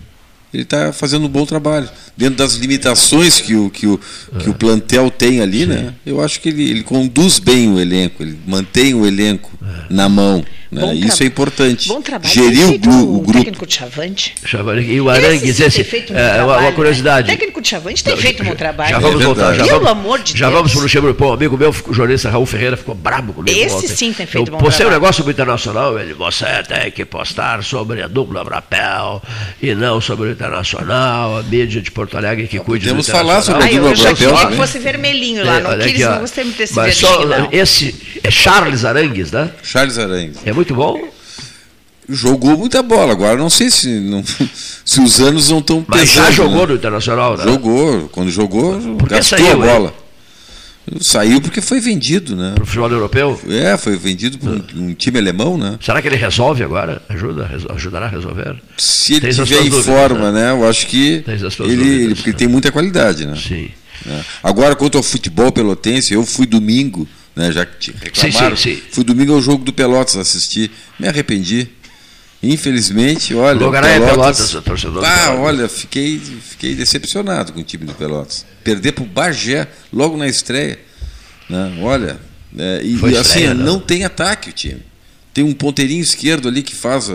[0.53, 1.89] ele está fazendo um bom trabalho.
[2.17, 3.99] Dentro das limitações que o, que o,
[4.39, 5.95] que o plantel tem ali, né?
[6.05, 9.51] Eu acho que ele, ele conduz bem o elenco, ele mantém o elenco
[9.91, 10.45] na mão.
[10.75, 10.95] Né?
[10.95, 11.89] Isso é importante.
[11.89, 12.33] Bom trabalho.
[12.33, 13.33] Gerir o, o o grupo.
[13.39, 14.35] técnico de Chavante.
[14.45, 14.83] Chavante.
[14.91, 16.13] E o Arangues, Esse esse.
[16.13, 16.73] um é, uma, trabalho, uma né?
[16.73, 17.29] curiosidade.
[17.29, 18.91] O técnico de Chavante tem feito um bom trabalho.
[18.91, 19.55] Já vamos É voltar.
[19.55, 19.65] Já.
[19.65, 20.57] Pelo amor de já Deus.
[20.59, 21.17] vamos para o Luxemburgo.
[21.19, 23.57] Pô, um amigo meu, o jornalista Raul Ferreira, ficou brabo comigo.
[23.59, 23.89] Esse ontem.
[23.89, 25.01] sim tem feito Eu bom postei um trabalho.
[25.01, 25.99] negócio sobre o Internacional.
[25.99, 29.23] Ele, você tem que postar sobre a dupla Brapel
[29.63, 33.43] e não sobre o Internacional, a mídia de Porto Alegre que cuide podemos do falar
[33.43, 34.59] sobre a dupla eu já Brapel queria que também.
[34.59, 35.59] fosse vermelhinho lá.
[35.59, 37.49] É, Não quis, não gostei muito desse não.
[37.53, 39.51] esse é Charles Arangues, né?
[39.63, 40.39] Charles Arangues.
[40.47, 41.09] É muito bom.
[42.09, 43.13] Jogou muita bola.
[43.13, 44.23] Agora não sei se, não,
[44.85, 46.25] se os anos não estão Mas pesando.
[46.27, 46.67] já jogou né?
[46.67, 47.45] no Internacional, né?
[47.45, 48.09] Jogou.
[48.11, 48.79] Quando jogou,
[49.09, 49.57] gastou saiu, a hein?
[49.73, 49.95] bola.
[51.01, 52.53] Saiu porque foi vendido, né?
[52.55, 53.41] Pro futebol europeu.
[53.49, 55.79] É, foi vendido para um, um time alemão, né?
[55.81, 57.03] Será que ele resolve agora?
[57.09, 58.57] Ajuda, ajudará a resolver?
[58.77, 60.51] Se ele tiver em dúvidas, forma, né?
[60.51, 62.23] Eu acho que ele, dúvidas, ele- porque né?
[62.27, 63.35] ele tem muita qualidade, né?
[63.35, 63.71] Sim.
[64.05, 64.23] Né?
[64.43, 67.51] Agora, quanto ao futebol pelotense, eu fui domingo, né?
[67.53, 68.83] Já que reclamaram, sim, sim.
[68.91, 71.69] fui domingo ao jogo do Pelotas assistir, me arrependi.
[72.43, 73.59] Infelizmente, olha.
[73.59, 75.41] o Logará é Pelotas, torcedor do Ah, Pelotas.
[75.41, 78.45] olha, fiquei, fiquei decepcionado com o time do Pelotas.
[78.63, 80.79] Perder para o Bagé logo na estreia.
[81.49, 81.79] Né?
[81.81, 82.19] Olha,
[82.57, 83.65] é, e, Foi e assim, estreia, né?
[83.65, 84.83] não tem ataque o time.
[85.33, 87.11] Tem um ponteirinho esquerdo ali que faz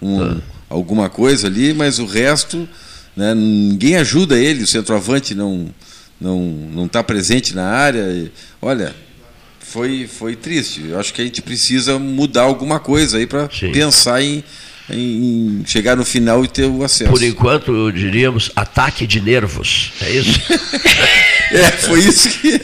[0.00, 0.36] um- Ah.
[0.68, 2.68] alguma coisa ali, mas o resto,
[3.16, 5.74] né, ninguém ajuda ele, o centroavante não
[6.20, 8.30] não não está presente na área.
[8.60, 8.94] Olha,
[9.68, 10.86] foi, foi triste.
[10.88, 14.42] Eu acho que a gente precisa mudar alguma coisa aí para pensar em,
[14.90, 17.10] em chegar no final e ter o acesso.
[17.10, 19.92] Por enquanto, diríamos ataque de nervos.
[20.00, 20.40] É isso?
[21.48, 22.58] É, foi isso que.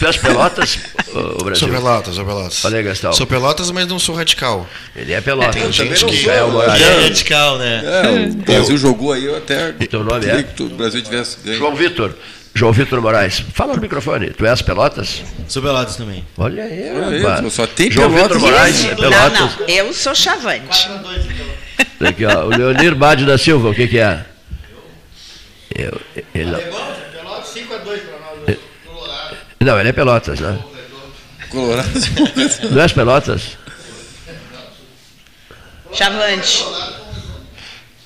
[0.00, 0.80] Tu és Pelotas,
[1.14, 1.56] o Brasil?
[1.56, 2.58] Sou Pelotas, sou Pelotas.
[2.58, 3.12] Falei, Gastão.
[3.12, 4.68] Sou Pelotas, mas não sou radical.
[4.96, 5.54] Ele é Pelotas.
[5.54, 7.82] Tem gente que é o é radical, né?
[7.84, 9.70] É, o Brasil jogou aí, eu até.
[9.70, 10.42] Teu nome é?
[10.42, 11.58] que o Brasil tivesse ganho.
[11.58, 12.12] João Vitor.
[12.54, 13.40] João Vitor Moraes.
[13.54, 14.30] Fala no microfone.
[14.30, 15.22] Tu és Pelotas?
[15.48, 16.24] Sou Pelotas também.
[16.36, 18.36] Olha aí, Olha aí, só tem João Pelotas.
[18.36, 19.40] Vitor Moraes, é Não, Pelotas.
[19.58, 20.88] não, eu sou Chavante.
[22.00, 24.24] Aqui, ó, o Leonir Bade da Silva, o que, que é?
[25.74, 26.00] Eu,
[26.34, 28.58] ele, Pelotas 5x2 para nós.
[29.60, 30.58] não, ele é Pelotas, né?
[31.48, 31.88] Colorado.
[32.70, 33.42] Não és Pelotas?
[35.92, 36.64] Chavante.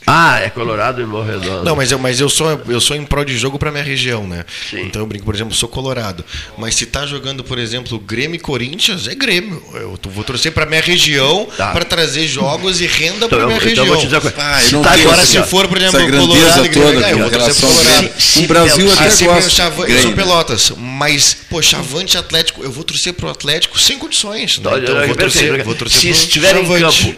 [0.06, 1.64] Ah, é Colorado e Morredondo.
[1.64, 4.26] Não, mas eu, mas eu sou eu sou em prol de jogo para minha região,
[4.26, 4.44] né?
[4.74, 6.22] Então eu brinco, por exemplo, sou colorado.
[6.58, 9.62] Mas se tá jogando, por exemplo, Grêmio e Corinthians, é Grêmio.
[9.74, 13.56] Eu vou torcer para minha região para trazer jogos e renda Então, para eu- minha
[13.58, 13.86] então eu região.
[13.86, 14.36] vou te dizer uma coisa.
[14.38, 17.18] Ah, eu Se não tá Agora, se for, por exemplo, Colorado e Grêmio, toda eu
[17.18, 18.10] vou torcer pro Colorado.
[18.36, 19.38] O Brasil até se gosta.
[19.40, 23.78] vem o Chava- eu sou Pelotas, mas, pô, Chavante Atlético, eu vou torcer pro Atlético
[23.78, 24.58] sem condições.
[24.58, 24.70] Né?
[24.82, 27.14] Então eu vou torcer, vou torcer Se pro estiver em campo,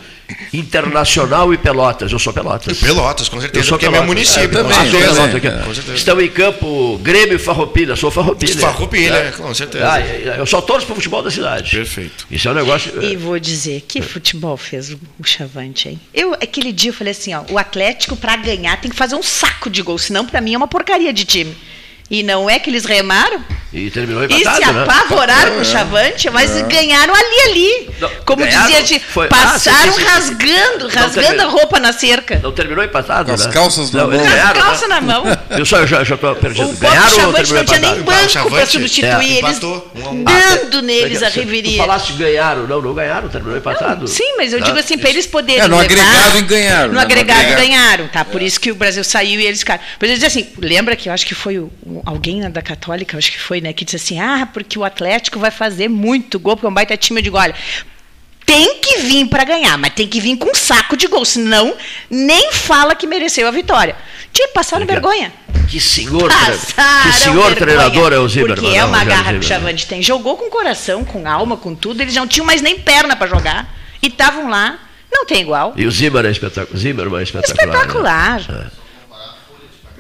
[0.53, 2.78] Internacional e Pelotas, eu sou Pelotas.
[2.78, 4.15] Pelotas, com certeza, Eu sou porque é meu Pelotas.
[4.15, 5.15] município, É, com ah, sou certeza.
[5.15, 5.90] Pelotas aqui.
[5.90, 5.94] É.
[5.94, 8.57] Estão em campo Grêmio e Farroupilha, sou Farroupilha.
[8.57, 9.31] Farroupilha, É.
[9.32, 9.89] com certeza.
[9.90, 11.70] Ah, eu só torço pro futebol da cidade.
[11.77, 12.27] Perfeito.
[12.31, 13.03] Isso é um negócio...
[13.03, 16.01] E vou dizer, que futebol fez o o Chavante, hein?
[16.12, 19.23] Eu, aquele dia, eu falei assim, ó, o Atlético, para ganhar, tem que fazer um
[19.23, 21.57] saco de gol, senão para mim é uma porcaria de time.
[22.10, 23.44] E não é que eles remaram?
[23.72, 24.82] E terminou E se empatado, né?
[24.84, 25.62] apavoraram com É.
[25.62, 26.62] o Chavante, mas É.
[26.62, 27.90] ganharam ali, ali.
[28.00, 30.04] Não, Como ganharam, dizia, de, foi- passaram Ah, sim, sim, sim.
[30.06, 32.38] rasgando, Não rasgando a roupa na cerca.
[32.42, 33.52] Não terminou empatado, Com as né?
[33.52, 34.18] calças na Não, mão.
[34.18, 34.94] ganharam, Com as calças né?
[34.94, 35.24] na mão.
[35.50, 36.70] Eu só já, tô perdido.
[36.70, 38.34] O Ganharam Chavante não tinha nem empatado?
[38.38, 40.24] banco para substituir é, eles, empatou, um um.
[40.24, 41.78] dando neles a Tu reveria.
[41.78, 42.66] falaste que ganharam.
[42.68, 44.06] Não, não ganharam, terminou empatado.
[44.06, 44.66] Sim, mas eu Tá?
[44.66, 45.60] digo assim, para eles poderem.
[45.60, 47.00] É, no levar- agregado ganharam, No né?
[47.02, 48.24] Agregado ganharam, tá?
[48.24, 49.82] Por isso que o Brasil saiu e eles ficaram.
[50.00, 51.70] Mas eu dizia assim, lembra que eu acho que foi o-
[52.05, 55.39] alguém né, da Católica, acho que foi, né, que disse assim: ah, porque o Atlético
[55.39, 57.20] vai fazer muito gol, porque é um baita time.
[57.20, 57.55] Eu digo, olha.
[58.44, 61.74] Tem que vir para ganhar, mas tem que vir com um saco de gol, senão
[62.09, 63.97] nem fala que mereceu a vitória.
[64.32, 65.32] Tinha passaram vergonha.
[65.68, 68.56] Que senhor, Passaram que senhor vergonha, treinador é o Zimmermann.
[68.56, 69.43] Porque é né, uma Rogério garra que o.
[69.43, 70.01] Chavante tem.
[70.01, 72.01] Jogou com coração, com alma, com tudo.
[72.01, 73.74] Eles não tinham mais nem perna para jogar.
[74.01, 74.78] E estavam lá.
[75.10, 75.73] Não tem igual.
[75.77, 76.78] E o Zimmermann é espetacular.
[76.78, 77.66] Zimmermann é espetacular.
[77.66, 78.40] Espetacular.
[78.48, 78.70] né?
[78.82, 78.85] É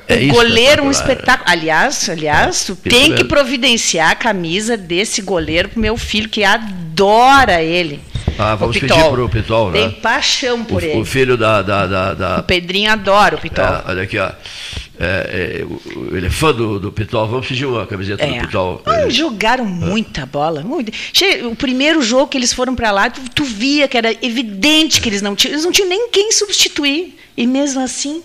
[0.08, 1.50] o goleiro, um espetáculo.
[1.50, 7.62] Aliás, aliás, tu tem que providenciar a camisa desse goleiro pro meu filho, que adora
[7.62, 8.00] ele.
[8.38, 9.12] Ah, vamos O pedir Pitol.
[9.12, 9.80] pro Pitol, né?
[9.80, 11.00] Tem paixão por O, ele.
[11.00, 11.62] o filho da.
[11.62, 13.64] da, da, da- O Pedrinho adora o Pitol.
[13.64, 14.30] É, olha aqui, ó.
[14.98, 15.80] É, é, o-
[16.10, 17.26] o- ele é fã do, do Pitol.
[17.28, 18.28] Vamos pedir uma camiseta É.
[18.38, 18.82] do Pitol.
[18.84, 20.60] Ah, jogaram muita bola.
[20.62, 20.92] muito.
[21.50, 25.08] O primeiro jogo que eles foram para lá, tu, tu via que era evidente que
[25.08, 27.16] eles não tinham, eles não tinham nem quem substituir.
[27.36, 28.22] E mesmo assim,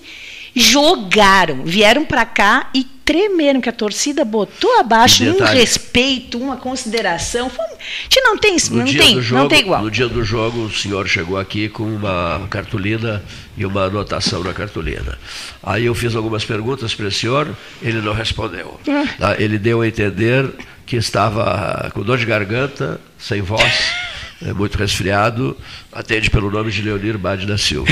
[0.55, 7.49] jogaram, vieram para cá e tremeram, que a torcida botou abaixo um respeito, uma consideração.
[7.49, 7.65] Foi-
[8.23, 9.81] não tem, No não tem, jogo, não tem igual.
[9.83, 13.21] no dia do jogo, o senhor chegou aqui com uma cartolina
[13.57, 15.17] e uma anotação na cartolina.
[15.63, 17.49] Aí eu fiz algumas perguntas para o senhor,
[17.81, 18.79] ele não respondeu.
[18.87, 19.05] Ah.
[19.19, 19.35] Tá?
[19.41, 20.49] Ele deu a entender
[20.85, 23.91] que estava com dor de garganta, sem voz,
[24.45, 25.55] é, muito resfriado,
[25.91, 27.91] atende pelo nome de Leonir Bade da Silva.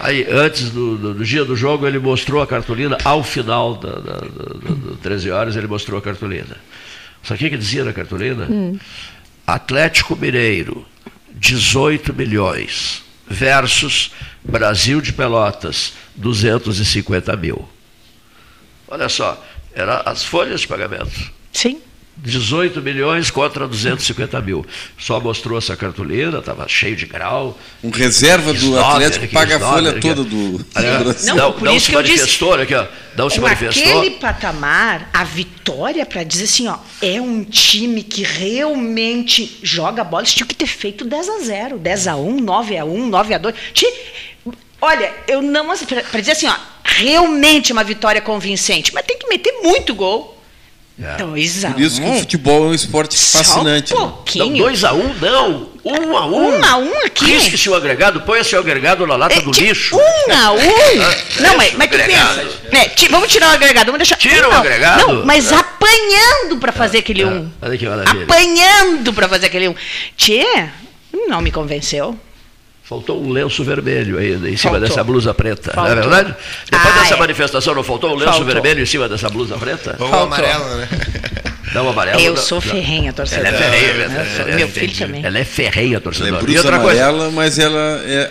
[0.00, 3.90] Aí, antes do, do- do dia do jogo, ele mostrou a cartolina, ao final da,
[3.92, 6.56] da, da- da- da 13 horas, ele mostrou a cartolina.
[7.22, 8.46] Sabe o que que dizia na cartolina?
[8.48, 8.78] Hum.
[9.46, 10.86] Atlético Mineiro,
[11.34, 14.12] 18 milhões, versus
[14.44, 17.68] Brasil de Pelotas, 250 mil.
[18.86, 19.42] Olha só,
[19.74, 21.30] eram as folhas de pagamento.
[21.52, 21.80] Sim.
[22.20, 24.66] 18 milhões contra 250 mil.
[24.98, 27.58] Só mostrou essa cartolina, estava cheio de grau.
[27.82, 31.26] Um reserva do Atlético que paga a folha toda do, Brasil.
[31.26, 32.86] Não, não, por não isso se que eu disse- manifestou, aqui, ó,
[33.16, 33.98] não se manifestou.
[34.00, 40.22] aquele patamar, a vitória para dizer assim, ó, é um time que realmente joga bola,
[40.22, 43.34] eles tinham que ter feito 10 a 0, 10 a 1, 9 a 1, 9
[43.34, 43.54] a 2.
[43.72, 43.86] Ti-
[44.80, 45.66] Olha, eu não
[46.10, 46.54] para dizer assim, ó,
[46.84, 50.37] realmente uma vitória convincente, mas tem que meter muito gol.
[51.00, 51.16] É.
[51.18, 51.72] 2 a 1.
[51.74, 53.90] Por isso que o futebol é um esporte fascinante.
[53.90, 54.46] Só um pouquinho.
[54.46, 55.68] Não, 2 a 1 um, não.
[55.84, 56.58] 1 um a 1 um.
[56.58, 57.24] Um a um aqui.
[57.26, 59.96] Risque-se o agregado, põe-se o agregado na lata do lixo.
[59.96, 60.58] Um a um?
[61.00, 62.88] Ah, Não, mas, mas tu pensa.
[62.96, 64.16] ti- vamos tirar o agregado, vamos deixar.
[64.16, 65.06] Tira o não, agregado.
[65.06, 65.54] Não, mas É.
[65.54, 67.50] apanhando para fazer aquele É, um.
[67.62, 68.24] Olha que maravilha.
[68.24, 69.74] Apanhando para fazer aquele um.
[70.16, 70.44] Tchê,
[71.28, 72.18] não me convenceu.
[72.88, 74.88] Faltou um lenço vermelho ainda em cima Faltou.
[74.88, 76.10] dessa blusa preta, não é Faltou.
[76.10, 76.36] verdade?
[76.70, 77.18] Depois Ah, dessa é.
[77.18, 78.46] manifestação não faltou um lenço Faltou.
[78.46, 79.96] vermelho em cima dessa blusa preta?
[79.98, 80.26] Ou Faltou.
[80.26, 80.88] amarela, né?
[81.74, 82.18] Não, amarelo.
[82.18, 82.70] Eu não, sou não.
[82.72, 83.48] ferrenha, torcedora.
[83.48, 85.22] Ela é ferrenha, ela sou- é- meu é- filho também.
[85.26, 86.42] Ela é ferrenha, Ela é torcedora.
[86.42, 88.30] e brusa outra coisa, amarela, mas ela é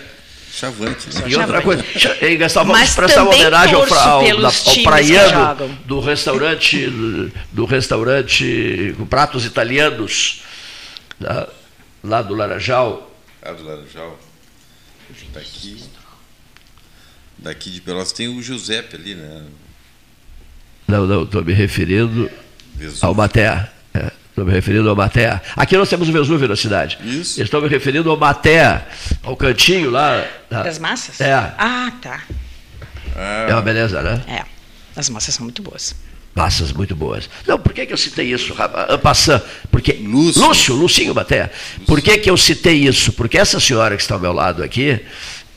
[0.52, 1.06] chavante.
[1.14, 1.22] né?
[1.24, 1.84] E outra coisa,
[2.20, 6.86] ei, Gastão, vamos Mas prestar uma homenagem ao, fra- ao, da- ao praiano do restaurante,
[6.90, 10.42] do, do restaurante com pratos italianos,
[11.20, 11.46] da-
[12.02, 13.08] lá do Laranjal.
[13.40, 14.18] Ah, do Laranjal.
[15.32, 15.82] Daqui,
[17.38, 19.44] daqui de Pelotas tem o Giuseppe ali, né?
[20.86, 22.30] Não, não, estou me referindo
[22.74, 23.06] Vesúvio.
[23.08, 23.70] ao Maté.
[24.30, 25.40] Estou me referindo ao Maté.
[25.56, 26.98] Aqui nós temos o Vesúvio na cidade.
[27.02, 27.42] Isso.
[27.42, 28.86] Estou me referindo ao Maté,
[29.22, 30.24] ao cantinho lá.
[30.48, 31.20] da- Das massas?
[31.20, 31.32] É.
[31.34, 32.22] Ah, tá.
[33.48, 34.22] É uma beleza, né?
[34.28, 34.44] É.
[34.94, 35.94] As massas são muito boas.
[36.38, 37.28] Massas muito boas.
[37.46, 38.54] Não, por que, que eu citei isso,
[38.88, 39.42] Ampassan?
[39.72, 39.92] Porque.
[39.94, 40.40] Lúcio.
[40.46, 41.50] Lúcio, Lucinho Maté.
[41.84, 43.12] Por que, que eu citei isso?
[43.12, 45.00] Porque essa senhora que está ao meu lado aqui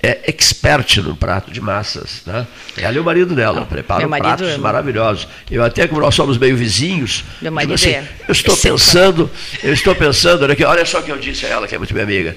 [0.02, 2.24] é expert no prato de massas.
[2.26, 2.48] Né?
[2.78, 5.28] Ela e o marido dela preparam meu marido pratos é- maravilhosos.
[5.52, 8.78] Eu até, como nós somos meio vizinhos, Meu marido assim, é eu estou excepcional.
[9.14, 9.32] pensando,
[9.64, 11.78] eu estou pensando, olha, aqui, olha só o que eu disse a ela, que é
[11.78, 12.36] muito minha amiga.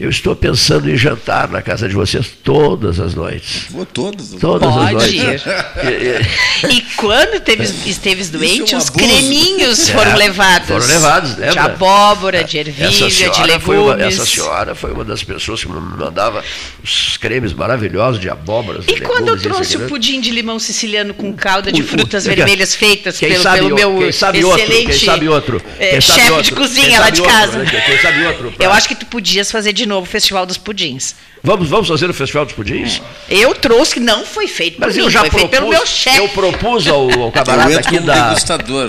[0.00, 3.64] Eu estou pensando em jantar na casa de vocês todas as noites.
[3.68, 4.30] Vou todas.
[4.40, 5.14] Todas as Pode noites.
[5.14, 5.42] ir.
[5.84, 10.68] E- e- E quando teve, esteves doente, um os creminhos É, foram levados.
[10.68, 11.50] foram levados, lembra?
[11.52, 14.18] De abóbora, de ervilha, de foi uma, legumes.
[14.18, 16.42] essa senhora foi uma das pessoas que me mandava
[16.82, 18.84] os cremes maravilhosos de abóboras.
[18.88, 19.86] E quando eu legumes, trouxe o né?
[19.86, 23.42] pudim de limão siciliano com calda de O- o- frutas quem- vermelhas feitas quem pelo,
[23.42, 26.44] sabe pelo meu quem sabe outro, excelente quem sabe outro, eh, quem sabe chefe outro,
[26.44, 27.58] de quem cozinha lá de outro, casa.
[27.58, 27.82] né?
[27.86, 30.56] Quem sabe outro, pra- Eu acho que tu podias fazer de novo o Festival dos
[30.56, 31.14] Pudins.
[31.42, 33.02] Vamos, vamos fazer o Festival dos Pudins?
[33.28, 35.78] Eu trouxe, que não foi feito por Mas mim, eu já foi feito pelo propus,
[35.78, 36.18] meu chefe.
[36.18, 38.34] eu propus ao, ao camarada aqui da.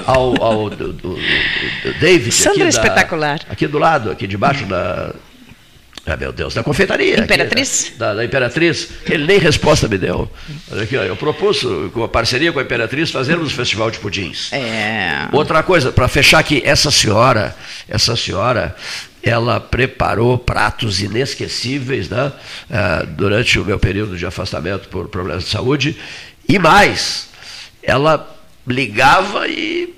[0.06, 2.32] Ao, ao do, do- do- David.
[2.34, 3.40] Sandra aqui é da- espetacular.
[3.49, 5.14] aqui do lado, aqui debaixo da.
[6.03, 7.14] Ah, meu Deus, da confeitaria.
[7.14, 7.94] aqui, Imperatriz?
[7.95, 8.90] da, da Imperatriz.
[9.07, 10.28] Ele nem resposta me deu.
[10.72, 11.61] Olha aqui, ó, eu propus,
[11.94, 14.52] com a parceria com a Imperatriz, fazermos o Festival de Pudins.
[14.52, 15.28] É.
[15.32, 17.56] Outra coisa, para fechar aqui, essa senhora,
[17.88, 18.76] essa senhora,
[19.23, 22.31] ela preparou pratos inesquecíveis né,
[22.69, 25.98] ah, durante o meu período de afastamento por problemas de saúde.
[26.48, 27.30] E mais,
[27.84, 28.27] ela
[28.68, 29.93] ligava e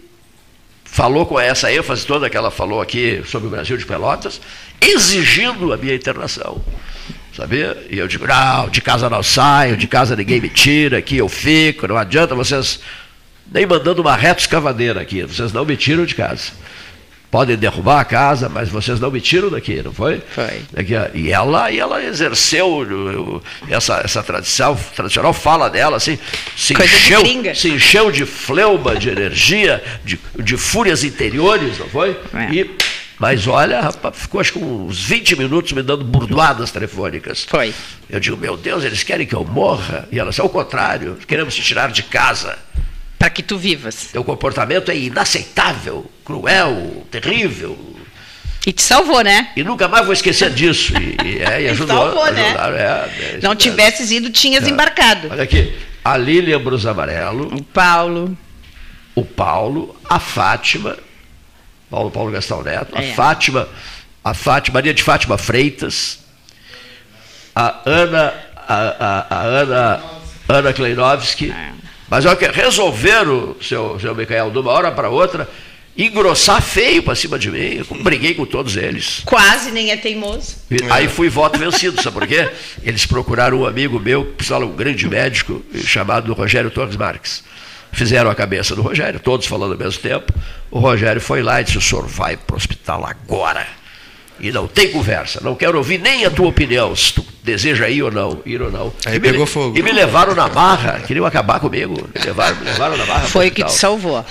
[0.84, 4.40] falou com essa ênfase toda que ela falou aqui sobre o Brasil de Pelotas,
[4.80, 6.64] exigindo a minha internação.
[7.36, 7.76] Sabia?
[7.90, 11.28] E eu digo, não, de casa não saio, de casa ninguém me tira, aqui eu
[11.28, 12.80] fico, não adianta vocês
[13.52, 16.52] nem mandando uma reta escavadeira aqui, vocês não me tiram de casa.
[17.34, 20.22] Podem derrubar a casa, mas vocês não me tiram daqui, não foi?
[20.36, 20.62] Foi.
[21.16, 26.20] E ela, e ela exerceu essa, essa tradição, tradicional fala dela, assim,
[26.56, 27.56] se Coisa de encheu, gringa.
[27.56, 32.16] se encheu de fleuma, de energia, de, de fúrias interiores, não foi?
[32.36, 32.54] É.
[32.54, 32.78] E,
[33.18, 37.48] mas olha, rapaz, ficou acho que uns 20 minutos me dando burdoadas telefônicas.
[37.50, 37.74] Foi.
[38.12, 40.08] Eu digo, meu Deus, eles querem que eu morra?
[40.12, 42.60] E ela disse, ao contrário, queremos te tirar de casa.
[43.24, 44.10] Para que tu vivas.
[44.12, 47.96] Teu comportamento é inaceitável, cruel, terrível.
[48.68, 49.50] E te salvou, né?
[49.56, 50.92] E nunca mais vou esquecer disso.
[50.98, 51.96] E, e, é, e ajudou.
[51.96, 52.54] Salvou, né?
[52.54, 54.70] é, é, isso Não tivesses ido, tinhas É.
[54.70, 55.30] embarcado.
[55.32, 55.74] Olha aqui,
[56.04, 58.38] a Lília Brus Amarelo, O Paulo.
[59.16, 60.98] o Paulo, a Fátima,
[61.90, 63.14] Paulo Paulo Gastão Neto, a É.
[63.14, 63.70] Fátima,
[64.22, 66.20] a Fátima, Maria de Fátima Freitas,
[67.56, 68.34] a Ana,
[68.68, 70.04] a, a, a Ana,
[70.50, 71.52] Ana Kleinovski.
[71.52, 71.83] É.
[72.14, 75.50] Mas olha que resolveram, seu, seu Micael, de uma hora para outra,
[75.98, 77.84] engrossar feio para cima de mim.
[77.90, 79.24] Eu briguei com todos eles.
[79.26, 80.58] Quase nem é teimoso.
[80.70, 82.52] E Aí fui voto vencido, sabe por quê?
[82.84, 87.44] Eles procuraram um amigo meu, que precisava um grande médico, chamado Rogério Torres Marques.
[87.92, 90.32] Fizeram a cabeça do Rogério, todos falando ao mesmo tempo.
[90.70, 93.66] O Rogério foi lá e disse: o senhor vai para o hospital agora.
[94.44, 98.04] E não tem conversa, não quero ouvir nem a tua opinião, se tu deseja ir
[98.04, 98.92] ou não, ir ou não.
[99.06, 99.80] Aí e me, pegou fogo.
[99.80, 102.10] E me levaram na marra, queriam acabar comigo.
[102.14, 103.26] Me levaram, me levaram na marra.
[103.26, 104.26] Foi o que te salvou.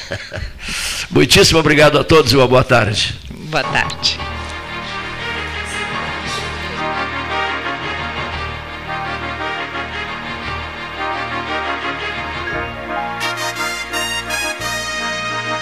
[1.10, 3.18] Muitíssimo obrigado a todos e uma boa tarde.
[3.30, 4.18] Boa tarde.